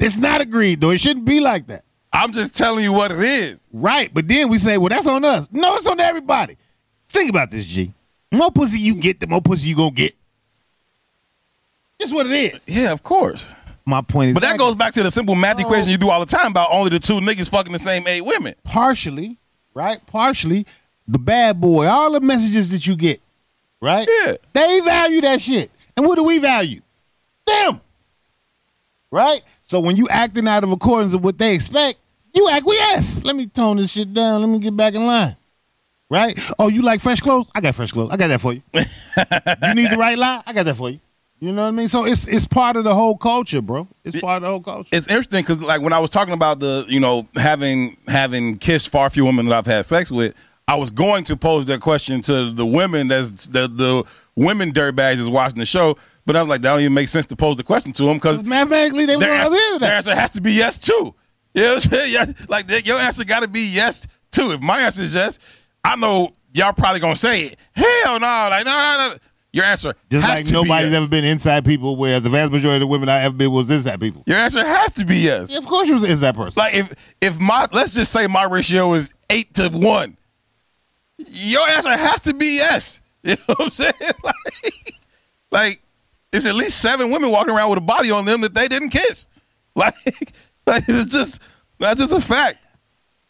It's 0.01 0.17
not 0.17 0.41
agreed 0.41 0.81
though. 0.81 0.91
It 0.91 0.99
shouldn't 1.01 1.25
be 1.25 1.39
like 1.39 1.69
that. 1.69 1.85
I'm 2.13 2.33
just 2.33 2.57
telling 2.57 2.83
you 2.83 2.93
what 2.93 3.13
it 3.13 3.21
is. 3.21 3.69
Right. 3.73 4.13
But 4.13 4.27
then 4.27 4.49
we 4.49 4.59
say, 4.59 4.77
well, 4.77 4.89
that's 4.89 5.07
on 5.07 5.25
us. 5.25 5.49
No, 5.53 5.77
it's 5.77 5.87
on 5.87 6.01
everybody. 6.01 6.57
Think 7.09 7.31
about 7.31 7.51
this, 7.53 7.65
G. 7.65 7.95
The 8.33 8.37
more 8.39 8.51
pussy 8.51 8.81
you 8.81 8.97
get, 8.97 9.21
the 9.21 9.29
more 9.29 9.41
pussy 9.41 9.69
you 9.69 9.77
gonna 9.77 9.93
get. 9.93 10.15
That's 12.01 12.13
what 12.13 12.27
it 12.27 12.33
is. 12.33 12.61
Yeah, 12.67 12.91
of 12.93 13.05
course. 13.05 13.55
My 13.87 14.01
point 14.01 14.31
is 14.31 14.35
But 14.35 14.41
that 14.43 14.59
goes 14.59 14.75
back 14.75 14.95
to 14.95 15.03
the 15.05 15.11
simple 15.13 15.37
math 15.37 15.61
equation 15.61 15.91
you 15.91 15.99
do 15.99 16.11
all 16.11 16.19
the 16.21 16.27
time 16.27 16.49
about 16.49 16.71
only 16.73 16.91
the 16.91 16.99
two 16.99 17.21
niggas 17.21 17.49
fucking 17.51 17.73
the 17.73 17.79
same 17.79 18.07
eight 18.09 18.23
women. 18.23 18.55
partially, 18.65 19.39
right? 19.75 20.05
Partially, 20.07 20.67
the 21.07 21.19
bad 21.19 21.61
boy, 21.61 21.87
all 21.87 22.13
the 22.13 22.21
messages 22.21 22.71
that 22.71 22.87
you 22.87 22.97
get, 22.97 23.21
right? 23.81 24.09
Yeah. 24.25 24.37
They 24.53 24.81
value 24.81 25.21
that 25.23 25.41
shit. 25.41 25.71
And 25.97 26.07
what 26.07 26.17
do 26.17 26.25
we 26.25 26.39
value? 26.39 26.81
Them. 27.47 27.81
Right? 29.11 29.43
So 29.63 29.81
when 29.81 29.97
you 29.97 30.09
acting 30.09 30.49
out 30.49 30.65
of 30.65 30.73
accordance 30.73 31.13
with 31.13 31.23
what 31.23 31.39
they 31.39 31.55
expect, 31.55 31.99
you 32.35 32.49
acquiesce. 32.49 33.25
Let 33.25 33.37
me 33.37 33.47
tone 33.47 33.77
this 33.77 33.91
shit 33.91 34.13
down. 34.13 34.41
Let 34.41 34.49
me 34.49 34.59
get 34.59 34.77
back 34.77 34.95
in 34.95 35.05
line. 35.05 35.37
Right? 36.09 36.39
Oh, 36.59 36.69
you 36.69 36.83
like 36.83 37.01
fresh 37.01 37.21
clothes? 37.21 37.47
I 37.55 37.61
got 37.61 37.75
fresh 37.75 37.93
clothes. 37.93 38.11
I 38.11 38.17
got 38.17 38.29
that 38.29 38.41
for 38.41 38.53
you. 38.53 38.63
you 38.75 39.75
need 39.75 39.91
the 39.91 39.97
right 39.99 40.17
lie? 40.17 40.43
I 40.47 40.53
got 40.53 40.65
that 40.65 40.77
for 40.77 40.91
you. 40.91 41.01
You 41.43 41.51
know 41.51 41.63
what 41.63 41.69
I 41.69 41.71
mean? 41.73 41.89
So 41.89 42.05
it's 42.07 42.29
it's 42.29 42.47
part 42.47 42.77
of 42.77 42.85
the 42.85 42.95
whole 42.95 43.17
culture, 43.17 43.61
bro. 43.61 43.89
It's 44.05 44.21
part 44.21 44.37
of 44.37 44.43
the 44.43 44.49
whole 44.49 44.61
culture. 44.61 44.91
It's 44.93 45.09
interesting 45.09 45.43
because 45.43 45.61
like 45.61 45.83
when 45.83 45.93
I 45.93 45.99
was 45.99 46.11
talking 46.11 46.35
about 46.35 46.61
the 46.61 46.85
you 46.87 47.01
know 47.01 47.27
having 47.35 47.97
having 48.07 48.59
kissed 48.59 48.91
far 48.91 49.11
few 49.11 49.25
women 49.25 49.47
that 49.47 49.55
I've 49.57 49.67
had 49.67 49.85
sex 49.85 50.13
with, 50.13 50.37
I 50.69 50.77
was 50.77 50.91
going 50.91 51.25
to 51.25 51.37
pose 51.37 51.67
that 51.67 51.81
question 51.81 52.21
to 52.23 52.51
the 52.51 52.65
women 52.67 53.09
that's 53.09 53.47
the 53.47 53.69
the 53.69 54.05
women 54.37 54.73
dirtbags 54.73 55.19
is 55.19 55.29
watching 55.29 55.59
the 55.59 55.67
show, 55.67 55.97
but 56.25 56.37
I 56.37 56.43
was 56.43 56.49
like 56.49 56.63
that 56.63 56.71
don't 56.71 56.81
even 56.81 56.95
make 56.95 57.09
sense 57.09 57.27
to 57.27 57.37
pose 57.37 57.57
the 57.57 57.65
question 57.65 57.93
to 57.95 58.05
them 58.05 58.17
because 58.17 58.45
Mathematically, 58.45 59.05
they 59.07 59.17
were 59.17 59.21
their, 59.21 59.35
answer, 59.35 59.51
their 59.55 59.79
that. 59.81 59.93
answer 59.93 60.15
has 60.15 60.31
to 60.33 60.41
be 60.41 60.53
yes 60.53 60.79
too. 60.79 61.15
You 61.55 61.63
know 61.63 61.75
what 61.75 61.85
I'm 61.85 61.91
saying? 61.91 62.13
Yeah, 62.13 62.33
like 62.49 62.87
your 62.87 62.99
answer 62.99 63.25
got 63.25 63.41
to 63.41 63.49
be 63.49 63.69
yes 63.73 64.07
too. 64.31 64.53
If 64.53 64.61
my 64.61 64.81
answer 64.81 65.03
is 65.03 65.15
yes, 65.15 65.39
I 65.85 65.97
know 65.97 66.31
y'all 66.55 66.73
probably 66.73 67.01
gonna 67.01 67.17
say 67.17 67.43
it. 67.43 67.57
Hell 67.73 68.21
no, 68.21 68.27
like 68.27 68.65
no, 68.65 68.73
no, 68.73 69.09
no. 69.11 69.15
Your 69.55 69.67
answer 69.67 69.93
Just 70.11 70.27
has 70.27 70.45
like 70.45 70.53
nobody's 70.53 70.89
be 70.89 70.93
yes. 70.93 71.03
ever 71.03 71.11
been 71.11 71.25
inside 71.25 71.67
people, 71.67 71.97
where 71.97 72.21
the 72.21 72.31
vast 72.31 72.51
majority 72.53 72.77
of 72.77 72.81
the 72.81 72.87
women 72.87 73.11
I 73.11 73.21
ever 73.21 73.35
been 73.35 73.51
was 73.51 73.69
inside 73.69 74.01
people. 74.01 74.23
Your 74.27 74.39
answer 74.39 74.65
has 74.65 74.93
to 74.93 75.05
be 75.05 75.17
yes. 75.19 75.51
Yeah, 75.51 75.59
of 75.59 75.67
course, 75.67 75.89
you 75.89 75.95
was 75.95 76.05
an 76.05 76.11
inside 76.11 76.35
person. 76.37 76.55
Like 76.57 76.75
if 76.75 76.95
if 77.21 77.39
my 77.39 77.67
let's 77.73 77.93
just 77.93 78.13
say 78.13 78.27
my 78.29 78.45
ratio 78.45 78.95
is 78.95 79.13
eight 79.29 79.53
to 79.55 79.69
one, 79.69 80.17
your 81.29 81.69
answer 81.69 81.97
has 81.97 82.21
to 82.23 82.35
be 82.35 82.57
yes. 82.57 83.01
You 83.25 83.37
know 83.37 83.55
what 83.55 83.61
I'm 83.63 83.71
saying? 83.71 83.93
Like, 84.25 84.95
like 85.51 85.83
it's 86.33 86.47
at 86.47 86.55
least 86.55 86.79
seven 86.81 87.11
women 87.11 87.31
walking 87.31 87.55
around 87.55 87.71
with 87.71 87.79
a 87.79 87.83
body 87.83 88.11
on 88.11 88.25
them 88.25 88.41
that 88.41 88.55
they 88.55 88.69
didn't 88.69 88.91
kiss. 88.91 89.27
Like, 89.75 89.95
like 90.67 90.85
it's 90.87 91.11
just 91.11 91.41
that's 91.79 91.99
just 92.01 92.13
a 92.13 92.21
fact. 92.21 92.59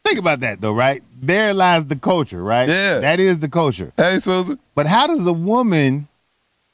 Think 0.04 0.18
about 0.18 0.40
that 0.40 0.60
though, 0.60 0.72
right? 0.72 1.00
There 1.20 1.54
lies 1.54 1.86
the 1.86 1.94
culture, 1.94 2.42
right? 2.42 2.68
Yeah. 2.68 2.98
that 2.98 3.20
is 3.20 3.38
the 3.38 3.48
culture. 3.48 3.92
Hey 3.96 4.18
Susan, 4.18 4.58
But 4.74 4.86
how 4.88 5.06
does 5.06 5.24
a 5.26 5.32
woman, 5.32 6.08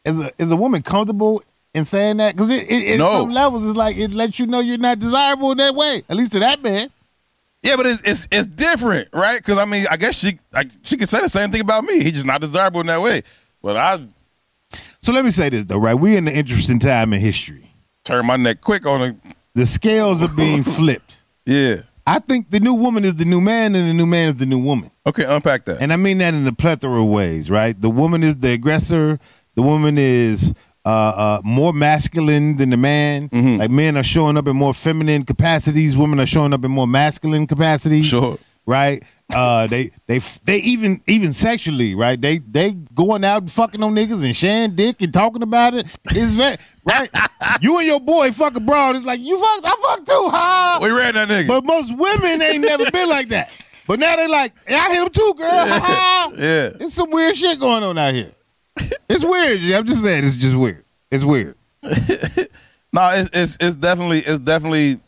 is 0.07 0.21
a 0.21 0.31
is 0.39 0.51
a 0.51 0.57
woman 0.57 0.81
comfortable 0.83 1.43
in 1.75 1.85
saying 1.85 2.17
that? 2.17 2.35
Because 2.35 2.49
it, 2.49 2.71
it, 2.71 2.93
at 2.93 2.99
No. 2.99 3.13
some 3.21 3.31
levels, 3.31 3.67
it's 3.67 3.77
like 3.77 3.97
it 3.99 4.11
lets 4.13 4.39
you 4.39 4.47
know 4.47 4.61
you're 4.61 4.79
not 4.79 4.99
desirable 5.01 5.51
in 5.53 5.59
that 5.59 5.75
way. 5.75 6.03
At 6.09 6.17
least 6.17 6.33
to 6.33 6.39
that 6.39 6.63
man. 6.63 6.89
Yeah, 7.63 7.77
but 7.77 7.87
it's 7.87 8.03
it's 8.03 8.29
it's 8.31 8.47
different, 8.47 9.09
right? 9.13 9.39
Because 9.39 9.59
I 9.59 9.65
mean, 9.65 9.87
I 9.91 9.97
guess 9.97 10.19
she 10.19 10.39
like 10.53 10.71
she 10.83 10.97
could 10.97 11.09
say 11.09 11.21
the 11.21 11.29
same 11.29 11.51
thing 11.51 11.61
about 11.61 11.85
me. 11.85 12.03
He's 12.03 12.13
just 12.13 12.27
not 12.27 12.41
desirable 12.41 12.81
in 12.81 12.87
that 12.87 13.01
way. 13.03 13.23
But 13.63 13.77
I 13.77 14.01
So 15.01 15.13
let 15.13 15.25
me 15.25 15.31
say 15.31 15.49
this 15.49 15.65
though, 15.65 15.79
right? 15.79 15.95
We're 15.95 16.19
in 16.19 16.29
an 16.29 16.35
interesting 16.35 16.79
time 16.79 17.13
in 17.13 17.21
history. 17.21 17.71
turn 18.05 18.27
my 18.27 18.37
neck 18.37 18.61
quick 18.61 18.87
on 18.87 19.03
it. 19.03 19.17
The 19.55 19.67
scales 19.67 20.23
are 20.23 20.29
being 20.29 20.63
flipped. 20.79 21.17
Yeah. 21.45 21.83
I 22.07 22.21
think 22.21 22.51
the 22.51 22.61
new 22.61 22.73
woman 22.73 23.05
is 23.05 23.17
the 23.17 23.27
new 23.27 23.41
man, 23.41 23.75
and 23.75 23.87
the 23.87 23.93
new 23.93 24.07
man 24.07 24.29
is 24.29 24.37
the 24.37 24.47
new 24.47 24.59
woman. 24.59 24.91
Okay, 25.05 25.25
unpack 25.25 25.67
that. 25.67 25.83
And 25.83 25.93
I 25.93 25.97
mean 25.97 26.19
that 26.19 26.33
in 26.33 26.47
a 26.47 26.53
plethora 26.53 27.03
of 27.03 27.09
ways, 27.09 27.51
right? 27.51 27.79
The 27.79 27.91
woman 27.91 28.23
is 28.23 28.37
the 28.37 28.53
aggressor. 28.53 29.19
The 29.57 29.63
woman 29.63 29.99
is 29.99 30.55
uh, 30.89 30.91
uh, 30.91 31.41
more 31.45 31.75
masculine 31.75 32.57
than 32.57 32.71
the 32.71 32.77
man. 32.79 33.29
Mm-hmm. 33.29 33.59
Like 33.59 33.71
men 33.71 33.97
are 33.99 34.03
showing 34.03 34.39
up 34.39 34.49
in 34.49 34.57
more 34.57 34.73
feminine 34.73 35.25
capacities. 35.25 35.99
Women 35.99 36.19
are 36.19 36.27
showing 36.27 36.55
up 36.55 36.65
in 36.65 36.71
more 36.71 36.87
masculine 36.87 37.47
capacities. 37.47 38.07
Sure. 38.07 38.39
Right. 38.65 39.03
Uh, 39.31 39.67
they 39.67 39.91
they 40.07 40.21
they 40.45 40.57
even 40.57 41.03
even 41.07 41.35
sexually, 41.35 41.95
right? 41.95 42.19
They 42.19 42.39
they 42.39 42.73
going 42.73 43.23
out 43.23 43.43
and 43.43 43.51
fucking 43.51 43.83
on 43.83 43.95
niggas 43.95 44.25
and 44.25 44.35
sharing 44.35 44.77
dick 44.77 45.03
and 45.03 45.13
talking 45.13 45.43
about 45.43 45.75
it. 45.75 45.87
It's 46.07 46.33
very 46.33 46.57
right. 46.87 47.11
you 47.61 47.77
and 47.77 47.87
your 47.87 48.01
boy 48.01 48.33
fuck 48.33 48.57
abroad. 48.57 48.97
It's 48.97 49.05
like 49.05 49.21
you 49.21 49.39
fucked. 49.39 49.67
I 49.67 49.77
fucked 49.83 50.07
too. 50.07 50.29
Ha. 50.31 50.79
we 50.81 50.89
ran 50.89 51.13
that 51.15 51.29
nigga. 51.29 51.49
But 51.49 51.67
most 51.67 51.95
women 51.95 52.41
ain't 52.41 52.65
never 52.65 52.91
been 52.91 53.11
like 53.11 53.29
that. 53.29 53.51
But 53.87 53.99
now 53.99 54.17
they 54.17 54.27
like, 54.27 54.55
yeah, 54.67 54.79
I 54.85 54.95
hit 54.95 55.03
him 55.03 55.11
too, 55.11 55.35
girl. 55.37 55.51
Ha 55.51 55.81
ha. 55.81 56.33
yeah. 56.37 56.69
There's 56.71 56.95
some 56.95 57.11
weird 57.11 57.37
shit 57.37 57.61
going 57.61 57.83
on 57.83 57.99
out 57.99 58.15
here. 58.15 58.33
it's 59.09 59.25
weird. 59.25 59.61
I'm 59.73 59.87
just 59.87 60.03
saying, 60.03 60.25
it's 60.25 60.37
just 60.37 60.57
weird. 60.57 60.85
It's 61.11 61.25
weird. 61.25 61.55
No, 62.93 63.11
it's 63.11 63.31
it's 63.33 63.59
it's 63.61 63.77
definitely 63.77 64.21
it's 64.21 64.39
definitely 64.39 64.99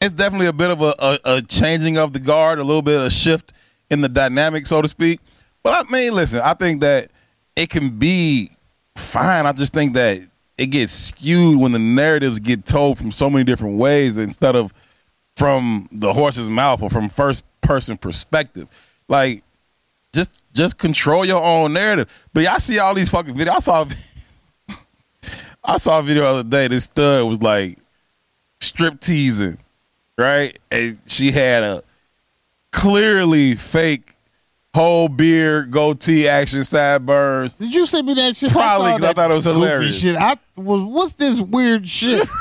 it's 0.00 0.14
definitely 0.14 0.46
a 0.46 0.52
bit 0.52 0.70
of 0.70 0.82
a, 0.82 0.94
a, 0.98 1.18
a 1.36 1.42
changing 1.42 1.96
of 1.96 2.12
the 2.12 2.18
guard, 2.18 2.58
a 2.58 2.64
little 2.64 2.82
bit 2.82 3.00
of 3.00 3.06
a 3.06 3.10
shift 3.10 3.52
in 3.90 4.00
the 4.00 4.08
dynamic, 4.08 4.66
so 4.66 4.82
to 4.82 4.88
speak. 4.88 5.20
But 5.62 5.86
I 5.86 5.90
mean, 5.90 6.14
listen, 6.14 6.40
I 6.40 6.54
think 6.54 6.80
that 6.80 7.10
it 7.56 7.70
can 7.70 7.98
be 7.98 8.50
fine. 8.94 9.46
I 9.46 9.52
just 9.52 9.72
think 9.72 9.94
that 9.94 10.20
it 10.58 10.66
gets 10.66 10.92
skewed 10.92 11.58
when 11.58 11.72
the 11.72 11.78
narratives 11.78 12.38
get 12.38 12.66
told 12.66 12.98
from 12.98 13.10
so 13.10 13.30
many 13.30 13.44
different 13.44 13.78
ways 13.78 14.18
instead 14.18 14.54
of 14.54 14.74
from 15.36 15.88
the 15.92 16.12
horse's 16.12 16.50
mouth 16.50 16.82
or 16.82 16.90
from 16.90 17.08
first 17.08 17.42
person 17.62 17.96
perspective. 17.96 18.68
Like, 19.08 19.44
just 20.12 20.41
just 20.54 20.78
control 20.78 21.24
your 21.24 21.42
own 21.42 21.72
narrative. 21.72 22.08
But 22.32 22.44
y'all 22.44 22.58
see 22.60 22.78
all 22.78 22.94
these 22.94 23.10
fucking 23.10 23.34
videos. 23.34 23.48
I 23.48 23.58
saw 23.60 23.86
I 25.64 25.76
saw 25.76 26.00
a 26.00 26.02
video 26.02 26.22
the 26.22 26.28
other 26.28 26.48
day. 26.48 26.68
This 26.68 26.84
stud 26.84 27.26
was 27.28 27.42
like 27.42 27.78
strip 28.60 29.00
teasing, 29.00 29.58
right? 30.18 30.58
And 30.70 30.98
she 31.06 31.30
had 31.32 31.62
a 31.62 31.82
clearly 32.72 33.54
fake 33.54 34.14
whole 34.74 35.08
beard, 35.08 35.70
goatee, 35.70 36.26
action 36.26 36.64
sideburns. 36.64 37.54
Did 37.54 37.74
you 37.74 37.84
send 37.86 38.06
me 38.06 38.14
that 38.14 38.36
shit? 38.36 38.50
Probably, 38.52 38.92
because 38.92 39.02
I 39.02 39.06
that 39.08 39.16
thought 39.16 39.30
it 39.30 39.34
was 39.34 39.44
hilarious. 39.44 40.00
Shit. 40.00 40.16
I 40.16 40.36
was. 40.56 40.82
What's 40.82 41.12
this 41.14 41.40
weird 41.40 41.88
shit? 41.88 42.28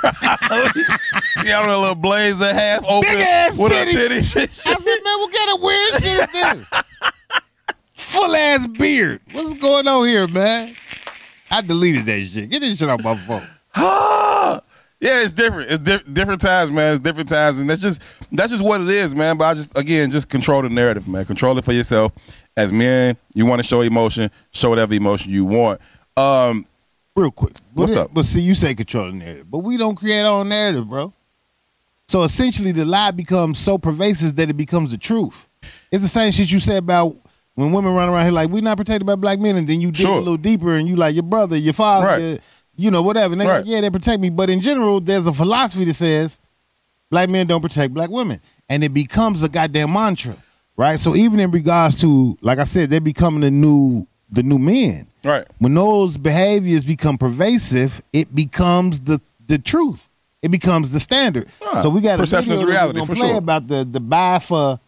She 1.41 1.47
had 1.47 1.65
a 1.65 1.76
little 1.78 1.95
blazer, 1.95 2.54
half 2.54 2.86
open, 2.86 3.10
Big 3.10 3.19
ass 3.19 3.58
with 3.58 3.71
her 3.71 3.86
titties. 3.86 4.32
titties. 4.36 4.67
I 4.67 4.76
said, 4.76 4.97
man, 5.04 5.19
what 5.19 5.34
kind 5.34 5.56
of 5.56 5.62
weird 5.62 5.93
shit 5.93 6.19
is 6.19 6.32
this? 6.32 6.69
Full 8.12 8.36
ass 8.36 8.67
beard. 8.67 9.21
What's 9.32 9.54
going 9.60 9.88
on 9.88 10.06
here, 10.08 10.28
man? 10.28 10.74
I 11.50 11.62
deleted 11.62 12.06
that 12.06 12.26
shit. 12.26 12.50
Get 12.50 12.60
this 12.60 12.78
shit 12.78 12.89
off 12.89 13.02
my 13.04 13.15
phone. 13.15 13.43
Ah, 13.76 14.62
yeah, 15.00 15.21
it's 15.24 15.32
different. 15.32 15.71
It's 15.71 15.80
di- 15.80 16.04
different 16.12 16.41
times, 16.41 16.71
man. 16.71 16.91
It's 16.93 17.00
different 17.00 17.30
times, 17.30 17.58
and 17.58 17.69
that's 17.69 17.82
just 17.82 18.02
that's 18.32 18.52
just 18.52 18.63
what 18.63 18.82
it 18.82 18.89
is, 18.89 19.15
man. 19.15 19.38
But 19.38 19.45
I 19.45 19.54
just 19.54 19.78
again 19.78 20.12
just 20.12 20.30
control 20.30 20.62
the 20.62 20.69
narrative, 20.69 21.08
man. 21.08 21.26
Control 21.26 21.58
it 21.58 21.63
for 21.65 21.71
yourself. 21.74 22.12
As 22.58 22.74
men, 22.74 23.15
you 23.34 23.45
want 23.45 23.62
to 23.62 23.67
show 23.67 23.80
emotion, 23.82 24.30
show 24.52 24.69
whatever 24.69 24.93
emotion 24.93 25.32
you 25.32 25.45
want. 25.45 25.80
Um, 26.17 26.65
Real 27.15 27.32
quick. 27.32 27.54
What's 27.74 27.95
But- 27.95 28.02
up? 28.06 28.13
But 28.13 28.26
see, 28.26 28.41
you 28.41 28.54
say 28.54 28.74
control 28.76 29.08
the 29.12 29.17
narrative, 29.17 29.50
but 29.52 29.60
we 29.60 29.78
don't 29.78 29.95
create 29.95 30.21
our 30.21 30.39
own 30.41 30.50
narrative, 30.50 30.88
bro. 30.89 31.13
So 32.08 32.24
essentially, 32.24 32.71
the 32.74 32.84
lie 32.86 33.12
becomes 33.12 33.58
so 33.58 33.78
pervasive 33.78 34.36
that 34.36 34.50
it 34.50 34.56
becomes 34.58 34.91
the 34.91 34.97
truth. 34.97 35.47
It's 35.91 36.04
the 36.04 36.10
same 36.10 36.32
shit 36.34 36.52
you 36.52 36.60
said 36.60 36.78
about 36.78 37.15
when 37.56 37.72
women 37.72 37.94
run 37.94 38.10
around 38.10 38.24
here 38.26 38.32
like 38.32 38.50
we 38.50 38.62
not 38.62 38.78
protected 38.78 39.06
by 39.06 39.16
black 39.16 39.40
men, 39.40 39.56
and 39.56 39.68
then 39.68 39.82
you 39.82 39.92
dig 39.92 40.06
Sure. 40.06 40.16
a 40.16 40.20
little 40.20 40.38
deeper 40.38 40.76
and 40.76 40.88
you 40.88 40.96
like 40.96 41.14
your 41.16 41.24
brother, 41.24 41.58
your 41.58 41.74
father, 41.74 42.08
Right. 42.08 42.22
your- 42.22 42.38
you 42.78 42.90
know, 42.90 43.02
whatever. 43.02 43.34
And 43.34 43.42
they 43.42 43.46
Right. 43.48 43.58
like, 43.60 43.66
yeah, 43.68 43.82
they 43.82 43.90
protect 43.90 44.22
me. 44.22 44.30
But 44.30 44.50
in 44.50 44.62
general, 44.62 45.02
there's 45.02 45.28
a 45.28 45.34
philosophy 45.34 45.84
that 45.86 45.94
says 45.94 46.40
black 47.10 47.30
men 47.30 47.46
don't 47.48 47.62
protect 47.62 47.94
black 47.94 48.10
women, 48.10 48.40
and 48.70 48.84
it 48.84 48.94
becomes 48.94 49.44
a 49.44 49.50
goddamn 49.50 49.92
mantra, 49.94 50.36
right? 50.78 51.00
So 51.00 51.16
even 51.16 51.40
in 51.40 51.52
regards 51.52 51.96
to, 52.02 52.38
like 52.42 52.58
I 52.60 52.64
said, 52.64 52.90
they're 52.90 53.00
becoming 53.02 53.42
the 53.42 53.52
new 53.52 54.08
the 54.34 54.44
new 54.44 54.58
men 54.58 55.08
right. 55.26 55.46
when 55.60 55.74
those 55.74 56.16
behaviors 56.16 56.86
become 56.86 57.18
pervasive, 57.18 58.02
it 58.14 58.34
becomes 58.34 59.02
the 59.02 59.20
the 59.46 59.58
truth. 59.58 60.08
It 60.42 60.50
becomes 60.52 60.92
the 60.92 61.02
standard. 61.02 61.48
So 61.82 61.90
we 61.90 62.00
got 62.00 62.16
a 62.18 62.24
perception 62.24 62.54
is 62.54 62.64
reality, 62.64 63.06
for 63.06 63.14
play 63.14 63.28
sure. 63.28 63.38
about 63.38 63.68
the 63.68 63.84
the 63.84 64.00
buy 64.00 64.40
for 64.40 64.80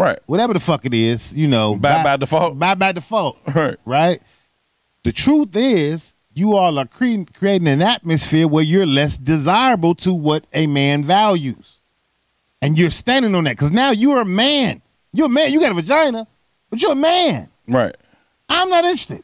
Right. 0.00 0.18
whatever 0.26 0.54
the 0.54 0.60
fuck 0.60 0.84
it 0.86 0.94
is. 0.94 1.34
You 1.34 1.46
know, 1.46 1.76
Buy 1.76 2.02
by 2.02 2.16
default. 2.16 2.58
Buy 2.58 2.74
by 2.74 2.92
default. 2.92 3.38
Right. 3.54 3.76
Right. 3.84 4.20
The 5.02 5.12
truth 5.12 5.54
is, 5.54 6.14
you 6.34 6.56
all 6.56 6.78
are 6.78 6.86
cre- 6.86 7.24
creating 7.34 7.68
an 7.68 7.82
atmosphere 7.82 8.46
where 8.48 8.64
you're 8.64 8.86
less 8.86 9.16
desirable 9.18 9.94
to 9.96 10.12
what 10.14 10.46
a 10.52 10.66
man 10.66 11.02
values, 11.02 11.78
and 12.62 12.78
you're 12.78 12.90
standing 12.90 13.34
on 13.34 13.44
that 13.44 13.56
because 13.56 13.70
now 13.72 13.90
you're 13.90 14.20
a 14.20 14.24
man. 14.26 14.82
You're 15.12 15.26
a 15.26 15.30
man. 15.30 15.52
You 15.52 15.60
got 15.60 15.72
a 15.72 15.74
vagina, 15.74 16.26
but 16.70 16.80
you're 16.80 16.92
a 16.92 16.96
man. 16.96 17.48
Right. 17.68 17.96
I'm 18.48 18.68
not 18.70 18.84
interested. 18.84 19.22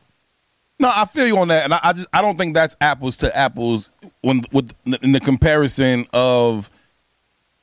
No, 0.78 0.90
I 0.94 1.04
feel 1.06 1.26
you 1.26 1.38
on 1.38 1.48
that, 1.48 1.64
and 1.64 1.72
I, 1.74 1.80
I 1.82 1.92
just 1.94 2.08
I 2.12 2.20
don't 2.20 2.36
think 2.36 2.54
that's 2.54 2.76
apples 2.80 3.16
to 3.18 3.34
apples 3.36 3.88
when 4.20 4.42
with 4.52 4.72
in 5.02 5.12
the 5.12 5.20
comparison 5.20 6.06
of, 6.12 6.70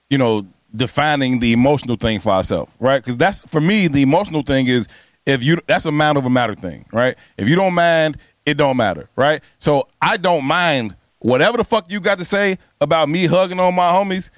you 0.09 0.17
know, 0.17 0.47
defining 0.75 1.39
the 1.39 1.53
emotional 1.53 1.95
thing 1.95 2.19
for 2.19 2.31
ourselves, 2.31 2.71
right? 2.79 2.99
Because 2.99 3.17
that's 3.17 3.45
for 3.45 3.61
me 3.61 3.87
the 3.87 4.01
emotional 4.01 4.41
thing 4.41 4.67
is 4.67 4.87
if 5.25 5.43
you 5.43 5.57
that's 5.67 5.85
a 5.85 5.91
mind 5.91 6.17
over 6.17 6.29
matter 6.29 6.55
thing, 6.55 6.85
right? 6.91 7.15
If 7.37 7.47
you 7.47 7.55
don't 7.55 7.73
mind, 7.73 8.17
it 8.45 8.55
don't 8.55 8.77
matter, 8.77 9.09
right? 9.15 9.41
So 9.59 9.87
I 10.01 10.17
don't 10.17 10.45
mind 10.45 10.95
whatever 11.19 11.57
the 11.57 11.63
fuck 11.63 11.89
you 11.89 11.99
got 11.99 12.17
to 12.17 12.25
say 12.25 12.57
about 12.81 13.09
me 13.09 13.25
hugging 13.25 13.59
on 13.59 13.73
my 13.75 13.91
homies 13.91 14.29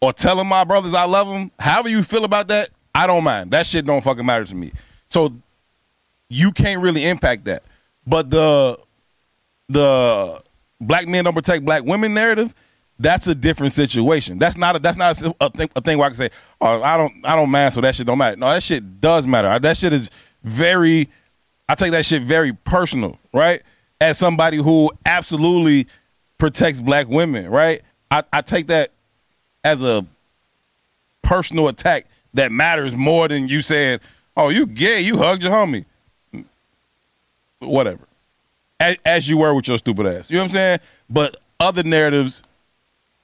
or 0.00 0.12
telling 0.12 0.46
my 0.46 0.64
brothers 0.64 0.94
I 0.94 1.04
love 1.04 1.28
them. 1.28 1.50
However 1.58 1.88
you 1.88 2.02
feel 2.02 2.24
about 2.24 2.48
that, 2.48 2.70
I 2.94 3.06
don't 3.06 3.24
mind. 3.24 3.50
That 3.52 3.66
shit 3.66 3.86
don't 3.86 4.02
fucking 4.02 4.26
matter 4.26 4.44
to 4.44 4.54
me. 4.54 4.72
So 5.08 5.34
you 6.28 6.52
can't 6.52 6.82
really 6.82 7.06
impact 7.06 7.44
that. 7.46 7.62
But 8.06 8.30
the 8.30 8.78
the 9.68 10.40
black 10.80 11.08
men 11.08 11.24
don't 11.24 11.34
protect 11.34 11.64
black 11.64 11.84
women 11.84 12.12
narrative, 12.12 12.54
that's 12.98 13.26
a 13.26 13.34
different 13.34 13.72
situation. 13.72 14.38
That's 14.38 14.56
not 14.56 14.76
a, 14.76 14.78
that's 14.78 14.96
not 14.96 15.20
a, 15.20 15.34
a 15.40 15.50
thing, 15.50 15.68
a 15.74 15.80
thing 15.80 15.98
where 15.98 16.06
I 16.06 16.10
can 16.10 16.16
say, 16.16 16.30
oh, 16.60 16.82
I 16.82 16.96
don't 16.96 17.12
I 17.24 17.36
don't 17.36 17.50
mind, 17.50 17.74
so 17.74 17.80
that 17.80 17.94
shit 17.94 18.06
don't 18.06 18.18
matter. 18.18 18.36
No, 18.36 18.48
that 18.50 18.62
shit 18.62 19.00
does 19.00 19.26
matter. 19.26 19.58
That 19.58 19.76
shit 19.76 19.92
is 19.92 20.10
very. 20.42 21.08
I 21.68 21.74
take 21.74 21.92
that 21.92 22.04
shit 22.04 22.22
very 22.22 22.52
personal, 22.52 23.18
right? 23.32 23.62
As 24.00 24.18
somebody 24.18 24.58
who 24.58 24.92
absolutely 25.06 25.88
protects 26.38 26.80
black 26.80 27.08
women, 27.08 27.48
right? 27.48 27.82
I, 28.10 28.22
I 28.32 28.42
take 28.42 28.66
that 28.66 28.90
as 29.64 29.82
a 29.82 30.04
personal 31.22 31.68
attack 31.68 32.06
that 32.34 32.52
matters 32.52 32.94
more 32.94 33.28
than 33.28 33.48
you 33.48 33.62
saying, 33.62 34.00
"Oh, 34.36 34.50
you 34.50 34.66
gay, 34.66 35.00
you 35.00 35.18
hugged 35.18 35.42
your 35.42 35.52
homie." 35.52 35.84
Whatever, 37.60 38.06
as, 38.78 38.96
as 39.04 39.28
you 39.28 39.38
were 39.38 39.54
with 39.54 39.66
your 39.66 39.78
stupid 39.78 40.06
ass. 40.06 40.30
You 40.30 40.36
know 40.36 40.42
what 40.42 40.44
I'm 40.44 40.50
saying? 40.50 40.78
But 41.08 41.36
other 41.58 41.82
narratives, 41.82 42.42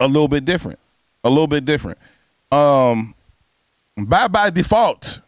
a 0.00 0.08
little 0.08 0.28
bit 0.28 0.44
different, 0.44 0.78
a 1.22 1.28
little 1.28 1.46
bit 1.46 1.64
different. 1.64 1.98
Um, 2.50 3.14
by 3.96 4.26
by 4.26 4.50
default, 4.50 5.20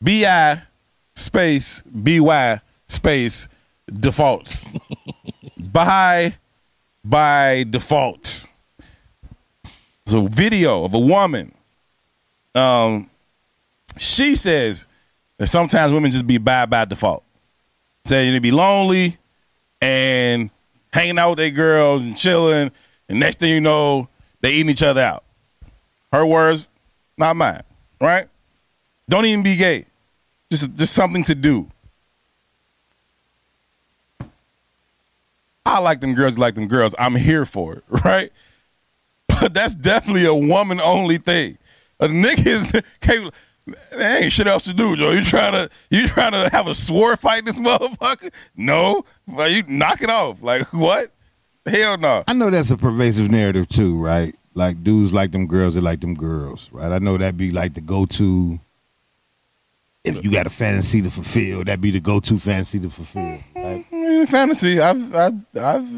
bi 0.00 0.62
space 1.14 1.82
by 1.82 2.60
space 2.86 3.48
default. 3.92 4.64
by 5.58 6.34
by 7.04 7.64
default. 7.68 8.46
So 10.06 10.26
video 10.26 10.84
of 10.84 10.94
a 10.94 10.98
woman. 10.98 11.52
Um, 12.54 13.10
she 13.96 14.36
says 14.36 14.86
that 15.38 15.46
sometimes 15.48 15.92
women 15.92 16.10
just 16.10 16.26
be 16.26 16.38
by 16.38 16.66
by 16.66 16.84
default. 16.84 17.22
Saying 18.06 18.32
they 18.32 18.38
be 18.38 18.50
lonely 18.50 19.16
and 19.80 20.50
hanging 20.92 21.18
out 21.18 21.30
with 21.30 21.38
their 21.38 21.50
girls 21.50 22.04
and 22.04 22.16
chilling, 22.16 22.70
and 23.08 23.20
next 23.20 23.40
thing 23.40 23.50
you 23.50 23.60
know, 23.60 24.08
they 24.40 24.52
eating 24.52 24.70
each 24.70 24.82
other 24.82 25.00
out. 25.00 25.24
Her 26.12 26.24
words, 26.24 26.70
not 27.16 27.36
mine. 27.36 27.62
Right? 28.00 28.28
Don't 29.08 29.24
even 29.26 29.42
be 29.42 29.56
gay. 29.56 29.86
Just 30.50 30.74
just 30.74 30.94
something 30.94 31.24
to 31.24 31.34
do. 31.34 31.68
I 35.66 35.80
like 35.80 36.00
them 36.00 36.14
girls, 36.14 36.38
like 36.38 36.54
them 36.54 36.68
girls. 36.68 36.94
I'm 36.98 37.16
here 37.16 37.44
for 37.44 37.74
it, 37.74 37.84
right? 38.04 38.30
But 39.28 39.54
that's 39.54 39.74
definitely 39.74 40.26
a 40.26 40.34
woman 40.34 40.80
only 40.80 41.18
thing. 41.18 41.58
A 42.00 42.08
nigga 42.08 42.46
is 42.46 42.72
man, 43.96 44.22
ain't 44.22 44.32
shit 44.32 44.46
else 44.46 44.64
to 44.64 44.74
do, 44.74 44.96
Joe. 44.96 45.10
You 45.10 45.22
trying 45.22 45.52
to 45.52 45.70
you 45.90 46.06
trying 46.06 46.32
to 46.32 46.48
have 46.50 46.66
a 46.66 46.74
sword 46.74 47.18
fight 47.18 47.44
this 47.44 47.58
motherfucker? 47.60 48.30
No, 48.56 49.04
you 49.26 49.62
knock 49.66 50.02
it 50.02 50.10
off. 50.10 50.42
Like 50.42 50.72
what? 50.72 51.10
Hell 51.66 51.98
no. 51.98 52.24
I 52.28 52.32
know 52.34 52.50
that's 52.50 52.70
a 52.70 52.76
pervasive 52.76 53.30
narrative 53.30 53.68
too, 53.68 53.96
right? 53.98 54.34
Like 54.54 54.82
dudes 54.84 55.12
like 55.12 55.32
them 55.32 55.46
girls, 55.46 55.74
they 55.74 55.80
like 55.80 56.00
them 56.00 56.14
girls, 56.14 56.68
right? 56.72 56.92
I 56.92 56.98
know 56.98 57.16
that'd 57.16 57.36
be 57.36 57.50
like 57.50 57.74
the 57.74 57.80
go-to. 57.80 58.58
If 60.04 60.22
you 60.22 60.30
got 60.30 60.46
a 60.46 60.50
fantasy 60.50 61.00
to 61.02 61.10
fulfill, 61.10 61.64
that'd 61.64 61.80
be 61.80 61.90
the 61.90 62.00
go-to 62.00 62.38
fantasy 62.38 62.78
to 62.80 62.90
fulfill. 62.90 63.38
Right? 63.56 63.84
In 63.90 64.26
fantasy, 64.26 64.78
I've 64.80 65.14
I've, 65.14 65.34
I've 65.56 65.88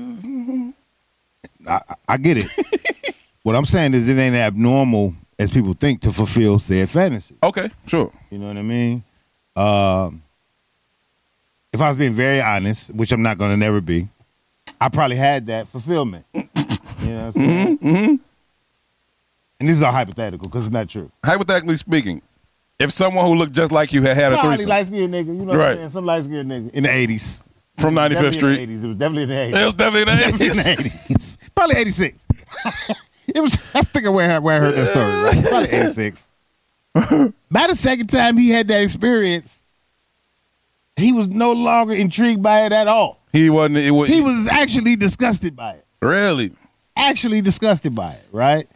I, 1.66 1.74
I- 1.88 1.94
I 2.08 2.16
get 2.16 2.38
it. 2.38 3.16
what 3.42 3.56
I'm 3.56 3.64
saying 3.64 3.94
is, 3.94 4.08
it 4.08 4.16
ain't 4.16 4.36
abnormal 4.36 5.14
as 5.38 5.50
people 5.50 5.74
think 5.74 6.00
to 6.02 6.12
fulfill 6.12 6.58
said 6.60 6.88
fantasy. 6.88 7.34
okay, 7.42 7.70
sure. 7.88 8.12
You 8.30 8.38
know 8.38 8.46
what 8.46 8.56
I 8.56 8.62
mean? 8.62 9.02
Um, 9.56 10.22
if 11.72 11.80
I 11.82 11.88
was 11.88 11.96
being 11.96 12.14
very 12.14 12.40
honest, 12.40 12.94
which 12.94 13.10
I'm 13.12 13.22
not 13.22 13.36
going 13.36 13.50
to 13.50 13.56
never 13.56 13.80
be, 13.80 14.08
I 14.80 14.88
probably 14.88 15.16
had 15.16 15.46
that 15.46 15.68
fulfillment. 15.68 16.26
you 16.34 16.42
know 16.42 16.50
what 16.52 17.08
I'm 17.08 17.32
saying? 17.32 17.78
Mm-hmm, 17.78 17.86
mm-hmm. 17.88 18.14
And 19.58 19.68
this 19.68 19.76
is 19.78 19.82
all 19.82 19.92
hypothetical 19.92 20.48
because 20.48 20.66
it's 20.66 20.72
not 20.72 20.88
true. 20.88 21.10
Hypothetically 21.24 21.76
speaking, 21.76 22.20
if 22.78 22.90
someone 22.90 23.24
who 23.26 23.34
looked 23.34 23.52
just 23.52 23.72
like 23.72 23.92
you 23.92 24.02
had 24.02 24.16
had 24.16 24.32
a 24.34 24.42
threesome, 24.42 24.68
light 24.68 24.86
skinned 24.86 25.14
nigga, 25.14 25.26
you 25.28 25.32
know 25.34 25.44
what 25.44 25.56
Right. 25.56 25.70
I'm 25.70 25.76
saying? 25.78 25.90
Some 25.90 26.04
light 26.04 26.24
skinned 26.24 26.50
nigga 26.50 26.70
in 26.74 26.82
the 26.82 26.88
80s. 26.90 27.40
from 27.78 27.94
95th 27.94 28.34
Street. 28.34 28.60
In 28.60 28.68
the 28.68 28.76
80s. 28.76 28.84
It 28.84 28.88
was 28.88 28.96
definitely 28.98 29.22
in 29.22 29.28
the 29.28 29.34
80s. 29.56 29.60
It 29.62 29.64
was 29.64 29.74
definitely 29.74 30.12
in 30.12 30.18
the 30.18 30.44
in 30.50 30.56
the 30.56 30.62
80s. 30.62 31.10
80s. 31.10 31.38
Probably 31.54 31.76
86. 31.76 32.24
it 33.34 33.40
was. 33.40 33.72
That's 33.72 33.88
thinking 33.88 34.12
where 34.12 34.30
I, 34.30 34.38
where 34.38 34.56
I 34.56 34.58
heard 34.60 34.74
that 34.74 34.88
story. 34.88 35.40
Right? 35.40 35.48
Probably 35.48 35.70
86. 35.70 36.28
By 37.50 37.66
the 37.66 37.74
second 37.74 38.08
time 38.08 38.36
he 38.36 38.50
had 38.50 38.68
that 38.68 38.82
experience, 38.82 39.58
he 40.96 41.12
was 41.12 41.28
no 41.28 41.52
longer 41.52 41.94
intrigued 41.94 42.42
by 42.42 42.64
it 42.66 42.72
at 42.72 42.88
all. 42.88 43.20
He 43.36 43.50
wasn't. 43.50 43.78
It 43.78 43.90
was, 43.90 44.08
He 44.08 44.20
was 44.20 44.46
actually 44.48 44.96
disgusted 44.96 45.54
by 45.56 45.72
it. 45.74 45.84
really. 46.00 46.52
Actually 46.96 47.40
disgusted 47.42 47.94
by 47.94 48.12
it. 48.12 48.24
Right 48.32 48.66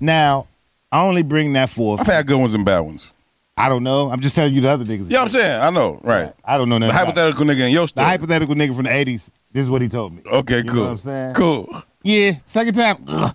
now, 0.00 0.46
I 0.90 1.02
only 1.04 1.22
bring 1.22 1.52
that 1.52 1.70
forth. 1.70 2.00
I've 2.00 2.06
had 2.08 2.26
good 2.26 2.38
ones 2.38 2.54
and 2.54 2.64
bad 2.64 2.80
ones. 2.80 3.12
I 3.56 3.68
don't 3.68 3.82
know. 3.82 4.10
I'm 4.10 4.20
just 4.20 4.34
telling 4.36 4.54
you 4.54 4.60
the 4.60 4.68
other 4.70 4.84
niggas. 4.84 5.10
Yeah, 5.10 5.22
I'm 5.22 5.28
saying. 5.28 5.60
I 5.60 5.70
know. 5.70 6.00
Right. 6.02 6.32
I 6.44 6.56
don't 6.58 6.68
know 6.68 6.76
The 6.76 6.86
nothing. 6.86 6.96
hypothetical 6.96 7.44
nigga 7.44 7.66
in 7.66 7.72
your 7.72 7.86
story. 7.88 8.04
The 8.04 8.08
hypothetical 8.08 8.54
nigga 8.54 8.74
from 8.74 8.84
the 8.84 8.90
80s. 8.90 9.30
This 9.52 9.62
is 9.64 9.70
what 9.70 9.82
he 9.82 9.88
told 9.88 10.12
me. 10.14 10.22
okay, 10.26 10.58
You 10.58 10.62
know 10.64 10.72
cool. 10.72 10.82
what 10.84 10.90
I'm 10.90 10.98
saying? 10.98 11.34
Cool. 11.34 11.82
Yeah, 12.04 12.32
second 12.44 12.74
time. 12.74 13.04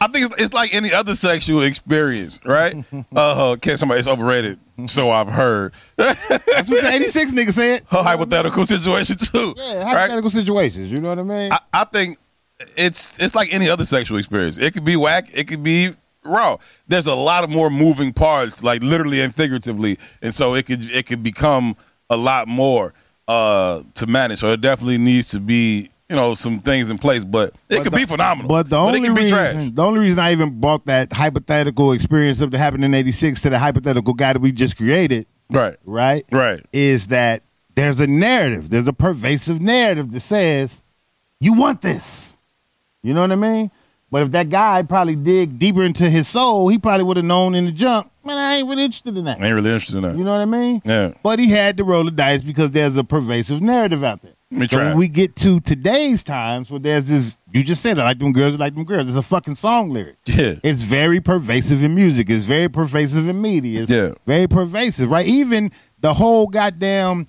I 0.00 0.08
think 0.08 0.26
it's, 0.26 0.42
it's 0.42 0.54
like 0.54 0.74
any 0.74 0.92
other 0.92 1.14
sexual 1.14 1.62
experience, 1.62 2.40
right? 2.44 2.84
Uh, 3.14 3.56
can 3.56 3.76
somebody 3.78 3.98
it's 3.98 4.08
overrated? 4.08 4.58
So 4.86 5.10
I've 5.10 5.28
heard. 5.28 5.72
That's 5.96 6.68
what 6.68 6.82
the 6.82 6.90
86 6.92 7.32
nigga 7.32 7.52
said. 7.52 7.82
A 7.90 8.02
hypothetical 8.02 8.66
situation 8.66 9.16
too. 9.16 9.54
Yeah, 9.56 9.78
right? 9.78 9.86
hypothetical 9.86 10.30
situations. 10.30 10.92
You 10.92 11.00
know 11.00 11.08
what 11.08 11.18
I 11.18 11.22
mean? 11.22 11.52
I, 11.52 11.60
I 11.72 11.84
think 11.84 12.18
it's 12.76 13.18
it's 13.18 13.34
like 13.34 13.52
any 13.54 13.68
other 13.68 13.84
sexual 13.84 14.18
experience. 14.18 14.58
It 14.58 14.74
could 14.74 14.84
be 14.84 14.96
whack. 14.96 15.28
It 15.32 15.44
could 15.48 15.62
be 15.62 15.94
raw. 16.24 16.58
There's 16.88 17.06
a 17.06 17.14
lot 17.14 17.44
of 17.44 17.50
more 17.50 17.70
moving 17.70 18.12
parts, 18.12 18.62
like 18.62 18.82
literally 18.82 19.20
and 19.20 19.34
figuratively, 19.34 19.98
and 20.20 20.34
so 20.34 20.54
it 20.54 20.66
could 20.66 20.90
it 20.90 21.06
could 21.06 21.22
become 21.22 21.76
a 22.10 22.16
lot 22.16 22.48
more 22.48 22.92
uh, 23.28 23.82
to 23.94 24.06
manage. 24.06 24.40
So 24.40 24.52
it 24.52 24.60
definitely 24.60 24.98
needs 24.98 25.28
to 25.28 25.40
be 25.40 25.90
you 26.08 26.16
know 26.16 26.34
some 26.34 26.60
things 26.60 26.88
in 26.90 26.98
place, 26.98 27.24
but 27.24 27.48
it 27.68 27.76
But 27.76 27.82
could 27.84 27.92
the- 27.92 27.96
be 27.98 28.04
phenomenal. 28.06 28.48
But 28.48 28.68
the 28.70 28.76
only 28.76 29.00
be 29.00 29.08
reason, 29.08 29.28
trash. 29.28 29.70
the 29.72 29.82
only 29.84 30.00
reason 30.00 30.18
I 30.18 30.32
even 30.32 30.60
brought 30.60 30.86
that 30.86 31.12
hypothetical 31.12 31.92
experience 31.92 32.40
of 32.40 32.50
that 32.52 32.58
happened 32.58 32.84
in 32.84 32.94
'86 32.94 33.42
to 33.42 33.50
the 33.50 33.58
hypothetical 33.58 34.14
guy 34.14 34.32
that 34.32 34.40
we 34.40 34.52
just 34.52 34.76
created, 34.76 35.26
Right. 35.50 35.76
right? 35.84 36.24
Right. 36.30 36.64
Is 36.72 37.08
that 37.08 37.42
there's 37.74 38.00
a 38.00 38.06
narrative, 38.06 38.70
there's 38.70 38.88
a 38.88 38.92
pervasive 38.92 39.60
narrative 39.60 40.10
that 40.12 40.20
says 40.20 40.82
you 41.40 41.52
want 41.54 41.82
this. 41.82 42.38
You 43.02 43.12
know 43.14 43.20
what 43.20 43.32
I 43.32 43.36
mean? 43.36 43.70
But 44.10 44.22
if 44.22 44.30
that 44.30 44.48
guy 44.48 44.82
probably 44.82 45.16
dig 45.16 45.58
deeper 45.58 45.82
into 45.82 46.08
his 46.08 46.28
soul, 46.28 46.68
he 46.68 46.78
probably 46.78 47.02
would 47.04 47.16
have 47.16 47.26
known 47.26 47.54
in 47.56 47.66
the 47.66 47.72
jump, 47.72 48.10
man, 48.24 48.38
I 48.38 48.54
ain't 48.56 48.68
really 48.68 48.84
interested 48.84 49.16
in 49.16 49.24
that. 49.24 49.40
I 49.40 49.46
ain't 49.46 49.54
really 49.54 49.70
interested 49.72 49.96
in 49.96 50.04
that. 50.04 50.16
You 50.16 50.22
know 50.24 50.30
what 50.30 50.40
I 50.40 50.44
mean? 50.44 50.80
Yeah. 50.84 51.10
But 51.24 51.40
he 51.40 51.50
had 51.50 51.76
to 51.78 51.84
roll 51.84 52.04
the 52.04 52.12
dice 52.12 52.42
because 52.42 52.70
there's 52.70 52.96
a 52.96 53.02
pervasive 53.04 53.60
narrative 53.60 54.04
out 54.04 54.22
there. 54.22 54.32
When 54.50 54.96
we 54.96 55.08
get 55.08 55.34
to 55.36 55.58
today's 55.58 56.22
times 56.22 56.70
where 56.70 56.78
there's 56.78 57.06
this, 57.06 57.36
you 57.52 57.64
just 57.64 57.82
said 57.82 57.98
it, 57.98 58.02
like 58.02 58.20
them 58.20 58.32
girls, 58.32 58.54
are 58.54 58.58
like 58.58 58.74
them 58.76 58.84
girls. 58.84 59.08
It's 59.08 59.16
a 59.16 59.22
fucking 59.22 59.56
song 59.56 59.90
lyric. 59.90 60.16
Yeah. 60.26 60.54
It's 60.62 60.82
very 60.82 61.20
pervasive 61.20 61.82
in 61.82 61.96
music. 61.96 62.30
It's 62.30 62.44
very 62.44 62.68
pervasive 62.68 63.26
in 63.26 63.40
media. 63.42 63.82
It's 63.82 63.90
Yeah. 63.90 64.12
very 64.24 64.46
pervasive, 64.46 65.10
right? 65.10 65.26
Even 65.26 65.72
the 66.00 66.14
whole 66.14 66.46
goddamn 66.46 67.26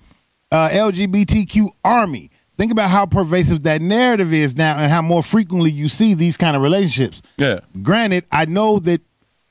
uh, 0.52 0.68
LGBTQ 0.68 1.68
army. 1.84 2.30
Think 2.56 2.70
about 2.72 2.88
how 2.90 3.04
pervasive 3.06 3.64
that 3.64 3.82
narrative 3.82 4.32
is 4.32 4.56
now 4.56 4.78
and 4.78 4.90
how 4.90 5.02
more 5.02 5.22
frequently 5.22 5.70
you 5.72 5.88
see 5.88 6.14
these 6.14 6.36
kind 6.36 6.54
of 6.56 6.62
relationships. 6.62 7.20
Yeah. 7.36 7.60
Granted, 7.82 8.26
I 8.30 8.44
know 8.44 8.78
that. 8.80 9.00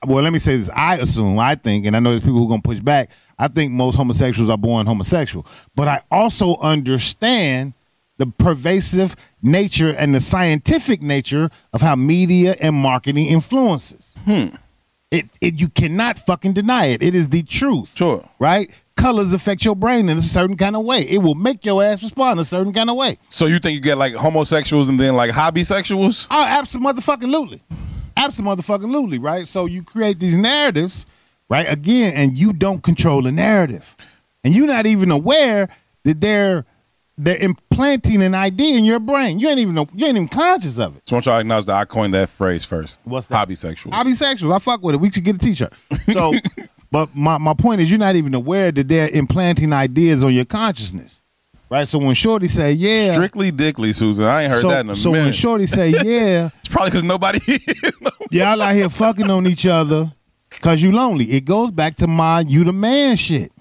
Well, 0.05 0.23
let 0.23 0.31
me 0.31 0.39
say 0.39 0.55
this. 0.57 0.69
I 0.75 0.97
assume, 0.97 1.37
I 1.39 1.55
think, 1.55 1.85
and 1.85 1.95
I 1.95 1.99
know 1.99 2.11
there's 2.11 2.21
people 2.23 2.37
who 2.39 2.45
are 2.45 2.49
gonna 2.49 2.61
push 2.61 2.79
back. 2.79 3.09
I 3.39 3.47
think 3.47 3.71
most 3.71 3.95
homosexuals 3.95 4.49
are 4.49 4.57
born 4.57 4.87
homosexual, 4.87 5.45
but 5.75 5.87
I 5.87 6.01
also 6.09 6.57
understand 6.57 7.73
the 8.17 8.27
pervasive 8.27 9.15
nature 9.41 9.89
and 9.89 10.15
the 10.15 10.19
scientific 10.19 11.01
nature 11.01 11.49
of 11.71 11.81
how 11.81 11.95
media 11.95 12.55
and 12.59 12.75
marketing 12.75 13.27
influences. 13.27 14.15
Hmm. 14.25 14.47
It, 15.11 15.25
it 15.39 15.59
you 15.59 15.69
cannot 15.69 16.17
fucking 16.17 16.53
deny 16.53 16.87
it. 16.87 17.01
It 17.01 17.15
is 17.15 17.29
the 17.29 17.43
truth. 17.43 17.93
Sure. 17.95 18.27
Right? 18.39 18.71
Colors 18.95 19.31
affect 19.31 19.63
your 19.63 19.75
brain 19.75 20.09
in 20.09 20.17
a 20.17 20.21
certain 20.21 20.57
kind 20.57 20.75
of 20.75 20.83
way. 20.83 21.03
It 21.03 21.19
will 21.19 21.35
make 21.35 21.63
your 21.63 21.83
ass 21.83 22.01
respond 22.01 22.39
a 22.39 22.45
certain 22.45 22.73
kind 22.73 22.89
of 22.89 22.97
way. 22.97 23.19
So 23.29 23.45
you 23.45 23.59
think 23.59 23.75
you 23.75 23.81
get 23.81 23.97
like 23.97 24.15
homosexuals 24.15 24.89
and 24.89 24.99
then 24.99 25.15
like 25.15 25.29
hobby 25.31 25.61
sexuals? 25.61 26.25
Ah, 26.31 26.43
oh, 26.43 26.59
absolutely. 26.59 27.01
Motherfucking 27.01 27.61
absolutely, 28.17 28.63
motherfucking 28.63 28.91
lully, 28.91 29.19
right? 29.19 29.47
So 29.47 29.65
you 29.65 29.83
create 29.83 30.19
these 30.19 30.35
narratives, 30.35 31.05
right? 31.49 31.69
Again, 31.69 32.13
and 32.13 32.37
you 32.37 32.53
don't 32.53 32.83
control 32.83 33.21
the 33.21 33.31
narrative. 33.31 33.95
And 34.43 34.53
you're 34.53 34.67
not 34.67 34.85
even 34.85 35.11
aware 35.11 35.69
that 36.03 36.21
they're 36.21 36.65
they're 37.17 37.37
implanting 37.37 38.21
an 38.21 38.35
idea 38.35 38.77
in 38.77 38.85
your 38.85 38.99
brain. 38.99 39.39
You 39.39 39.49
ain't 39.49 39.59
even 39.59 39.73
know, 39.73 39.87
you 39.93 40.05
ain't 40.05 40.17
even 40.17 40.27
conscious 40.27 40.77
of 40.77 40.95
it. 40.95 41.01
So 41.07 41.15
I 41.15 41.17
want 41.17 41.25
y'all 41.25 41.35
to 41.35 41.41
acknowledge 41.41 41.65
that 41.65 41.75
I 41.75 41.85
coined 41.85 42.13
that 42.13 42.29
phrase 42.29 42.63
first. 42.63 43.01
What's 43.05 43.25
that? 43.27 43.35
Hobby 43.35 43.55
sexual. 43.55 43.93
I'll 43.93 44.03
be 44.03 44.13
sexual. 44.13 44.53
I 44.53 44.59
fuck 44.59 44.83
with 44.83 44.95
it. 44.95 45.01
We 45.01 45.09
should 45.11 45.23
get 45.23 45.35
a 45.35 45.39
t-shirt. 45.39 45.73
So 46.11 46.33
but 46.91 47.15
my, 47.15 47.37
my 47.37 47.53
point 47.53 47.81
is 47.81 47.89
you're 47.89 47.99
not 47.99 48.15
even 48.15 48.33
aware 48.33 48.71
that 48.71 48.87
they're 48.87 49.09
implanting 49.09 49.73
ideas 49.73 50.23
on 50.23 50.33
your 50.33 50.45
consciousness. 50.45 51.21
Right? 51.69 51.87
So 51.87 51.99
when 51.99 52.15
Shorty 52.15 52.47
say, 52.47 52.71
yeah. 52.71 53.13
Strictly 53.13 53.51
dickly, 53.51 53.91
Susan. 53.91 54.23
I 54.23 54.43
ain't 54.43 54.51
heard 54.51 54.61
so, 54.61 54.69
that 54.69 54.81
in 54.81 54.81
a 54.81 54.93
minute. 54.93 55.01
so 55.01 55.11
when. 55.11 55.31
Shorty 55.33 55.65
say, 55.65 55.89
yeah, 55.89 56.49
it's 56.59 56.69
probably 56.69 56.91
because 56.91 57.03
nobody. 57.03 57.39
y'all 58.31 58.61
out 58.61 58.73
here 58.73 58.89
fucking 58.89 59.29
on 59.29 59.47
each 59.47 59.65
other 59.65 60.13
because 60.57 60.81
you 60.81 60.91
lonely. 60.91 61.25
It 61.31 61.45
goes 61.45 61.71
back 61.71 61.95
to 61.97 62.07
my 62.07 62.41
you 62.41 62.63
the 62.63 62.73
man 62.73 63.15
shit. 63.15 63.51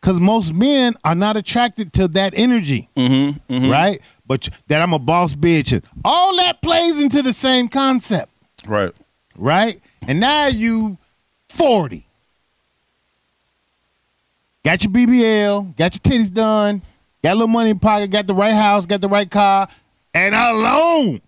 Because 0.00 0.20
most 0.20 0.54
men 0.54 0.94
are 1.04 1.14
not 1.14 1.36
attracted 1.36 1.92
to 1.94 2.06
that 2.08 2.32
energy, 2.36 2.88
mm-hmm, 2.96 3.68
right? 3.70 4.00
But 4.26 4.48
that 4.68 4.80
I'm 4.80 4.92
a 4.92 4.98
boss 4.98 5.34
bitch. 5.34 5.72
and 5.72 5.82
All 6.04 6.36
that 6.36 6.60
plays 6.62 7.00
into 7.00 7.22
the 7.22 7.32
same 7.32 7.68
concept, 7.68 8.30
Right. 8.66 8.92
right? 9.36 9.80
And 10.06 10.20
now 10.20 10.46
you 10.46 10.96
40. 11.48 12.06
Got 14.64 14.84
your 14.84 14.92
BBL, 14.92 15.76
got 15.76 15.94
your 15.94 16.18
titties 16.18 16.32
done, 16.32 16.82
got 17.22 17.32
a 17.32 17.34
little 17.34 17.48
money 17.48 17.70
in 17.70 17.78
pocket, 17.78 18.10
got 18.10 18.26
the 18.26 18.34
right 18.34 18.54
house, 18.54 18.86
got 18.86 19.00
the 19.00 19.08
right 19.08 19.30
car, 19.30 19.68
and 20.14 20.34
alone. 20.34 21.20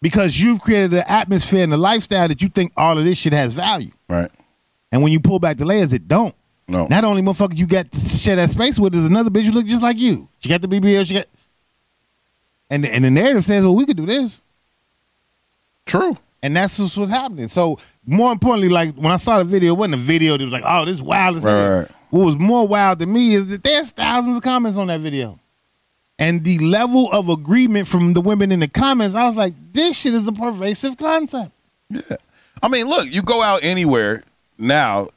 Because 0.00 0.40
you've 0.40 0.60
created 0.60 0.94
an 0.94 1.04
atmosphere 1.08 1.64
and 1.64 1.74
a 1.74 1.76
lifestyle 1.76 2.28
that 2.28 2.40
you 2.40 2.48
think 2.48 2.72
all 2.76 2.96
of 2.98 3.04
this 3.04 3.18
shit 3.18 3.32
has 3.32 3.52
value. 3.52 3.90
Right. 4.08 4.30
And 4.92 5.02
when 5.02 5.12
you 5.12 5.20
pull 5.20 5.38
back 5.38 5.56
the 5.56 5.64
layers, 5.64 5.92
it 5.92 6.06
don't. 6.06 6.34
No. 6.68 6.86
Not 6.86 7.04
only 7.04 7.22
motherfucker 7.22 7.56
you 7.56 7.66
got 7.66 7.90
to 7.90 7.98
share 7.98 8.36
that 8.36 8.50
space 8.50 8.78
with 8.78 8.94
is 8.94 9.06
another 9.06 9.30
bitch 9.30 9.44
who 9.44 9.52
look 9.52 9.66
just 9.66 9.82
like 9.82 9.98
you. 9.98 10.28
She 10.38 10.48
got 10.48 10.60
the 10.60 10.68
BBL, 10.68 11.06
she 11.06 11.14
got 11.14 11.26
and 12.70 12.84
and 12.84 13.04
the 13.04 13.10
narrative 13.10 13.44
says, 13.44 13.64
well, 13.64 13.74
we 13.74 13.86
could 13.86 13.96
do 13.96 14.06
this. 14.06 14.42
True. 15.86 16.18
And 16.42 16.54
that's 16.54 16.76
just 16.76 16.96
what's 16.96 17.10
happening. 17.10 17.48
So 17.48 17.78
more 18.06 18.30
importantly, 18.30 18.68
like 18.68 18.94
when 18.94 19.10
I 19.10 19.16
saw 19.16 19.38
the 19.38 19.44
video, 19.44 19.72
it 19.72 19.78
wasn't 19.78 19.94
a 19.94 19.98
video 19.98 20.36
that 20.36 20.44
was 20.44 20.52
like, 20.52 20.64
oh, 20.66 20.84
this 20.84 20.96
is 20.96 21.02
wild. 21.02 21.42
Right, 21.42 21.78
right. 21.78 21.88
What 22.10 22.24
was 22.24 22.36
more 22.38 22.68
wild 22.68 23.00
to 23.00 23.06
me 23.06 23.34
is 23.34 23.48
that 23.48 23.64
there's 23.64 23.90
thousands 23.92 24.36
of 24.36 24.42
comments 24.42 24.78
on 24.78 24.86
that 24.86 25.00
video. 25.00 25.40
And 26.18 26.44
the 26.44 26.58
level 26.58 27.10
of 27.12 27.28
agreement 27.28 27.86
from 27.86 28.12
the 28.12 28.20
women 28.20 28.50
in 28.50 28.60
the 28.60 28.68
comments, 28.68 29.14
I 29.14 29.24
was 29.24 29.36
like, 29.36 29.54
this 29.72 29.96
shit 29.96 30.14
is 30.14 30.26
a 30.26 30.32
pervasive 30.32 30.96
concept. 30.96 31.52
Yeah. 31.90 32.16
I 32.62 32.68
mean, 32.68 32.88
look, 32.88 33.06
you 33.08 33.22
go 33.22 33.40
out 33.40 33.60
anywhere 33.62 34.24
now, 34.58 35.08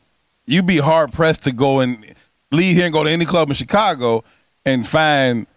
you'd 0.45 0.67
be 0.67 0.77
hard 0.77 1.11
pressed 1.11 1.43
to 1.43 1.51
go 1.51 1.79
and 1.79 2.05
leave 2.51 2.75
here 2.75 2.85
and 2.85 2.93
go 2.93 3.03
to 3.03 3.09
any 3.09 3.25
club 3.25 3.49
in 3.49 3.55
Chicago 3.55 4.23
and 4.65 4.85
find 4.87 5.47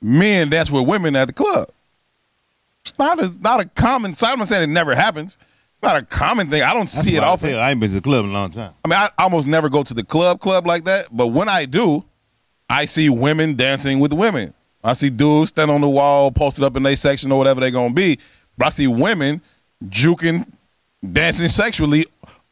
men 0.00 0.48
that's 0.48 0.70
with 0.70 0.86
women 0.86 1.14
at 1.14 1.26
the 1.26 1.34
club. 1.34 1.68
It's 2.84 2.98
not 2.98 3.18
a 3.18 3.38
not 3.40 3.60
a 3.60 3.66
common 3.66 4.14
sight. 4.14 4.32
I'm 4.32 4.38
not 4.38 4.48
saying 4.48 4.62
it 4.62 4.72
never 4.72 4.94
happens. 4.94 5.34
It's 5.34 5.82
not 5.82 5.96
a 5.96 6.02
common 6.02 6.48
thing. 6.50 6.62
I 6.62 6.72
don't 6.72 6.82
That's 6.82 7.02
see 7.02 7.16
it 7.16 7.22
I 7.22 7.26
often. 7.26 7.54
I 7.54 7.72
ain't 7.72 7.80
been 7.80 7.90
to 7.90 7.96
the 7.96 8.00
club 8.00 8.24
in 8.24 8.30
a 8.30 8.34
long 8.34 8.50
time. 8.50 8.72
I 8.84 8.88
mean, 8.88 8.98
I 8.98 9.10
almost 9.18 9.46
never 9.46 9.68
go 9.68 9.82
to 9.82 9.92
the 9.92 10.04
club 10.04 10.40
club 10.40 10.66
like 10.66 10.84
that, 10.84 11.08
but 11.10 11.28
when 11.28 11.48
I 11.48 11.64
do, 11.66 12.04
I 12.70 12.84
see 12.84 13.08
women 13.08 13.56
dancing 13.56 13.98
with 13.98 14.12
women. 14.12 14.54
I 14.86 14.92
see 14.92 15.10
dudes 15.10 15.48
stand 15.48 15.70
on 15.70 15.80
the 15.80 15.88
wall, 15.88 16.30
posted 16.30 16.62
up 16.62 16.76
in 16.76 16.82
their 16.84 16.96
section 16.96 17.32
or 17.32 17.38
whatever 17.38 17.60
they're 17.60 17.70
gonna 17.72 17.92
be. 17.92 18.18
But 18.56 18.66
I 18.66 18.68
see 18.70 18.86
women 18.86 19.40
juking, 19.84 20.46
dancing 21.12 21.48
sexually 21.48 22.06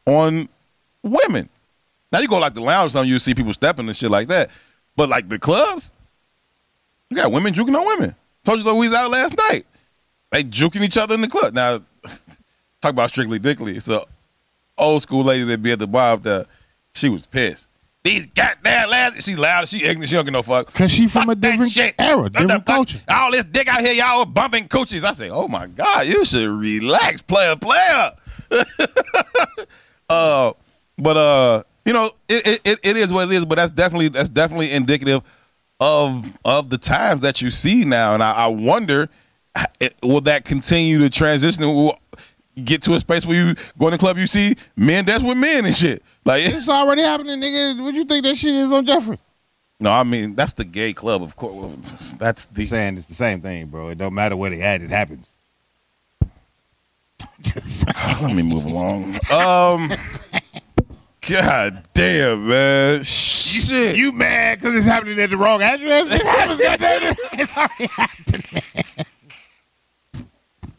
on 0.05 0.49
women. 1.01 1.47
Now 2.11 2.19
you 2.19 2.27
go 2.27 2.37
like 2.37 2.53
the 2.53 2.61
lounge 2.61 2.87
or 2.87 2.89
something, 2.91 3.09
you 3.09 3.19
see 3.19 3.33
people 3.33 3.53
stepping 3.53 3.87
and 3.87 3.95
shit 3.95 4.11
like 4.11 4.27
that. 4.27 4.49
But 4.95 5.09
like 5.09 5.29
the 5.29 5.39
clubs, 5.39 5.93
you 7.09 7.15
got 7.15 7.31
women 7.31 7.53
juking 7.53 7.79
on 7.79 7.85
women. 7.85 8.15
Told 8.43 8.59
you 8.59 8.65
that 8.65 8.75
we 8.75 8.87
was 8.87 8.95
out 8.95 9.11
last 9.11 9.37
night. 9.37 9.65
They 10.31 10.43
juking 10.43 10.81
each 10.81 10.97
other 10.97 11.15
in 11.15 11.21
the 11.21 11.27
club. 11.27 11.53
Now, 11.53 11.81
talk 12.81 12.91
about 12.91 13.09
strictly 13.09 13.39
dickly. 13.39 13.77
It's 13.77 13.89
old 14.77 15.01
school 15.01 15.23
lady 15.23 15.45
that 15.45 15.63
be 15.63 15.71
at 15.71 15.79
the 15.79 15.87
bar 15.87 16.13
up 16.13 16.23
there. 16.23 16.45
She 16.93 17.07
was 17.09 17.25
pissed. 17.25 17.67
These 18.05 18.27
goddamn 18.27 18.89
lads. 18.91 19.25
She 19.25 19.35
loud. 19.35 19.67
She 19.67 19.83
ignorant. 19.83 20.09
She 20.09 20.15
don't 20.15 20.25
give 20.25 20.31
no 20.31 20.43
fuck. 20.43 20.71
Cause 20.71 20.91
she 20.91 21.07
from 21.07 21.23
Fuck 21.25 21.37
a 21.37 21.41
different 21.41 21.71
shit. 21.71 21.95
era, 21.97 22.29
different 22.29 22.63
culture. 22.63 22.99
All 23.09 23.31
this 23.31 23.45
dick 23.45 23.67
out 23.67 23.81
here, 23.81 23.93
y'all 23.93 24.25
bumping 24.25 24.67
coochies. 24.67 25.03
I 25.03 25.13
say, 25.13 25.31
oh 25.31 25.47
my 25.47 25.65
god, 25.65 26.05
you 26.05 26.23
should 26.23 26.47
relax, 26.47 27.23
player, 27.23 27.55
player. 27.55 28.13
uh, 30.09 30.53
but 30.99 31.17
uh, 31.17 31.63
you 31.83 31.93
know, 31.93 32.11
it, 32.29 32.61
it 32.63 32.79
it 32.83 32.95
is 32.95 33.11
what 33.11 33.27
it 33.27 33.33
is. 33.33 33.43
But 33.43 33.55
that's 33.55 33.71
definitely 33.71 34.09
that's 34.09 34.29
definitely 34.29 34.71
indicative 34.71 35.23
of 35.79 36.31
of 36.45 36.69
the 36.69 36.77
times 36.77 37.21
that 37.21 37.41
you 37.41 37.49
see 37.49 37.85
now, 37.85 38.13
and 38.13 38.21
I, 38.21 38.33
I 38.33 38.47
wonder 38.47 39.09
will 40.03 40.21
that 40.21 40.45
continue 40.45 40.99
to 40.99 41.09
transition? 41.09 41.63
Will 41.63 41.97
get 42.63 42.81
to 42.83 42.93
a 42.93 42.99
space 42.99 43.25
where 43.25 43.35
you 43.37 43.55
go 43.77 43.87
in 43.87 43.91
the 43.91 43.97
club, 43.97 44.17
you 44.17 44.27
see 44.27 44.55
men 44.75 45.05
dance 45.05 45.23
with 45.23 45.37
men 45.37 45.65
and 45.65 45.75
shit. 45.75 46.03
Like 46.23 46.43
it's 46.45 46.69
already 46.69 47.01
happening, 47.01 47.39
nigga. 47.39 47.81
What 47.83 47.95
you 47.95 48.05
think 48.05 48.23
that 48.23 48.37
shit 48.37 48.53
is 48.53 48.71
on 48.71 48.85
Jeffrey? 48.85 49.19
No, 49.79 49.91
I 49.91 50.03
mean 50.03 50.35
that's 50.35 50.53
the 50.53 50.63
gay 50.65 50.93
club, 50.93 51.21
of 51.21 51.35
course. 51.35 52.13
That's 52.13 52.45
the 52.45 52.61
I'm 52.61 52.67
saying 52.67 52.97
it's 52.97 53.07
the 53.07 53.13
same 53.13 53.41
thing, 53.41 53.67
bro. 53.67 53.89
It 53.89 53.97
don't 53.97 54.13
matter 54.13 54.37
where 54.37 54.49
they 54.49 54.61
at, 54.61 54.81
it 54.81 54.89
happens. 54.89 55.33
Just 57.41 57.87
let 58.21 58.33
me 58.33 58.41
move 58.41 58.65
along. 58.65 59.15
Um, 59.31 59.91
God 61.27 61.83
damn, 61.93 62.47
man. 62.47 63.03
Shit. 63.03 63.97
You 63.97 64.11
mad 64.11 64.59
because 64.59 64.75
it's 64.75 64.85
happening 64.85 65.19
at 65.19 65.31
the 65.31 65.37
wrong 65.37 65.61
address? 65.61 66.11
It 66.11 66.21
happens, 66.21 66.61
goddamn 66.61 67.15
It's 67.33 67.57
already 67.57 67.87
happening. 67.87 69.05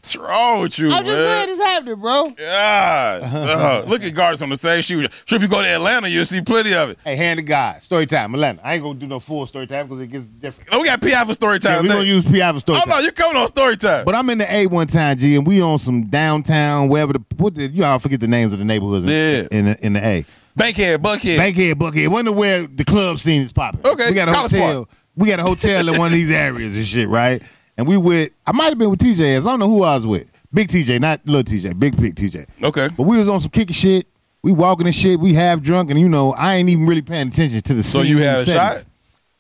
What's 0.07 0.15
wrong 0.15 0.61
with 0.61 0.79
you, 0.79 0.87
I'm 0.93 1.05
just 1.05 1.17
man? 1.17 1.17
saying 1.17 1.49
it's 1.51 1.61
happening, 1.61 1.97
bro. 1.97 2.31
God. 2.31 3.23
Uh, 3.25 3.85
look 3.89 4.05
at 4.05 4.13
Gardas 4.15 4.41
on 4.41 4.51
the 4.51 4.57
same 4.57 4.81
shoe. 4.81 5.09
Sure, 5.25 5.35
if 5.37 5.43
you 5.43 5.49
go 5.49 5.61
to 5.61 5.67
Atlanta, 5.67 6.07
you'll 6.09 6.25
see 6.25 6.41
plenty 6.41 6.75
of 6.75 6.91
it. 6.91 6.99
Hey, 7.03 7.17
hand 7.17 7.39
to 7.39 7.43
God. 7.43 7.83
Story 7.83 8.07
time, 8.07 8.33
Atlanta. 8.33 8.61
I 8.65 8.75
ain't 8.75 8.85
gonna 8.85 9.01
do 9.01 9.09
no 9.09 9.19
full 9.19 9.45
story 9.47 9.67
time 9.67 9.89
because 9.89 10.05
it 10.05 10.07
gets 10.07 10.25
different. 10.27 10.71
Oh, 10.73 10.79
we 10.81 10.87
got 10.87 11.01
PI 11.01 11.25
for 11.25 11.35
story 11.35 11.59
time. 11.59 11.79
Yeah, 11.79 11.83
we 11.83 11.89
gonna 11.89 12.03
use 12.05 12.25
PI 12.25 12.53
for 12.53 12.61
story 12.61 12.79
Oh 12.79 12.81
time. 12.83 12.89
no, 12.91 12.99
you're 13.01 13.11
coming 13.11 13.37
on 13.37 13.49
story 13.49 13.77
time. 13.77 14.05
But 14.05 14.15
I'm 14.15 14.31
in 14.31 14.39
the 14.39 14.55
A 14.55 14.69
one 14.69 14.87
time, 14.87 15.19
G, 15.19 15.35
and 15.35 15.45
we 15.45 15.61
on 15.61 15.81
some 15.81 16.05
downtown, 16.05 16.89
wherever 16.89 17.13
the 17.13 17.23
what 17.39 17.57
the 17.57 17.67
you 17.67 17.83
all 17.85 17.99
forget 17.99 18.21
the 18.21 18.29
names 18.29 18.53
of 18.53 18.61
the 18.61 18.65
neighborhoods 18.65 19.11
in, 19.11 19.11
Yeah. 19.11 19.49
in, 19.59 19.65
the, 19.65 19.87
in 19.87 19.93
the 19.95 20.07
A. 20.07 20.25
Bankhead, 20.55 21.03
Buckhead. 21.03 21.37
Bankhead, 21.37 21.79
Buckhead. 21.81 22.09
Wonder 22.11 22.31
where 22.31 22.65
the 22.69 22.85
club 22.85 23.19
scene 23.19 23.43
is 23.43 23.53
popping. 23.53 23.81
Okay, 23.85 24.11
we 24.11 24.15
got 24.15 24.29
a 24.29 24.33
College 24.33 24.53
hotel. 24.53 24.85
Park. 24.85 24.99
We 25.17 25.29
got 25.29 25.41
a 25.41 25.43
hotel 25.45 25.89
in 25.89 25.99
one 25.99 26.07
of 26.09 26.13
these 26.13 26.31
areas 26.31 26.77
and 26.77 26.85
shit, 26.87 27.09
right? 27.09 27.43
And 27.79 27.87
we 27.87 27.97
with 27.97 28.33
I 28.47 28.53
might 28.53 28.67
have 28.67 28.79
been 28.79 28.91
with 28.91 29.01
TJ. 29.01 29.39
I 29.39 29.41
don't 29.41 29.59
know 29.59 29.69
who 29.69 29.83
I 29.83 29.95
was 29.95 30.07
with. 30.07 30.31
Big 30.53 30.69
TJ, 30.69 31.01
not 31.01 31.21
little 31.27 31.43
TJ. 31.43 31.79
Big 31.79 31.97
big 32.01 32.15
TJ. 32.15 32.47
okay. 32.63 32.89
But 32.89 33.03
we 33.03 33.19
was 33.19 33.29
on 33.29 33.41
some 33.41 33.51
kicking 33.51 33.75
shit. 33.75 34.07
We 34.43 34.53
walking 34.53 34.87
and 34.87 34.95
shit. 34.95 35.19
We 35.19 35.35
half 35.35 35.61
drunk, 35.61 35.91
and 35.91 35.99
you 35.99 36.09
know 36.09 36.33
I 36.33 36.55
ain't 36.55 36.69
even 36.69 36.87
really 36.87 37.03
paying 37.03 37.29
attention 37.29 37.61
to 37.61 37.75
the. 37.75 37.83
So 37.83 38.03
you 38.03 38.19
had 38.19 38.39
a 38.39 38.45
settings. 38.45 38.83
shot? 38.83 38.91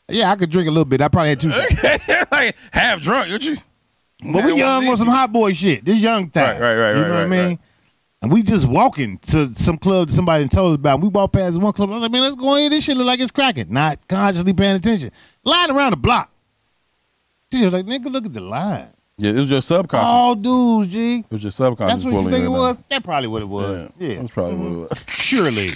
Yeah, 0.08 0.30
I 0.30 0.36
could 0.36 0.50
drink 0.50 0.68
a 0.68 0.70
little 0.70 0.84
bit. 0.84 1.00
I 1.00 1.08
probably 1.08 1.30
had 1.30 1.40
two. 1.40 1.50
shots. 1.50 2.30
like 2.32 2.56
half 2.72 3.00
drunk, 3.00 3.28
you 3.30 3.38
just. 3.38 3.66
But 4.22 4.44
we 4.44 4.56
young 4.56 4.86
on 4.88 4.96
some 4.96 5.08
hot 5.08 5.32
boy 5.32 5.52
shit. 5.52 5.84
This 5.84 5.98
young 5.98 6.30
time. 6.30 6.60
Right, 6.60 6.60
right, 6.60 6.74
right, 6.74 6.78
right. 6.78 6.96
You 6.96 7.02
right, 7.02 7.08
know 7.08 7.14
what 7.14 7.18
I 7.18 7.20
right, 7.22 7.30
mean? 7.30 7.46
right. 7.46 7.58
And 8.22 8.32
we 8.32 8.42
just 8.42 8.66
walking 8.66 9.18
to 9.18 9.54
some 9.54 9.76
club 9.78 10.08
that 10.08 10.14
somebody 10.14 10.48
told 10.48 10.72
us 10.72 10.76
about. 10.76 11.00
We 11.00 11.08
walked 11.08 11.34
past 11.34 11.60
one 11.60 11.72
club. 11.72 11.90
I 11.90 11.94
was 11.94 12.02
like, 12.02 12.10
man, 12.10 12.22
let's 12.22 12.34
go 12.34 12.56
in. 12.56 12.70
This 12.70 12.84
shit 12.84 12.96
look 12.96 13.06
like 13.06 13.20
it's 13.20 13.30
cracking. 13.30 13.72
Not 13.72 14.08
consciously 14.08 14.54
paying 14.54 14.76
attention. 14.76 15.12
Lying 15.44 15.70
around 15.70 15.90
the 15.90 15.98
block. 15.98 16.32
She 17.52 17.64
was 17.64 17.72
like, 17.72 17.86
nigga, 17.86 18.10
look 18.10 18.26
at 18.26 18.32
the 18.32 18.40
line. 18.40 18.88
Yeah, 19.18 19.30
it 19.30 19.36
was 19.36 19.50
your 19.50 19.62
subconscious. 19.62 20.06
All 20.06 20.34
dudes, 20.34 20.92
G. 20.92 21.18
It 21.20 21.30
was 21.30 21.42
your 21.42 21.50
subconscious 21.50 22.02
That's 22.02 22.12
what 22.12 22.22
you 22.22 22.30
think 22.30 22.44
it 22.44 22.48
was? 22.48 22.76
That's 22.88 23.04
probably 23.04 23.28
what 23.28 23.42
it 23.42 23.46
was. 23.46 23.90
Yeah, 23.98 24.08
Yeah. 24.08 24.14
that's 24.16 24.30
probably 24.30 24.56
what 24.56 24.66
it 24.66 24.70
mm-hmm. 24.70 24.80
was. 24.80 25.04
Surely. 25.08 25.68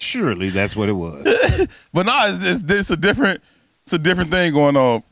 Surely 0.00 0.48
that's 0.50 0.76
what 0.76 0.88
it 0.88 0.92
was. 0.92 1.24
But 1.92 2.06
no, 2.06 2.12
it's, 2.26 2.44
it's, 2.44 2.72
it's 2.72 2.90
a 2.90 2.96
different, 2.96 3.42
it's 3.82 3.92
a 3.92 3.98
different 3.98 4.30
thing 4.30 4.52
going 4.52 4.76
on 4.76 5.02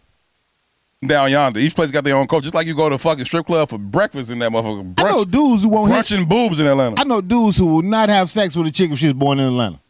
down 1.07 1.31
yonder. 1.31 1.61
Each 1.61 1.75
place 1.75 1.91
got 1.91 2.05
their 2.05 2.17
own 2.17 2.27
culture. 2.27 2.45
Just 2.45 2.55
like 2.55 2.67
you 2.67 2.75
go 2.75 2.89
to 2.89 2.97
a 2.97 2.99
fucking 2.99 3.25
strip 3.25 3.47
club 3.47 3.69
for 3.69 3.79
breakfast 3.79 4.31
in 4.31 4.39
that 4.41 4.51
motherfucker. 4.51 4.95
I 4.99 5.11
know 5.11 5.25
dudes 5.25 5.63
who 5.63 5.69
won't 5.69 5.93
hit. 5.93 6.05
brunch 6.05 6.17
and 6.17 6.29
boobs 6.29 6.59
in 6.61 6.67
Atlanta. 6.67 7.01
I 7.01 7.05
know 7.05 7.21
dudes 7.21 7.57
who 7.59 7.67
will 7.67 7.83
not 7.83 8.09
have 8.09 8.31
sex 8.31 8.57
with 8.57 8.67
a 8.67 8.71
chick 8.71 8.91
if 8.91 8.99
she 8.99 9.07
was 9.07 9.15
born 9.15 9.39
in 9.39 9.47
Atlanta. 9.47 9.81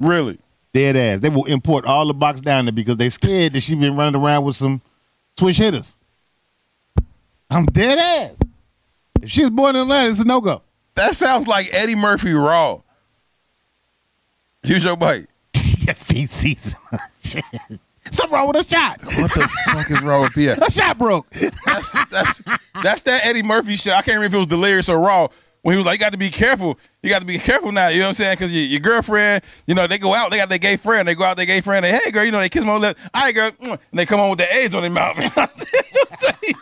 really? 0.00 0.38
Dead 0.74 0.96
ass. 0.96 1.20
They 1.20 1.28
will 1.28 1.44
import 1.44 1.84
all 1.84 2.04
the 2.04 2.12
box 2.14 2.40
down 2.40 2.64
there 2.64 2.72
because 2.72 2.96
they 2.96 3.08
scared 3.08 3.52
that 3.52 3.60
she 3.60 3.76
been 3.76 3.96
running 3.96 4.20
around 4.20 4.44
with 4.44 4.56
some 4.56 4.82
switch 5.38 5.58
hitters. 5.58 5.96
I'm 7.48 7.66
dead 7.66 7.96
ass. 7.98 8.32
If 9.22 9.30
she 9.30 9.42
was 9.42 9.50
born 9.50 9.76
in 9.76 9.82
Atlanta, 9.82 10.10
it's 10.10 10.18
a 10.18 10.24
no 10.24 10.40
go. 10.40 10.62
That 10.96 11.14
sounds 11.14 11.46
like 11.46 11.72
Eddie 11.72 11.94
Murphy 11.94 12.32
raw. 12.32 12.80
Use 14.64 14.82
your 14.82 14.96
bite. 14.96 15.28
Feet 15.54 16.30
season. 16.30 16.80
Something 18.10 18.32
wrong 18.32 18.48
with 18.48 18.56
a 18.56 18.64
shot. 18.64 19.02
What 19.04 19.32
the 19.32 19.48
fuck 19.66 19.90
is 19.90 20.02
wrong 20.02 20.22
with 20.22 20.34
P.S.? 20.34 20.58
A 20.62 20.70
shot 20.70 20.98
broke. 20.98 21.30
That's 21.64 21.92
that's 22.10 22.42
that's 22.82 23.02
that 23.02 23.24
Eddie 23.24 23.42
Murphy 23.42 23.76
shit. 23.76 23.92
I 23.92 24.02
can't 24.02 24.16
remember 24.16 24.26
if 24.26 24.34
it 24.34 24.38
was 24.38 24.46
delirious 24.48 24.88
or 24.88 24.98
raw. 24.98 25.28
When 25.64 25.72
he 25.72 25.76
was 25.78 25.86
like, 25.86 25.98
"You 25.98 26.04
got 26.04 26.12
to 26.12 26.18
be 26.18 26.28
careful. 26.28 26.78
You 27.02 27.08
got 27.08 27.20
to 27.20 27.26
be 27.26 27.38
careful 27.38 27.72
now." 27.72 27.88
You 27.88 28.00
know 28.00 28.04
what 28.04 28.08
I'm 28.08 28.14
saying? 28.16 28.34
Because 28.34 28.52
your, 28.54 28.64
your 28.64 28.80
girlfriend, 28.80 29.42
you 29.66 29.74
know, 29.74 29.86
they 29.86 29.96
go 29.96 30.14
out. 30.14 30.30
They 30.30 30.36
got 30.36 30.50
their 30.50 30.58
gay 30.58 30.76
friend. 30.76 31.08
They 31.08 31.14
go 31.14 31.24
out. 31.24 31.38
Their 31.38 31.46
gay 31.46 31.62
friend. 31.62 31.82
They, 31.82 31.92
hey, 31.92 32.10
girl, 32.10 32.22
you 32.24 32.32
know, 32.32 32.38
they 32.40 32.50
kiss 32.50 32.64
my 32.64 32.72
on 32.72 32.82
the 32.82 32.88
lip. 32.88 32.98
All 33.14 33.22
right, 33.22 33.34
girl, 33.34 33.50
mm," 33.50 33.70
and 33.72 33.78
they 33.98 34.04
come 34.04 34.20
on 34.20 34.28
with 34.28 34.40
the 34.40 34.54
AIDS 34.54 34.74
on 34.74 34.82
their 34.82 34.90
mouth. 34.90 35.16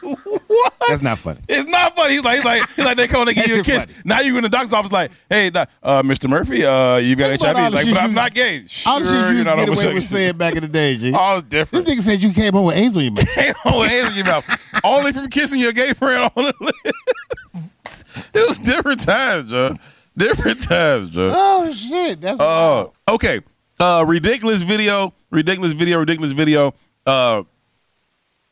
what? 0.02 0.72
That's 0.88 1.02
not 1.02 1.18
funny. 1.18 1.40
It's 1.48 1.68
not 1.70 1.96
funny. 1.96 2.14
He's 2.14 2.24
like, 2.24 2.36
he's 2.36 2.44
like, 2.44 2.68
he's 2.70 2.84
like, 2.84 2.96
they 2.96 3.08
come 3.08 3.26
and 3.26 3.28
they 3.28 3.34
give 3.34 3.48
you 3.48 3.60
a 3.60 3.64
kiss. 3.64 3.84
funny. 3.86 3.98
Now 4.04 4.20
you're 4.20 4.36
in 4.36 4.42
the 4.42 4.48
doctor's 4.48 4.72
office, 4.72 4.92
like, 4.92 5.10
hey, 5.28 5.48
uh, 5.48 6.02
Mr. 6.02 6.28
Murphy, 6.28 6.64
uh, 6.64 6.96
you 6.96 7.16
got 7.16 7.30
Think 7.30 7.42
about 7.42 7.56
all 7.56 7.62
HIV. 7.62 7.70
the 7.72 7.76
Like, 7.76 7.94
but 7.94 8.02
I'm 8.02 8.14
not 8.14 8.34
gay. 8.34 8.64
All 8.86 9.00
the 9.00 9.06
Sure, 9.06 9.30
you 9.30 9.36
you're 9.36 9.44
not 9.44 9.56
get 9.56 9.68
away 9.68 9.94
with 9.94 10.06
saying 10.06 10.36
back 10.36 10.54
in 10.54 10.62
the 10.62 10.68
day, 10.68 10.96
G. 10.96 11.12
All 11.14 11.36
is 11.38 11.42
This 11.44 11.50
different. 11.50 11.86
nigga 11.86 12.02
said 12.02 12.22
you 12.22 12.32
came 12.32 12.52
home 12.52 12.66
with 12.66 12.76
AIDS 12.76 12.96
on 12.96 13.02
your 13.02 13.12
mouth. 13.12 13.38
Ain't 13.38 13.56
no 13.64 13.82
hands 13.82 14.10
in 14.10 14.16
your 14.16 14.26
mouth. 14.26 14.44
Only 14.84 15.12
from 15.12 15.28
kissing 15.28 15.58
your 15.58 15.72
gay 15.72 15.92
friend 15.92 16.30
on 16.36 16.44
the 16.44 16.54
lips. 16.60 17.71
it 18.34 18.48
was 18.48 18.58
different 18.58 19.00
times, 19.00 19.50
Joe. 19.50 19.76
Different 20.16 20.60
times, 20.60 21.10
Joe. 21.10 21.30
Oh 21.32 21.72
shit. 21.72 22.20
That's 22.20 22.40
Uh, 22.40 22.88
okay. 23.08 23.40
Uh, 23.80 24.04
ridiculous 24.06 24.62
video. 24.62 25.12
Ridiculous 25.30 25.72
video. 25.72 25.98
Ridiculous 26.00 26.32
video. 26.32 26.74
Uh, 27.06 27.42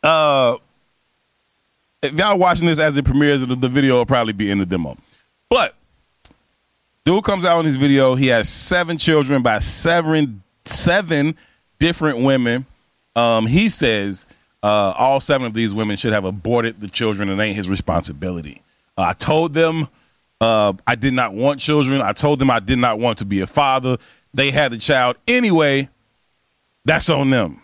uh, 0.03 0.57
if 2.03 2.13
y'all 2.15 2.39
watching 2.39 2.67
this 2.67 2.79
as 2.79 2.97
it 2.97 3.05
premieres, 3.05 3.47
the, 3.47 3.55
the 3.55 3.69
video 3.69 3.97
will 3.97 4.07
probably 4.07 4.33
be 4.33 4.51
in 4.51 4.59
the 4.59 4.65
demo. 4.67 4.97
But 5.51 5.75
dude 7.05 7.25
comes 7.25 7.45
out 7.45 7.61
in 7.61 7.67
his 7.67 7.77
video. 7.77 8.15
He 8.15 8.29
has 8.29 8.49
seven 8.49 8.97
children 8.97 9.43
by 9.43 9.59
seven 9.59 10.43
seven 10.65 11.37
different 11.79 12.19
women. 12.19 12.65
Um, 13.17 13.47
he 13.47 13.69
says 13.69 14.27
uh, 14.63 14.95
all 14.97 15.21
seven 15.21 15.47
of 15.47 15.53
these 15.55 15.75
women 15.75 15.97
should 15.97 16.13
have 16.13 16.25
aborted 16.25 16.81
the 16.81 16.89
children. 16.89 17.29
and 17.29 17.39
It 17.41 17.45
ain't 17.45 17.57
his 17.57 17.69
responsibility. 17.69 18.63
Uh, 19.01 19.05
I 19.09 19.13
told 19.15 19.55
them 19.55 19.89
uh, 20.43 20.75
I 20.87 20.95
did 20.95 21.15
not 21.15 21.33
want 21.33 21.59
children. 21.59 22.03
I 22.03 22.13
told 22.13 22.39
them 22.39 22.51
I 22.51 22.61
did 22.61 22.79
not 22.79 22.99
want 22.99 23.19
to 23.19 23.25
be 23.25 23.41
a 23.41 23.47
father. 23.47 23.97
They 24.35 24.51
had 24.51 24.73
the 24.73 24.79
child 24.79 25.17
anyway. 25.27 25.89
That's 26.85 27.09
on 27.09 27.31
them. 27.31 27.63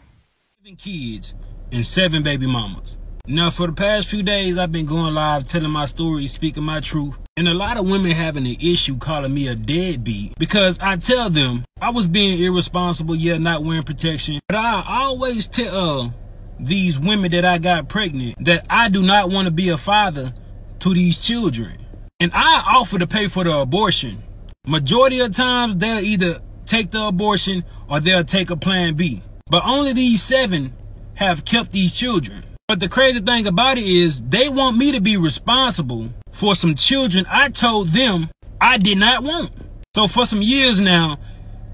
seven 0.62 0.76
kids 0.76 1.34
and 1.70 1.87
seven 1.87 2.22
baby 2.22 2.47
mamas. 2.47 2.97
Now, 3.26 3.51
for 3.51 3.66
the 3.66 3.72
past 3.72 4.09
few 4.09 4.22
days, 4.22 4.57
I've 4.57 4.72
been 4.72 4.87
going 4.87 5.12
live 5.12 5.47
telling 5.47 5.70
my 5.70 5.87
story, 5.87 6.26
speaking 6.26 6.62
my 6.62 6.80
truth. 6.80 7.18
And 7.37 7.49
a 7.49 7.55
lot 7.55 7.76
of 7.76 7.87
women 7.87 8.12
having 8.12 8.47
an 8.47 8.57
issue 8.61 8.97
calling 8.97 9.34
me 9.34 9.49
a 9.49 9.55
deadbeat 9.55 10.39
because 10.39 10.78
I 10.78 10.97
tell 10.97 11.28
them 11.28 11.64
I 11.82 11.91
was 11.91 12.07
being 12.07 12.43
irresponsible, 12.43 13.14
yet 13.14 13.43
not 13.43 13.62
wearing 13.62 13.82
protection. 13.82 14.41
But 14.49 14.57
I 14.57 14.82
always 14.87 15.47
tell 15.47 16.01
uh, 16.01 16.11
these 16.59 16.99
women 16.99 17.30
that 17.32 17.45
I 17.45 17.59
got 17.59 17.91
pregnant 17.91 18.43
that 18.45 18.64
I 18.70 18.89
do 18.89 19.03
not 19.03 19.28
want 19.28 19.47
to 19.47 19.51
be 19.51 19.68
a 19.68 19.76
father 19.76 20.32
to 20.81 20.95
these 20.95 21.18
children. 21.18 21.79
And 22.20 22.33
I 22.35 22.62
offer 22.66 22.99
to 22.99 23.07
pay 23.07 23.29
for 23.29 23.45
the 23.45 23.57
abortion. 23.59 24.22
Majority 24.66 25.20
of 25.20 25.35
times, 25.35 25.77
they'll 25.77 26.01
either 26.01 26.41
take 26.64 26.91
the 26.91 27.05
abortion 27.05 27.64
or 27.89 28.01
they'll 28.01 28.24
take 28.24 28.51
a 28.51 28.57
plan 28.57 28.95
B. 28.95 29.22
But 29.49 29.64
only 29.64 29.93
these 29.93 30.22
seven 30.22 30.72
have 31.14 31.45
kept 31.45 31.72
these 31.72 31.93
children. 31.93 32.45
But 32.68 32.81
the 32.81 32.89
crazy 32.89 33.20
thing 33.20 33.47
about 33.47 33.79
it 33.79 33.85
is 33.85 34.22
they 34.22 34.49
want 34.49 34.77
me 34.77 34.91
to 34.93 35.01
be 35.01 35.16
responsible 35.16 36.11
for 36.33 36.57
some 36.57 36.74
children 36.74 37.24
I 37.29 37.49
told 37.51 37.89
them 37.89 38.29
I 38.61 38.79
did 38.79 38.99
not 38.99 39.22
want. 39.22 39.53
So 39.95 40.09
for 40.09 40.27
some 40.27 40.43
years 40.43 40.81
now, 40.81 41.18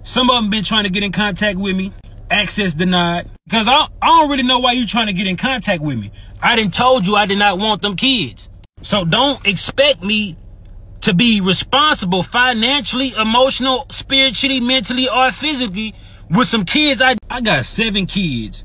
some 0.02 0.28
of 0.28 0.36
them 0.36 0.50
been 0.50 0.64
trying 0.64 0.84
to 0.84 0.90
get 0.90 1.02
in 1.02 1.12
contact 1.12 1.58
with 1.58 1.76
me. 1.76 1.92
Access 2.30 2.74
denied. 2.74 3.28
Because 3.46 3.68
I, 3.68 3.86
I 4.02 4.06
don't 4.06 4.30
really 4.30 4.42
know 4.42 4.58
why 4.58 4.72
you're 4.72 4.86
trying 4.86 5.06
to 5.06 5.12
get 5.12 5.26
in 5.26 5.36
contact 5.36 5.82
with 5.82 5.98
me. 5.98 6.12
I 6.42 6.56
didn't 6.56 6.74
told 6.74 7.06
you 7.06 7.16
I 7.16 7.26
did 7.26 7.38
not 7.38 7.58
want 7.58 7.82
them 7.82 7.96
kids. 7.96 8.48
So 8.82 9.04
don't 9.04 9.44
expect 9.46 10.02
me 10.02 10.36
to 11.00 11.14
be 11.14 11.40
responsible 11.40 12.22
financially, 12.22 13.14
emotional, 13.14 13.86
spiritually, 13.90 14.60
mentally, 14.60 15.08
or 15.08 15.32
physically 15.32 15.94
with 16.30 16.48
some 16.48 16.64
kids. 16.64 17.00
I, 17.00 17.16
I 17.30 17.40
got 17.40 17.64
seven 17.64 18.06
kids. 18.06 18.64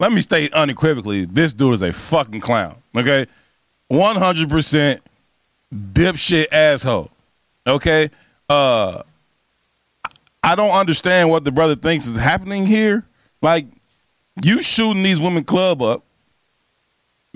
Let 0.00 0.12
me 0.12 0.20
state 0.20 0.52
unequivocally, 0.52 1.24
this 1.24 1.52
dude 1.52 1.74
is 1.74 1.82
a 1.82 1.92
fucking 1.92 2.40
clown. 2.40 2.76
Okay, 2.96 3.26
one 3.88 4.16
hundred 4.16 4.48
percent 4.48 5.00
dipshit 5.74 6.46
asshole. 6.52 7.10
Okay, 7.66 8.10
uh, 8.48 9.02
I 10.42 10.54
don't 10.54 10.70
understand 10.70 11.30
what 11.30 11.44
the 11.44 11.50
brother 11.50 11.74
thinks 11.74 12.06
is 12.06 12.16
happening 12.16 12.64
here. 12.64 13.04
Like, 13.42 13.66
you 14.42 14.62
shooting 14.62 15.02
these 15.02 15.20
women 15.20 15.42
club 15.44 15.82
up, 15.82 16.04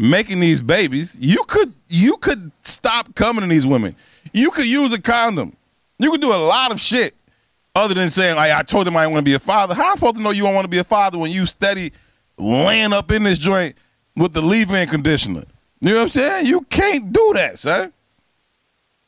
making 0.03 0.40
these 0.40 0.61
babies. 0.61 1.16
You 1.18 1.44
could 1.44 1.72
you 1.88 2.16
could 2.16 2.50
stop 2.62 3.14
coming 3.14 3.42
to 3.42 3.46
these 3.48 3.66
women. 3.66 3.94
You 4.32 4.50
could 4.50 4.66
use 4.66 4.92
a 4.92 5.00
condom. 5.00 5.57
You 5.98 6.11
could 6.11 6.20
do 6.20 6.32
a 6.32 6.36
lot 6.36 6.72
of 6.72 6.80
shit 6.80 7.14
other 7.74 7.94
than 7.94 8.11
saying, 8.11 8.36
like, 8.36 8.50
I 8.50 8.62
told 8.62 8.86
him 8.88 8.96
I 8.96 9.03
didn't 9.03 9.12
want 9.12 9.24
to 9.24 9.30
be 9.30 9.34
a 9.34 9.38
father. 9.38 9.74
How 9.74 9.84
am 9.84 9.92
I 9.92 9.94
supposed 9.94 10.16
to 10.16 10.22
know 10.22 10.30
you 10.30 10.42
don't 10.42 10.55
want 10.55 10.64
to 10.64 10.68
be 10.70 10.78
a 10.78 10.84
father 10.84 11.18
when 11.18 11.30
you 11.30 11.46
steady 11.46 11.92
laying 12.36 12.92
up 12.92 13.12
in 13.12 13.22
this 13.22 13.38
joint 13.38 13.76
with 14.16 14.32
the 14.32 14.42
leave-in 14.42 14.88
conditioner? 14.88 15.44
You 15.80 15.90
know 15.90 15.96
what 15.96 16.03
I'm 16.03 16.09
saying? 16.09 16.46
You 16.46 16.62
can't 16.62 17.12
do 17.12 17.32
that, 17.34 17.59
son. 17.59 17.92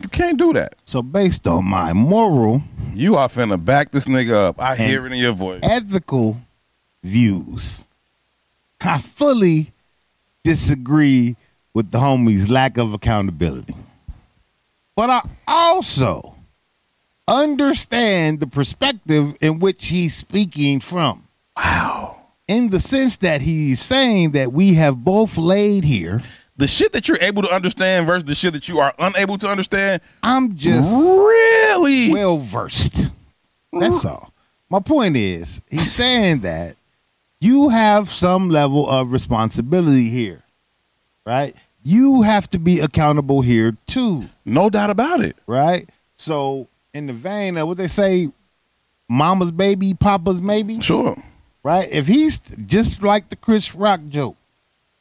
You 0.00 0.08
can't 0.08 0.38
do 0.38 0.52
that. 0.52 0.76
So 0.84 1.02
based 1.02 1.46
on 1.46 1.64
my 1.64 1.92
moral, 1.92 2.62
You 2.94 3.16
are 3.16 3.28
finna 3.28 3.62
back 3.62 3.90
this 3.90 4.06
nigga 4.06 4.32
up. 4.32 4.60
I 4.60 4.76
hear 4.76 5.04
it 5.06 5.12
in 5.12 5.18
your 5.18 5.32
voice. 5.32 5.60
ethical 5.62 6.36
views, 7.02 7.86
I 8.80 8.98
fully 9.00 9.73
disagree 10.44 11.36
with 11.72 11.90
the 11.90 11.98
homie's 11.98 12.48
lack 12.48 12.78
of 12.78 12.94
accountability. 12.94 13.74
But 14.94 15.10
I 15.10 15.22
also 15.48 16.36
understand 17.26 18.40
the 18.40 18.46
perspective 18.46 19.34
in 19.40 19.58
which 19.58 19.88
he's 19.88 20.14
speaking 20.14 20.80
from. 20.80 21.26
Wow. 21.56 22.28
In 22.46 22.70
the 22.70 22.78
sense 22.78 23.16
that 23.18 23.40
he's 23.40 23.80
saying 23.80 24.32
that 24.32 24.52
we 24.52 24.74
have 24.74 25.02
both 25.02 25.36
laid 25.36 25.84
here. 25.84 26.20
The 26.56 26.68
shit 26.68 26.92
that 26.92 27.08
you're 27.08 27.18
able 27.20 27.42
to 27.42 27.52
understand 27.52 28.06
versus 28.06 28.24
the 28.24 28.34
shit 28.36 28.52
that 28.52 28.68
you 28.68 28.78
are 28.78 28.94
unable 29.00 29.36
to 29.38 29.48
understand, 29.48 30.00
I'm 30.22 30.54
just 30.54 30.88
really? 30.94 32.12
well 32.12 32.38
versed. 32.38 33.10
That's 33.72 34.04
all. 34.04 34.32
My 34.70 34.78
point 34.78 35.16
is, 35.16 35.60
he's 35.68 35.92
saying 35.92 36.40
that 36.40 36.76
you 37.44 37.68
have 37.68 38.08
some 38.08 38.48
level 38.50 38.88
of 38.88 39.12
responsibility 39.12 40.08
here, 40.08 40.42
right? 41.26 41.54
You 41.82 42.22
have 42.22 42.48
to 42.50 42.58
be 42.58 42.80
accountable 42.80 43.42
here 43.42 43.76
too, 43.86 44.24
no 44.44 44.70
doubt 44.70 44.90
about 44.90 45.20
it. 45.20 45.36
right? 45.46 45.88
So, 46.16 46.68
in 46.94 47.06
the 47.06 47.12
vein 47.12 47.56
of 47.56 47.68
what 47.68 47.76
they 47.76 47.88
say, 47.88 48.30
mama's 49.08 49.50
baby, 49.50 49.94
papa's 49.94 50.40
maybe, 50.40 50.80
Sure. 50.80 51.16
right? 51.62 51.88
If 51.90 52.06
he's 52.06 52.38
just 52.66 53.02
like 53.02 53.28
the 53.30 53.36
Chris 53.36 53.74
Rock 53.74 54.00
joke, 54.08 54.36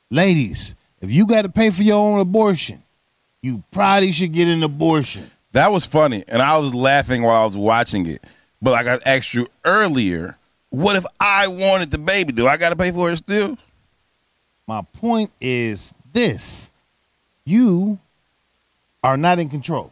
ladies, 0.09 0.75
if 1.01 1.11
you 1.11 1.25
got 1.27 1.43
to 1.43 1.49
pay 1.49 1.69
for 1.69 1.83
your 1.83 1.97
own 1.97 2.19
abortion, 2.19 2.83
you 3.41 3.63
probably 3.71 4.11
should 4.11 4.33
get 4.33 4.47
an 4.47 4.63
abortion. 4.63 5.29
That 5.51 5.71
was 5.71 5.85
funny, 5.85 6.23
and 6.27 6.41
I 6.41 6.57
was 6.57 6.73
laughing 6.73 7.21
while 7.23 7.43
I 7.43 7.45
was 7.45 7.55
watching 7.57 8.05
it. 8.07 8.23
But 8.61 8.71
like 8.71 8.87
I 8.87 8.97
asked 9.15 9.33
you 9.33 9.47
earlier, 9.65 10.37
what 10.74 10.95
if 10.95 11.05
I 11.19 11.45
wanted 11.47 11.91
the 11.91 11.99
baby? 11.99 12.32
Do 12.34 12.47
I 12.47 12.57
got 12.57 12.69
to 12.69 12.76
pay 12.76 12.89
for 12.89 13.11
it 13.11 13.17
still? 13.17 13.59
My 14.67 14.82
point 14.82 15.30
is 15.39 15.93
this 16.11 16.71
you 17.45 17.99
are 19.03 19.15
not 19.17 19.38
in 19.38 19.49
control, 19.49 19.91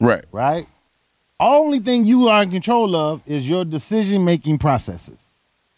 Right. 0.00 0.24
right? 0.32 0.66
Only 1.38 1.80
thing 1.80 2.06
you 2.06 2.28
are 2.28 2.42
in 2.42 2.50
control 2.50 2.96
of 2.96 3.20
is 3.26 3.46
your 3.46 3.66
decision 3.66 4.24
making 4.24 4.56
processes, 4.58 5.32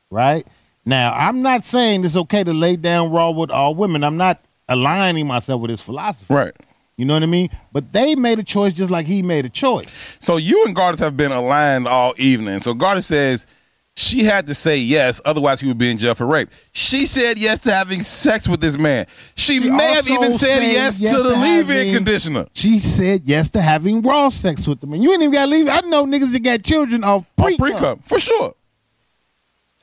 right? 0.08 0.46
Now, 0.84 1.14
I'm 1.14 1.42
not 1.42 1.64
saying 1.64 2.04
it's 2.04 2.14
okay 2.16 2.44
to 2.44 2.52
lay 2.54 2.76
down 2.76 3.10
raw 3.10 3.30
with 3.30 3.50
all 3.50 3.74
women. 3.74 4.04
I'm 4.04 4.16
not 4.18 4.40
aligning 4.68 5.26
myself 5.26 5.60
with 5.62 5.70
his 5.70 5.80
philosophy. 5.80 6.32
Right. 6.32 6.54
You 6.96 7.06
know 7.06 7.14
what 7.14 7.22
I 7.24 7.26
mean? 7.26 7.50
But 7.72 7.92
they 7.92 8.14
made 8.14 8.38
a 8.38 8.44
choice 8.44 8.72
just 8.72 8.90
like 8.90 9.06
he 9.06 9.20
made 9.22 9.46
a 9.46 9.50
choice. 9.50 9.86
So 10.20 10.36
you 10.36 10.64
and 10.64 10.76
Gardas 10.76 11.00
have 11.00 11.16
been 11.16 11.32
aligned 11.32 11.88
all 11.88 12.14
evening. 12.18 12.60
So 12.60 12.72
Gardas 12.74 13.04
says 13.04 13.46
she 13.98 14.22
had 14.22 14.46
to 14.46 14.54
say 14.54 14.76
yes, 14.76 15.20
otherwise 15.24 15.60
he 15.60 15.66
would 15.66 15.76
be 15.76 15.90
in 15.90 15.98
jail 15.98 16.14
for 16.14 16.24
rape. 16.24 16.50
She 16.70 17.04
said 17.04 17.36
yes 17.36 17.58
to 17.60 17.72
having 17.72 18.00
sex 18.00 18.46
with 18.46 18.60
this 18.60 18.78
man. 18.78 19.08
She, 19.34 19.60
She 19.60 19.70
may 19.70 19.92
have 19.92 20.08
even 20.08 20.32
said 20.34 20.60
said 20.60 20.62
yes, 20.62 21.00
yes 21.00 21.12
to 21.12 21.20
the 21.20 21.34
leave-in 21.36 21.92
conditioner. 21.96 22.46
She 22.52 22.78
said 22.78 23.22
yes 23.24 23.50
to 23.50 23.60
having 23.60 24.00
raw 24.02 24.28
sex 24.28 24.68
with 24.68 24.80
the 24.80 24.86
man. 24.86 25.02
you 25.02 25.10
ain't 25.10 25.22
even 25.22 25.32
got 25.32 25.46
to 25.46 25.50
leave. 25.50 25.66
I 25.66 25.80
know 25.80 26.06
niggas 26.06 26.30
that 26.30 26.44
got 26.44 26.62
children 26.62 27.02
off 27.02 27.24
Or 27.38 27.44
pre 27.46 27.56
pre-cum. 27.56 27.98
For 27.98 28.20
sure. 28.20 28.54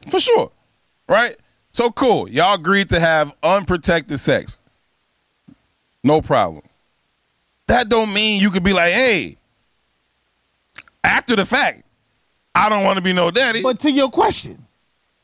For 0.10 0.22
sure. 0.22 0.50
Right? 1.10 1.36
So 1.74 1.92
cool. 1.92 2.30
Y'all 2.30 2.56
agreed 2.56 2.88
to 2.92 3.02
have 3.02 3.36
unprotected 3.44 4.18
sex. 4.22 4.62
No 6.06 6.22
problem. 6.22 6.64
That 7.68 7.90
don't 7.90 8.14
mean 8.14 8.40
you 8.40 8.50
could 8.50 8.64
be 8.64 8.72
like, 8.72 8.94
hey, 8.94 9.36
after 11.04 11.36
the 11.36 11.46
fact, 11.46 11.84
I 12.56 12.70
don't 12.70 12.84
want 12.84 12.98
to 12.98 13.02
be 13.02 13.14
no 13.14 13.30
daddy. 13.32 13.62
But 13.62 13.80
to 13.82 13.92
your 13.92 14.10
question, 14.10 14.66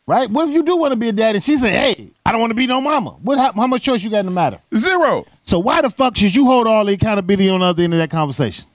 right? 0.05 0.29
What 0.29 0.47
if 0.49 0.53
you 0.53 0.63
do 0.63 0.75
want 0.77 0.91
to 0.91 0.97
be 0.97 1.09
a 1.09 1.13
daddy? 1.13 1.39
she 1.39 1.55
said, 1.57 1.71
"Hey, 1.71 2.09
I 2.25 2.31
don't 2.31 2.41
want 2.41 2.51
to 2.51 2.55
be 2.55 2.67
no 2.67 2.81
mama"? 2.81 3.11
What? 3.21 3.39
How, 3.39 3.51
how 3.53 3.67
much 3.67 3.83
choice 3.83 4.03
you 4.03 4.09
got 4.09 4.19
in 4.19 4.25
the 4.27 4.31
matter? 4.31 4.59
Zero. 4.75 5.25
So 5.43 5.57
why 5.59 5.81
the 5.81 5.89
fuck 5.89 6.15
should 6.17 6.35
you 6.35 6.45
hold 6.45 6.67
all 6.67 6.85
the 6.85 6.93
accountability 6.93 7.49
on 7.49 7.61
the 7.61 7.67
other 7.67 7.83
end 7.83 7.93
of 7.93 7.99
that 7.99 8.11
conversation? 8.11 8.65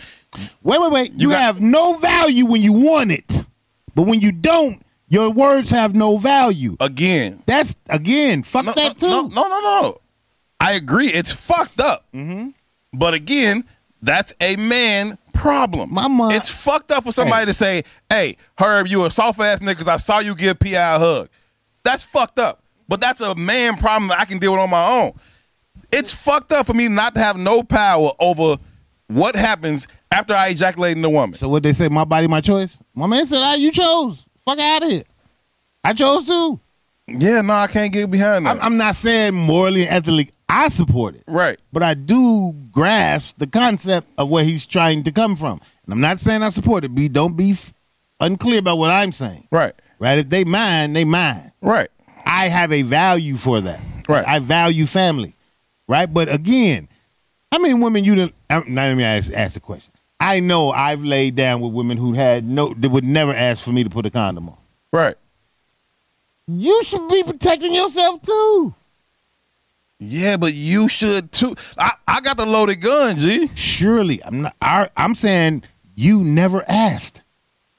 Wait, 0.63 0.81
wait, 0.81 0.91
wait. 0.93 1.13
You, 1.15 1.31
got- 1.31 1.41
have 1.41 1.61
no 1.61 1.95
value 1.95 2.47
when 2.47 2.61
you 2.63 2.73
want 2.73 3.13
it, 3.13 3.45
but 3.95 4.03
when 4.03 4.21
you 4.21 4.33
don't, 4.33 4.83
your 5.09 5.31
words 5.31 5.71
have 5.71 5.95
no 5.95 6.17
value. 6.17 6.77
Again. 6.81 7.43
That's 7.47 7.77
again, 7.89 8.43
fuck 8.43 8.65
No, 8.67 8.73
that 8.73 8.99
too. 8.99 9.07
no, 9.09 9.23
no, 9.29 9.43
no, 9.43 9.49
no, 9.49 9.81
no. 9.83 10.01
I 10.61 10.73
agree. 10.73 11.09
It's 11.09 11.31
fucked 11.31 11.81
up. 11.81 12.05
Mm-hmm. 12.15 12.49
But 12.93 13.15
again, 13.15 13.65
that's 14.03 14.33
a 14.41 14.57
man 14.57 15.17
problem. 15.37 15.93
Mama- 15.95 16.31
it's 16.31 16.49
fucked 16.49 16.91
up 16.93 17.05
for 17.05 17.13
somebody 17.13 17.43
Hey. 17.43 17.47
to 17.47 17.55
say, 17.55 17.85
"Hey, 18.09 18.37
Herb, 18.59 18.87
you 18.87 19.05
a 19.05 19.11
soft 19.11 19.41
ass 19.41 19.61
nigga 19.61 19.77
'cause 19.79 19.89
I 19.89 19.97
saw 19.97 20.19
you 20.19 20.35
give 20.35 20.59
Pi 20.59 20.71
a 20.71 20.99
hug." 20.99 21.29
That's 21.85 22.03
fucked 22.03 22.39
up. 22.39 22.63
But 22.89 23.01
that's 23.01 23.21
a 23.21 23.35
man 23.35 23.77
problem 23.77 24.09
that 24.09 24.19
I 24.21 24.25
can 24.25 24.39
deal 24.39 24.53
with 24.53 24.61
on 24.61 24.71
my 24.71 24.87
own. 24.87 25.13
It's 25.93 26.13
fucked 26.13 26.53
up 26.53 26.67
for 26.67 26.75
me 26.75 26.89
not 26.89 27.15
to 27.15 27.21
have 27.21 27.37
no 27.37 27.63
power 27.63 28.11
over 28.21 28.57
what 29.09 29.37
happens 29.37 29.87
after 30.11 30.35
I 30.35 30.49
ejaculate 30.49 30.97
in 30.97 31.03
the 31.03 31.11
woman. 31.11 31.35
So 31.35 31.49
what 31.49 31.63
they 31.63 31.73
say, 31.73 31.89
my 31.89 32.05
body, 32.05 32.27
my 32.27 32.41
choice. 32.41 32.77
My 32.95 33.07
man 33.07 33.27
said, 33.27 33.41
"Ah, 33.43 33.55
you 33.55 33.71
chose. 33.73 34.25
Fuck 34.45 34.59
out 34.59 34.83
of 34.83 34.89
here." 34.91 35.05
I 35.85 35.93
chose 35.93 36.27
too. 36.27 36.59
Yeah, 37.09 37.41
no, 37.43 37.55
I 37.55 37.67
can't 37.69 37.93
get 37.93 38.11
behind 38.11 38.47
that. 38.47 38.57
I'm, 38.57 38.61
I'm 38.63 38.77
not 38.77 38.95
saying 38.97 39.35
morally 39.35 39.83
and 39.83 39.91
ethically 39.91 40.31
I 40.49 40.69
support 40.69 41.15
it. 41.17 41.25
right. 41.27 41.59
but 41.73 41.83
I 41.83 41.95
do 41.95 42.53
grasp 42.73 43.39
the 43.39 43.47
concept 43.47 44.09
of 44.19 44.29
where 44.29 44.45
he's 44.45 44.65
trying 44.65 45.03
to 45.05 45.13
come 45.13 45.37
from. 45.37 45.61
And 45.85 45.93
I'm 45.93 46.01
not 46.01 46.21
saying 46.21 46.43
I 46.43 46.51
support 46.51 46.85
it. 46.85 46.95
Be 46.95 47.09
don't 47.09 47.37
be 47.37 47.55
unclear 48.21 48.59
about 48.61 48.79
what 48.79 48.91
I'm 48.91 49.13
saying. 49.13 49.49
Right. 49.51 49.75
Right? 49.99 50.19
If 50.19 50.29
they 50.29 50.45
mine, 50.45 50.93
they 50.93 51.05
mine. 51.05 51.53
Right. 51.61 51.89
I 52.25 52.49
have 52.49 52.73
a 52.73 52.83
value 52.83 53.37
for 53.37 53.61
that. 53.61 53.81
Right. 54.09 54.27
I 54.27 54.39
value 54.41 54.87
family. 54.87 55.35
Right? 55.89 56.13
But 56.13 56.33
again, 56.33 56.89
how 57.53 57.59
many 57.59 57.75
women 57.75 58.05
you 58.05 58.15
done 58.15 58.33
I'm- 58.51 58.65
now 58.69 58.87
let 58.87 58.97
me 58.97 59.05
ask, 59.05 59.33
ask 59.33 59.55
the 59.55 59.61
question. 59.61 59.93
I 60.19 60.41
know 60.41 60.71
I've 60.71 61.05
laid 61.05 61.35
down 61.37 61.61
with 61.61 61.73
women 61.73 61.99
who 61.99 62.15
had 62.15 62.45
no 62.45 62.73
that 62.75 62.89
would 62.89 63.05
never 63.05 63.33
ask 63.35 63.63
for 63.63 63.71
me 63.73 63.85
to 63.85 63.91
put 63.91 64.07
a 64.07 64.11
condom 64.11 64.49
on. 64.49 64.57
Right. 64.93 65.17
You 66.49 66.83
should 66.85 67.09
be 67.09 67.23
protecting 67.23 67.75
yourself 67.75 68.23
too. 68.23 68.75
Yeah, 69.99 70.37
but 70.37 70.53
you 70.55 70.89
should 70.89 71.33
too. 71.33 71.57
I, 71.79 71.93
I 72.07 72.21
got 72.21 72.37
the 72.37 72.47
loaded 72.47 72.81
gun, 72.81 73.17
G. 73.17 73.51
Surely, 73.55 74.23
I'm 74.23 74.43
not. 74.43 74.55
I, 74.61 74.89
I'm 74.97 75.15
saying 75.15 75.65
you 75.95 76.23
never 76.23 76.65
asked. 76.69 77.23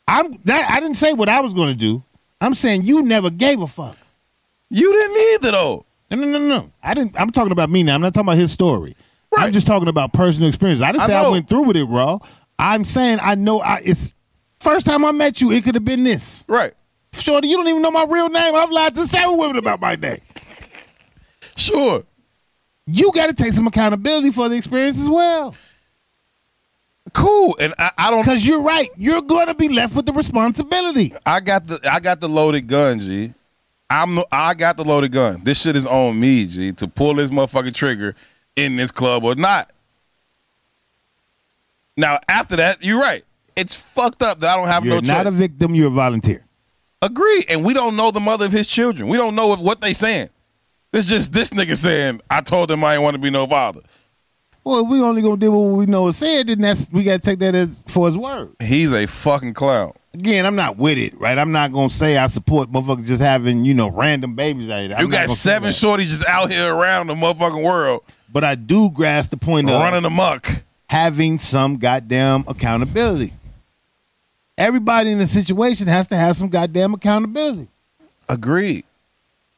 I'm 0.08 0.40
that. 0.46 0.70
I 0.72 0.80
didn't 0.80 0.98
say 0.98 1.14
what 1.14 1.30
I 1.30 1.42
was 1.42 1.54
going 1.54 1.70
to 1.70 1.76
do. 1.76 2.04
I'm 2.42 2.54
saying 2.54 2.84
you 2.84 3.04
never 3.04 3.30
gave 3.30 3.62
a 3.62 3.68
fuck. 3.68 3.98
You 4.70 4.92
didn't 4.92 5.34
either 5.34 5.52
though. 5.52 5.86
No, 6.10 6.18
no, 6.18 6.26
no, 6.26 6.40
no. 6.40 6.72
I 6.82 6.94
didn't. 6.94 7.20
I'm 7.20 7.30
talking 7.30 7.52
about 7.52 7.70
me 7.70 7.84
now. 7.84 7.96
I'm 7.96 8.02
not 8.02 8.14
talking 8.14 8.28
about 8.28 8.38
his 8.38 8.52
story. 8.52 8.96
Right. 9.32 9.46
I'm 9.46 9.52
just 9.54 9.68
talking 9.68 9.88
about 9.90 10.14
personal 10.14 10.48
experience. 10.48 10.82
I 10.82 10.92
didn't 10.92 11.04
I 11.04 11.08
say 11.08 11.16
I 11.16 11.24
know. 11.24 11.32
went 11.32 11.48
through 11.50 11.64
with 11.64 11.78
it, 11.78 11.84
raw. 11.86 12.20
I'm 12.58 12.84
saying 12.84 13.20
I 13.22 13.36
know. 13.36 13.60
I 13.60 13.82
it's 13.84 14.14
first 14.60 14.86
time 14.86 15.06
I 15.06 15.12
met 15.12 15.40
you. 15.42 15.52
It 15.52 15.64
could 15.64 15.76
have 15.76 15.86
been 15.86 16.04
this. 16.04 16.46
Right. 16.48 16.74
Shorty, 17.22 17.48
you 17.48 17.58
don't 17.58 17.68
even 17.68 17.82
know 17.82 17.92
my 17.92 18.06
real 18.08 18.30
name. 18.30 18.56
I've 18.56 18.72
lied 18.72 18.96
to 18.96 19.06
seven 19.06 19.38
women 19.38 19.58
about 19.58 19.80
my 19.82 19.96
name. 19.96 20.22
Sure. 21.56 22.04
You 22.86 23.12
got 23.12 23.28
to 23.28 23.34
take 23.34 23.54
some 23.54 23.68
accountability 23.68 24.32
for 24.32 24.48
the 24.48 24.56
experience 24.56 25.00
as 25.00 25.10
well. 25.10 25.56
Cool. 27.14 27.56
And 27.60 27.74
I, 27.78 27.92
I 27.98 28.12
don't. 28.12 28.22
Because 28.22 28.46
you're 28.46 28.62
right. 28.62 28.90
You're 28.98 29.22
going 29.22 29.48
to 29.48 29.56
be 29.56 29.70
left 29.70 29.96
with 29.96 30.06
the 30.06 30.14
responsibility. 30.14 31.14
I 31.26 31.40
got 31.40 31.68
the 31.68 31.80
I 31.90 32.00
got 32.00 32.20
the 32.20 32.30
loaded 32.30 32.68
gun, 32.68 33.00
G. 33.00 33.34
I'm 33.90 34.16
the, 34.16 34.28
I 34.32 34.54
got 34.54 34.78
the 34.78 34.84
loaded 34.84 35.12
gun. 35.12 35.44
This 35.44 35.62
shit 35.62 35.76
is 35.76 35.88
on 35.88 36.20
me, 36.20 36.46
G, 36.46 36.74
to 36.74 36.88
pull 36.88 37.16
this 37.16 37.32
motherfucking 37.32 37.74
trigger 37.74 38.16
in 38.56 38.76
this 38.76 38.92
club 38.92 39.24
or 39.24 39.36
not. 39.36 39.72
Now 41.96 42.20
after 42.28 42.58
that, 42.58 42.84
you're 42.84 43.00
right. 43.00 43.24
It's 43.56 43.76
fucked 43.76 44.22
up 44.22 44.40
that 44.42 44.50
I 44.54 44.58
don't 44.58 44.68
have 44.68 44.84
no. 44.84 44.96
You're 44.96 45.02
no 45.02 45.14
not 45.14 45.24
choice. 45.24 45.34
a 45.34 45.38
victim. 45.38 45.76
You're 45.76 45.88
a 45.88 45.92
volunteer. 45.92 46.44
Agree. 47.02 47.46
And 47.48 47.64
we 47.64 47.74
don't 47.74 47.96
know 47.96 48.12
the 48.12 48.20
mother 48.20 48.46
of 48.46 48.52
his 48.52 48.68
children. 48.68 49.08
We 49.10 49.18
don't 49.18 49.36
know 49.36 49.54
if, 49.54 49.60
what 49.60 49.82
they 49.82 49.94
saying. 49.94 50.30
It's 50.94 51.08
just 51.08 51.32
this 51.32 51.50
nigga 51.52 51.76
saying, 51.76 52.22
I 52.30 52.42
told 52.42 52.72
him 52.72 52.84
I 52.84 52.94
didn't 52.94 53.04
want 53.04 53.16
to 53.16 53.22
be 53.22 53.30
no 53.30 53.46
father. 53.46 53.82
Well, 54.64 54.84
if 54.84 54.90
we 54.90 55.02
only 55.02 55.22
gonna 55.22 55.38
do 55.38 55.52
what 55.52 55.78
we 55.78 55.86
know 55.86 56.10
is 56.10 56.18
said, 56.18 56.48
then 56.48 56.60
that's 56.60 56.90
we 56.92 57.04
gotta 57.04 57.20
take 57.20 57.40
that 57.40 57.56
as 57.56 57.86
for 57.88 58.06
his 58.08 58.18
word. 58.18 58.54
He's 58.62 58.92
a 58.92 59.06
fucking 59.06 59.54
clown. 59.54 59.94
Again, 60.14 60.46
I'm 60.46 60.56
not 60.56 60.76
with 60.78 60.98
it, 60.98 61.18
right? 61.18 61.38
I'm 61.38 61.54
not 61.54 61.72
gonna 61.72 61.90
say 61.90 62.18
I 62.18 62.28
support 62.28 62.70
motherfuckers 62.70 63.06
just 63.06 63.22
having, 63.22 63.64
you 63.64 63.74
know, 63.74 63.90
random 63.90 64.36
babies 64.36 64.70
out 64.70 64.82
here. 64.82 64.96
I'm 64.98 65.06
you 65.06 65.10
got 65.10 65.30
seven 65.30 65.70
shorties 65.70 66.10
just 66.10 66.28
out 66.28 66.52
here 66.52 66.74
around 66.74 67.08
the 67.08 67.14
motherfucking 67.14 67.64
world 67.64 68.04
But 68.30 68.44
I 68.44 68.56
do 68.56 68.90
grasp 68.92 69.32
the 69.32 69.38
point 69.38 69.70
of 69.70 69.80
running 69.80 70.04
amok. 70.04 70.64
having 70.90 71.38
some 71.38 71.78
goddamn 71.78 72.44
accountability. 72.48 73.34
Everybody 74.58 75.12
in 75.12 75.20
the 75.20 75.28
situation 75.28 75.88
has 75.88 76.08
to 76.08 76.16
have 76.16 76.36
some 76.36 76.50
goddamn 76.50 76.94
accountability. 76.94 77.68
Agreed. 78.28 78.86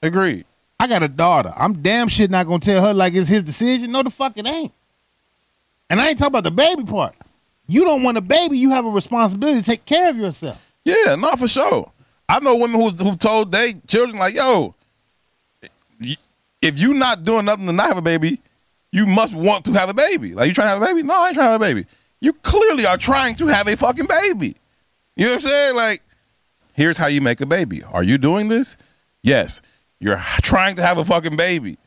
Agreed. 0.02 0.46
I 0.80 0.88
got 0.88 1.04
a 1.04 1.08
daughter. 1.08 1.54
I'm 1.56 1.82
damn 1.82 2.08
shit 2.08 2.32
not 2.32 2.48
gonna 2.48 2.60
tell 2.60 2.82
her 2.82 2.94
like 2.94 3.14
it's 3.14 3.28
his 3.28 3.44
decision. 3.44 3.92
No, 3.92 4.04
the 4.04 4.10
fuck 4.10 4.38
it 4.38 4.48
ain't. 4.48 4.72
And 5.90 6.00
I 6.00 6.10
ain't 6.10 6.20
talking 6.20 6.32
about 6.32 6.44
the 6.44 6.52
baby 6.52 6.84
part. 6.84 7.16
You 7.68 7.84
don't 7.84 8.04
want 8.04 8.18
a 8.18 8.22
baby. 8.22 8.58
You 8.58 8.70
have 8.72 8.86
a 8.86 8.90
responsibility 8.90 9.60
to 9.60 9.66
take 9.66 9.86
care 9.86 10.10
of 10.10 10.18
yourself. 10.18 10.60
Yeah, 10.86 11.16
not 11.16 11.40
for 11.40 11.48
sure. 11.48 11.92
I 12.28 12.40
know 12.40 12.56
women 12.56 12.80
who've, 12.80 12.98
who've 13.00 13.20
told 13.20 13.52
their 13.52 13.74
children 13.88 14.18
like, 14.18 14.36
"Yo, 14.36 14.76
if 16.62 16.80
you 16.80 16.94
not 16.94 17.24
doing 17.24 17.46
nothing 17.46 17.66
to 17.66 17.74
not 17.74 17.88
have 17.88 17.98
a 17.98 18.02
baby, 18.02 18.40
you 18.92 19.06
must 19.06 19.34
want 19.34 19.66
to 19.66 19.74
have 19.74 19.90
a 19.90 19.94
baby. 19.94 20.34
Like 20.34 20.48
you 20.48 20.54
trying 20.54 20.68
to 20.68 20.70
have 20.80 20.82
a 20.82 20.86
baby? 20.86 21.04
No, 21.04 21.22
I 21.22 21.28
ain't 21.28 21.36
trying 21.36 21.48
to 21.48 21.52
have 21.52 21.62
a 21.62 21.66
baby. 21.66 21.86
You 22.22 22.34
clearly 22.34 22.86
are 22.86 22.98
trying 22.98 23.36
to 23.36 23.48
have 23.48 23.68
a 23.68 23.76
fucking 23.78 24.08
baby. 24.08 24.56
You 25.20 25.26
know 25.26 25.32
what 25.32 25.44
I'm 25.44 25.50
saying? 25.50 25.76
Like, 25.76 26.02
here's 26.74 26.98
how 26.98 27.08
you 27.08 27.20
make 27.20 27.42
a 27.42 27.46
baby. 27.46 27.84
Are 27.84 28.04
you 28.04 28.18
doing 28.18 28.48
this? 28.48 28.78
Yes. 29.22 29.62
You're 30.00 30.16
trying 30.42 30.78
to 30.78 30.82
have 30.82 30.98
a 30.98 31.04
fucking 31.04 31.36
baby. 31.36 31.78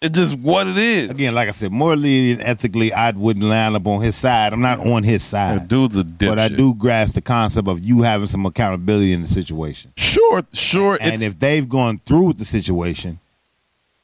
It's 0.00 0.18
just 0.18 0.34
what 0.38 0.66
it 0.66 0.78
is. 0.78 1.10
Again, 1.10 1.34
like 1.34 1.46
I 1.48 1.50
said, 1.50 1.72
morally 1.72 2.32
and 2.32 2.40
ethically, 2.42 2.90
I 2.90 3.10
wouldn't 3.10 3.44
line 3.44 3.74
up 3.74 3.86
on 3.86 4.00
his 4.00 4.16
side. 4.16 4.54
I'm 4.54 4.62
not 4.62 4.78
on 4.78 5.02
his 5.02 5.22
The 5.22 5.28
side. 5.58 5.68
dude's 5.68 5.98
a 5.98 6.04
dipshit. 6.04 6.28
But 6.28 6.38
I 6.38 6.48
do 6.48 6.74
grasp 6.74 7.14
the 7.16 7.20
concept 7.20 7.68
of 7.68 7.80
you 7.84 8.00
having 8.00 8.26
some 8.28 8.46
accountability 8.46 9.12
in 9.12 9.20
the 9.20 9.28
situation. 9.28 9.92
Sure, 9.98 10.42
sure. 10.54 10.96
And 11.02 11.22
if 11.22 11.38
they've 11.38 11.68
gone 11.68 12.00
through 12.06 12.28
with 12.28 12.38
the 12.38 12.44
situation 12.46 13.20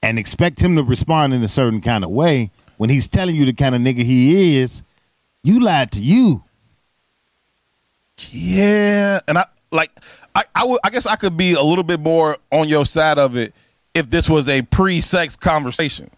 and 0.03 0.19
expect 0.19 0.61
him 0.61 0.77
to 0.77 0.83
respond 0.83 1.33
in 1.33 1.43
a 1.43 1.49
certain 1.49 1.81
kind 1.81 2.05
of 2.05 2.11
way, 2.11 2.51
when 2.77 2.91
he's 2.91 3.09
telling 3.09 3.37
you 3.37 3.47
the 3.47 3.55
kind 3.55 3.75
of 3.75 3.81
nigga 3.81 4.03
he 4.03 4.59
is, 4.59 4.83
you 5.43 5.61
lied 5.61 5.93
to 5.93 6.01
you. 6.03 6.45
Yeah, 8.31 9.21
and 9.27 9.39
I 9.39 9.47
like 9.73 9.91
I 10.35 10.45
I 10.55 10.65
would 10.65 10.81
I 10.85 10.91
guess 10.91 11.07
I 11.07 11.17
could 11.17 11.37
be 11.37 11.55
a 11.55 11.63
little 11.63 11.85
bit 11.85 12.01
more 12.01 12.37
on 12.53 12.69
your 12.69 12.85
side 12.87 13.19
of 13.19 13.37
it 13.37 13.55
if 13.95 14.09
this 14.11 14.29
was 14.29 14.49
a 14.49 14.63
pre-sex 14.63 15.37
conversation. 15.37 16.11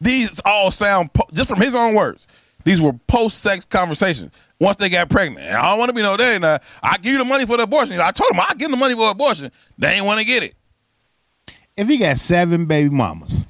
These 0.00 0.40
all 0.44 0.70
sound 0.70 1.12
po- 1.12 1.26
just 1.32 1.48
from 1.48 1.60
his 1.60 1.74
own 1.74 1.94
words. 1.94 2.26
These 2.64 2.80
were 2.82 2.92
post-sex 3.06 3.64
conversations. 3.64 4.30
Once 4.60 4.76
they 4.76 4.88
got 4.88 5.08
pregnant, 5.08 5.48
I 5.48 5.70
don't 5.70 5.78
want 5.78 5.88
to 5.88 5.92
be 5.94 6.02
no 6.02 6.16
day 6.16 6.38
now. 6.38 6.58
I 6.82 6.98
give 6.98 7.12
you 7.12 7.18
the 7.18 7.24
money 7.24 7.46
for 7.46 7.56
the 7.56 7.62
abortion. 7.62 7.98
I 8.00 8.10
told 8.10 8.32
him 8.32 8.40
I 8.40 8.48
give 8.50 8.62
them 8.62 8.72
the 8.72 8.76
money 8.76 8.94
for 8.94 9.08
abortion. 9.10 9.50
They 9.78 9.92
ain't 9.94 10.04
want 10.04 10.18
to 10.20 10.26
get 10.26 10.42
it. 10.42 10.54
If 11.76 11.86
he 11.88 11.96
got 11.96 12.18
seven 12.18 12.66
baby 12.66 12.90
mamas 12.90 13.44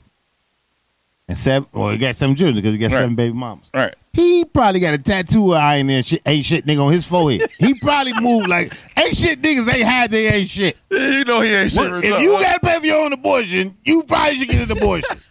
and 1.27 1.37
seven, 1.39 1.69
or 1.73 1.93
he 1.93 1.99
got 1.99 2.15
seven 2.15 2.37
children 2.37 2.57
because 2.57 2.73
he 2.73 2.79
got 2.79 2.93
Right. 2.93 2.99
seven 2.99 3.15
baby 3.15 3.33
mamas, 3.35 3.71
All 3.75 3.81
right. 3.81 3.95
He 4.19 4.45
probably 4.45 4.81
got 4.81 4.95
a 4.95 4.99
tattoo 4.99 5.53
of 5.53 5.59
I 5.59 5.77
ain't 5.77 5.89
there 5.89 6.03
shit, 6.03 6.21
ain't 6.27 6.45
shit 6.45 6.67
nigga 6.67 6.85
on 6.85 6.93
his 6.93 7.07
forehead. 7.07 7.49
he 7.59 7.75
probably 7.75 8.13
moved 8.21 8.49
like 8.49 8.73
ain't 8.97 9.17
shit 9.17 9.41
niggas 9.41 9.73
ain't 9.73 9.87
had 9.87 10.11
they 10.11 10.27
ain't 10.29 10.49
shit. 10.49 10.77
You 10.91 11.25
know 11.25 11.41
he 11.41 11.53
ain't 11.55 11.71
shit. 11.71 11.81
Well, 11.91 12.03
if 12.03 12.21
you 12.21 12.33
got 12.33 12.55
to 12.55 12.61
pay 12.61 12.81
for 12.81 12.87
your 12.87 13.05
own 13.05 13.13
abortion, 13.13 13.77
you 13.85 14.03
probably 14.03 14.39
should 14.39 14.49
get 14.49 14.69
an 14.69 14.77
abortion. 14.77 15.17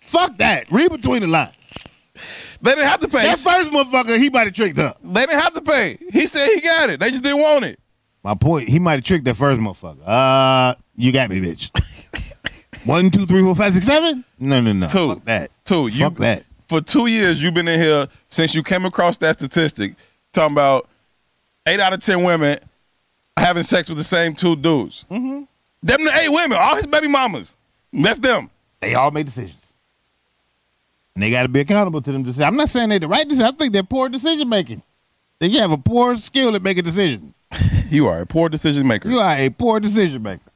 Fuck 0.00 0.36
that. 0.38 0.70
Read 0.70 0.90
between 0.90 1.22
the 1.22 1.28
lines. 1.28 1.54
they 2.60 2.72
didn't 2.72 2.88
have 2.88 3.00
to 3.00 3.08
pay. 3.08 3.22
That 3.22 3.38
first 3.38 3.70
motherfucker, 3.70 4.18
he 4.18 4.28
might 4.28 4.46
have 4.46 4.52
tricked 4.52 4.78
up. 4.78 4.98
They 5.02 5.24
didn't 5.26 5.40
have 5.40 5.54
to 5.54 5.62
pay. 5.62 5.98
He 6.10 6.26
said 6.26 6.48
he 6.48 6.60
got 6.60 6.90
it. 6.90 7.00
They 7.00 7.10
just 7.10 7.22
didn't 7.22 7.40
want 7.40 7.64
it. 7.64 7.78
My 8.22 8.34
point, 8.34 8.68
he 8.68 8.78
might 8.78 8.94
have 8.94 9.04
tricked 9.04 9.24
that 9.24 9.36
first 9.36 9.60
motherfucker. 9.60 10.02
Uh, 10.04 10.74
you 10.96 11.12
got 11.12 11.30
me, 11.30 11.40
bitch. 11.40 11.70
One, 12.84 13.10
two, 13.10 13.26
three, 13.26 13.42
four, 13.42 13.54
five, 13.54 13.74
six, 13.74 13.86
seven. 13.86 14.24
No, 14.38 14.60
no, 14.60 14.72
no. 14.72 14.86
Two. 14.88 15.14
Fuck 15.14 15.24
that. 15.24 15.50
Two. 15.64 15.86
You, 15.88 16.04
Fuck 16.06 16.16
that. 16.16 16.44
For 16.68 16.80
two 16.80 17.06
years, 17.06 17.42
you've 17.42 17.54
been 17.54 17.68
in 17.68 17.80
here 17.80 18.08
since 18.28 18.54
you 18.54 18.62
came 18.62 18.84
across 18.84 19.16
that 19.18 19.38
statistic, 19.38 19.94
talking 20.32 20.54
about 20.54 20.88
eight 21.66 21.80
out 21.80 21.92
of 21.92 22.00
ten 22.00 22.24
women 22.24 22.58
having 23.36 23.62
sex 23.62 23.88
with 23.88 23.98
the 23.98 24.04
same 24.04 24.34
two 24.34 24.56
dudes. 24.56 25.06
Mm-hmm. 25.10 25.42
Them 25.82 26.04
the 26.04 26.18
eight 26.18 26.28
women, 26.28 26.58
all 26.58 26.76
his 26.76 26.86
baby 26.86 27.08
mamas. 27.08 27.56
That's 27.92 28.18
them. 28.18 28.50
They 28.80 28.94
all 28.94 29.10
make 29.10 29.26
decisions. 29.26 29.58
And 31.14 31.22
they 31.22 31.30
got 31.30 31.42
to 31.42 31.48
be 31.48 31.60
accountable 31.60 32.00
to 32.00 32.12
them. 32.12 32.22
Decisions. 32.22 32.46
I'm 32.46 32.56
not 32.56 32.68
saying 32.68 32.88
they're 32.88 32.98
the 32.98 33.08
right 33.08 33.28
decision. 33.28 33.46
I 33.46 33.56
think 33.56 33.72
they're 33.72 33.82
poor 33.82 34.08
decision 34.08 34.48
making. 34.48 34.82
They 35.38 35.50
have 35.50 35.72
a 35.72 35.78
poor 35.78 36.16
skill 36.16 36.54
at 36.54 36.62
making 36.62 36.84
decisions. 36.84 37.42
You 37.92 38.06
are 38.06 38.22
a 38.22 38.26
poor 38.26 38.48
decision 38.48 38.88
maker. 38.88 39.10
You 39.10 39.18
are 39.18 39.36
a 39.36 39.50
poor 39.50 39.78
decision 39.78 40.22
maker. 40.22 40.50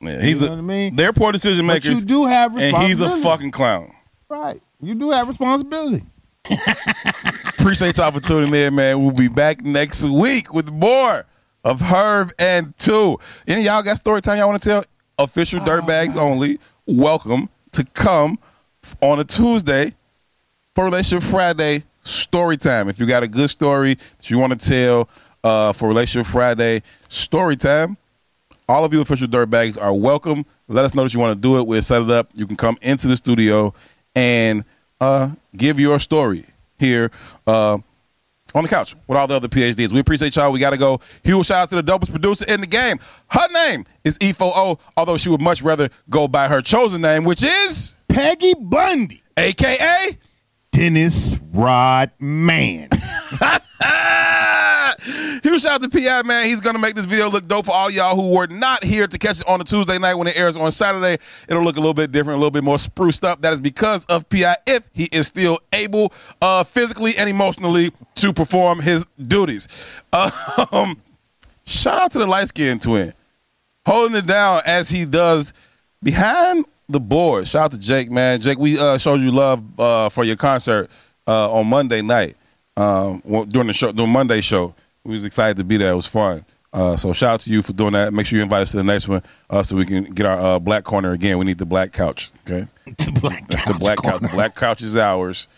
Yeah, 0.00 0.20
he's 0.20 0.40
You 0.40 0.46
a, 0.46 0.50
what 0.50 0.58
I 0.58 0.62
mean? 0.62 0.96
They're 0.96 1.12
poor 1.12 1.32
decision 1.32 1.66
But 1.66 1.74
makers, 1.74 2.00
you 2.00 2.06
do 2.06 2.26
have 2.26 2.54
responsibility. 2.54 2.76
and 2.76 2.88
he's 2.88 3.00
a 3.00 3.16
fucking 3.22 3.50
clown. 3.50 3.92
right. 4.28 4.60
You 4.80 4.94
do 4.94 5.10
have 5.10 5.26
responsibility. 5.26 6.04
Appreciate 7.58 7.96
y'all 7.96 8.12
for 8.12 8.20
tuning 8.20 8.54
in, 8.54 8.74
man. 8.74 9.02
We'll 9.02 9.10
be 9.12 9.28
back 9.28 9.64
next 9.64 10.04
week 10.04 10.52
with 10.52 10.70
more 10.70 11.24
of 11.64 11.80
Herb 11.80 12.32
and 12.38 12.76
Tou. 12.76 13.18
Any 13.46 13.60
of 13.62 13.64
y'all 13.66 13.82
got 13.82 13.96
story 13.96 14.20
time 14.22 14.38
y'all 14.38 14.48
want 14.48 14.62
to 14.62 14.68
tell? 14.68 14.84
Official 15.18 15.60
Dirtbags 15.60 16.16
only. 16.16 16.60
Welcome 16.86 17.48
to 17.72 17.84
come 17.84 18.38
on 19.00 19.18
a 19.18 19.24
Tuesday 19.24 19.94
for 20.74 20.84
Relationship 20.84 21.28
Friday 21.28 21.84
story 22.02 22.56
time. 22.58 22.88
If 22.88 23.00
you 23.00 23.06
got 23.06 23.22
a 23.22 23.28
good 23.28 23.50
story 23.50 23.94
that 23.94 24.30
you 24.30 24.38
want 24.38 24.60
to 24.60 24.68
tell 24.68 25.08
uh, 25.42 25.72
for 25.72 25.88
Relationship 25.88 26.30
Friday 26.30 26.82
story 27.08 27.56
time, 27.56 27.96
all 28.68 28.84
of 28.84 28.92
you 28.92 29.00
official 29.00 29.28
dirtbags 29.28 29.80
are 29.80 29.94
welcome. 29.94 30.44
Let 30.68 30.84
us 30.84 30.94
know 30.94 31.04
that 31.04 31.14
you 31.14 31.20
want 31.20 31.36
to 31.36 31.40
do 31.40 31.58
it. 31.58 31.66
We'll 31.66 31.82
set 31.82 32.02
it 32.02 32.10
up. 32.10 32.30
You 32.34 32.46
can 32.46 32.56
come 32.56 32.76
into 32.82 33.06
the 33.08 33.16
studio 33.16 33.72
and 34.14 34.64
uh, 35.00 35.30
give 35.56 35.78
your 35.78 35.98
story 36.00 36.46
here 36.78 37.10
uh, 37.46 37.78
on 38.54 38.62
the 38.64 38.68
couch 38.68 38.96
with 39.06 39.18
all 39.18 39.26
the 39.26 39.34
other 39.34 39.48
PhDs. 39.48 39.92
We 39.92 40.00
appreciate 40.00 40.34
y'all. 40.36 40.50
We 40.50 40.58
got 40.58 40.70
to 40.70 40.78
go. 40.78 41.00
Huge 41.22 41.46
shout 41.46 41.62
out 41.62 41.70
to 41.70 41.80
the 41.80 41.82
dopest 41.82 42.10
producer 42.10 42.44
in 42.48 42.60
the 42.60 42.66
game. 42.66 42.98
Her 43.28 43.48
name 43.52 43.84
is 44.04 44.18
E4O, 44.18 44.78
although 44.96 45.16
she 45.16 45.28
would 45.28 45.40
much 45.42 45.62
rather 45.62 45.90
go 46.10 46.26
by 46.26 46.48
her 46.48 46.62
chosen 46.62 47.02
name, 47.02 47.24
which 47.24 47.42
is 47.42 47.94
Peggy 48.08 48.54
Bundy. 48.58 49.22
AKA. 49.36 50.18
Dennis 50.72 51.36
Rodman. 51.52 52.88
Huge 55.06 55.62
shout 55.62 55.82
out 55.82 55.82
to 55.82 55.88
Pi 55.88 56.22
man. 56.22 56.46
He's 56.46 56.60
gonna 56.60 56.78
make 56.78 56.96
this 56.96 57.06
video 57.06 57.30
look 57.30 57.46
dope 57.46 57.66
for 57.66 57.72
all 57.72 57.90
y'all 57.90 58.16
who 58.16 58.34
were 58.34 58.48
not 58.48 58.82
here 58.82 59.06
to 59.06 59.18
catch 59.18 59.40
it 59.40 59.46
on 59.46 59.60
a 59.60 59.64
Tuesday 59.64 59.98
night 59.98 60.14
when 60.14 60.26
it 60.26 60.36
airs 60.36 60.56
on 60.56 60.72
Saturday. 60.72 61.22
It'll 61.48 61.62
look 61.62 61.76
a 61.76 61.80
little 61.80 61.94
bit 61.94 62.10
different, 62.10 62.36
a 62.36 62.40
little 62.40 62.50
bit 62.50 62.64
more 62.64 62.78
spruced 62.78 63.24
up. 63.24 63.40
That 63.42 63.52
is 63.52 63.60
because 63.60 64.04
of 64.06 64.28
Pi 64.28 64.56
if 64.66 64.82
he 64.92 65.04
is 65.04 65.28
still 65.28 65.60
able, 65.72 66.12
uh, 66.42 66.64
physically 66.64 67.16
and 67.16 67.30
emotionally, 67.30 67.92
to 68.16 68.32
perform 68.32 68.80
his 68.80 69.04
duties. 69.26 69.68
Um, 70.72 71.00
shout 71.66 72.00
out 72.00 72.10
to 72.12 72.18
the 72.18 72.26
light 72.26 72.48
skinned 72.48 72.80
twin, 72.80 73.12
holding 73.84 74.16
it 74.16 74.26
down 74.26 74.62
as 74.64 74.88
he 74.88 75.04
does 75.04 75.52
behind 76.02 76.64
the 76.88 77.00
board. 77.00 77.46
Shout 77.46 77.64
out 77.66 77.70
to 77.72 77.78
Jake, 77.78 78.10
man. 78.10 78.40
Jake, 78.40 78.58
we 78.58 78.78
uh, 78.78 78.98
showed 78.98 79.20
you 79.20 79.30
love 79.30 79.62
uh, 79.78 80.08
for 80.08 80.24
your 80.24 80.36
concert 80.36 80.90
uh, 81.26 81.52
on 81.52 81.66
Monday 81.66 82.02
night 82.02 82.36
um, 82.76 83.22
during 83.48 83.66
the 83.68 83.72
show, 83.72 83.92
during 83.92 84.12
Monday 84.12 84.40
show. 84.40 84.74
We 85.06 85.14
was 85.14 85.24
excited 85.24 85.56
to 85.58 85.64
be 85.64 85.76
there. 85.76 85.92
It 85.92 85.96
was 85.96 86.06
fun. 86.06 86.44
Uh, 86.72 86.96
so 86.96 87.12
shout 87.14 87.30
out 87.34 87.40
to 87.40 87.50
you 87.50 87.62
for 87.62 87.72
doing 87.72 87.92
that. 87.94 88.12
Make 88.12 88.26
sure 88.26 88.36
you 88.36 88.42
invite 88.42 88.62
us 88.62 88.72
to 88.72 88.76
the 88.78 88.84
next 88.84 89.08
one 89.08 89.22
uh, 89.48 89.62
so 89.62 89.76
we 89.76 89.86
can 89.86 90.04
get 90.04 90.26
our 90.26 90.38
uh, 90.38 90.58
black 90.58 90.84
corner 90.84 91.12
again. 91.12 91.38
We 91.38 91.44
need 91.46 91.58
the 91.58 91.64
black 91.64 91.92
couch. 91.92 92.30
Okay, 92.46 92.66
the 92.84 93.18
black 93.20 93.48
that's 93.48 93.64
the 93.64 93.74
black 93.74 94.02
couch. 94.02 94.20
The 94.20 94.28
black 94.28 94.54
couch 94.54 94.82
is 94.82 94.96
ours. 94.96 95.48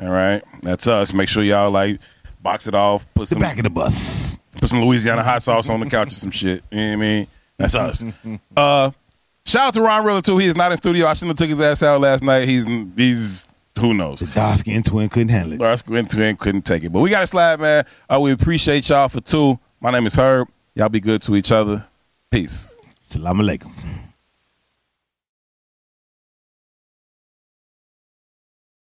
All 0.00 0.08
right, 0.10 0.42
that's 0.62 0.88
us. 0.88 1.12
Make 1.12 1.28
sure 1.28 1.44
y'all 1.44 1.70
like 1.70 2.00
box 2.42 2.66
it 2.66 2.74
off. 2.74 3.06
Put 3.14 3.28
The 3.28 3.34
some 3.34 3.40
back 3.40 3.58
of 3.58 3.64
the 3.64 3.70
bus. 3.70 4.40
put 4.58 4.68
some 4.68 4.82
Louisiana 4.84 5.22
hot 5.22 5.42
sauce 5.42 5.68
on 5.68 5.78
the 5.80 5.86
couch 5.86 6.08
or 6.08 6.16
some 6.16 6.32
shit. 6.32 6.64
You 6.72 6.78
know 6.78 6.86
what 6.88 6.92
I 6.92 6.96
mean? 6.96 7.26
That's 7.56 7.74
us. 7.76 8.04
Uh, 8.56 8.90
shout 9.46 9.68
out 9.68 9.74
to 9.74 9.80
Ron 9.82 10.04
Rilla 10.04 10.22
too. 10.22 10.38
He 10.38 10.46
is 10.46 10.56
not 10.56 10.72
in 10.72 10.76
studio. 10.78 11.06
I 11.06 11.14
shouldn't 11.14 11.38
have 11.38 11.46
took 11.46 11.50
his 11.50 11.60
ass 11.60 11.82
out 11.84 12.00
last 12.00 12.24
night. 12.24 12.48
He's 12.48 12.66
he's 12.96 13.48
who 13.78 13.94
knows. 13.94 14.20
The 14.20 14.26
dark 14.26 14.58
skinned 14.60 14.86
twin 14.86 15.08
couldn't 15.08 15.30
handle 15.30 15.54
it. 15.54 15.60
Lars 15.60 15.86
went 15.86 16.10
twin 16.10 16.36
couldn't 16.36 16.62
take 16.62 16.84
it. 16.84 16.92
But 16.92 17.00
we 17.00 17.10
got 17.10 17.24
a 17.24 17.26
slide, 17.26 17.60
man. 17.60 17.84
Uh, 18.08 18.20
we 18.20 18.32
appreciate 18.32 18.88
y'all 18.88 19.08
for 19.08 19.20
two. 19.20 19.58
My 19.80 19.90
name 19.90 20.06
is 20.06 20.14
Herb. 20.14 20.48
Y'all 20.74 20.88
be 20.88 21.00
good 21.00 21.22
to 21.22 21.36
each 21.36 21.52
other. 21.52 21.86
Peace. 22.30 22.74
Salam 23.00 23.38
alaikum. 23.38 23.72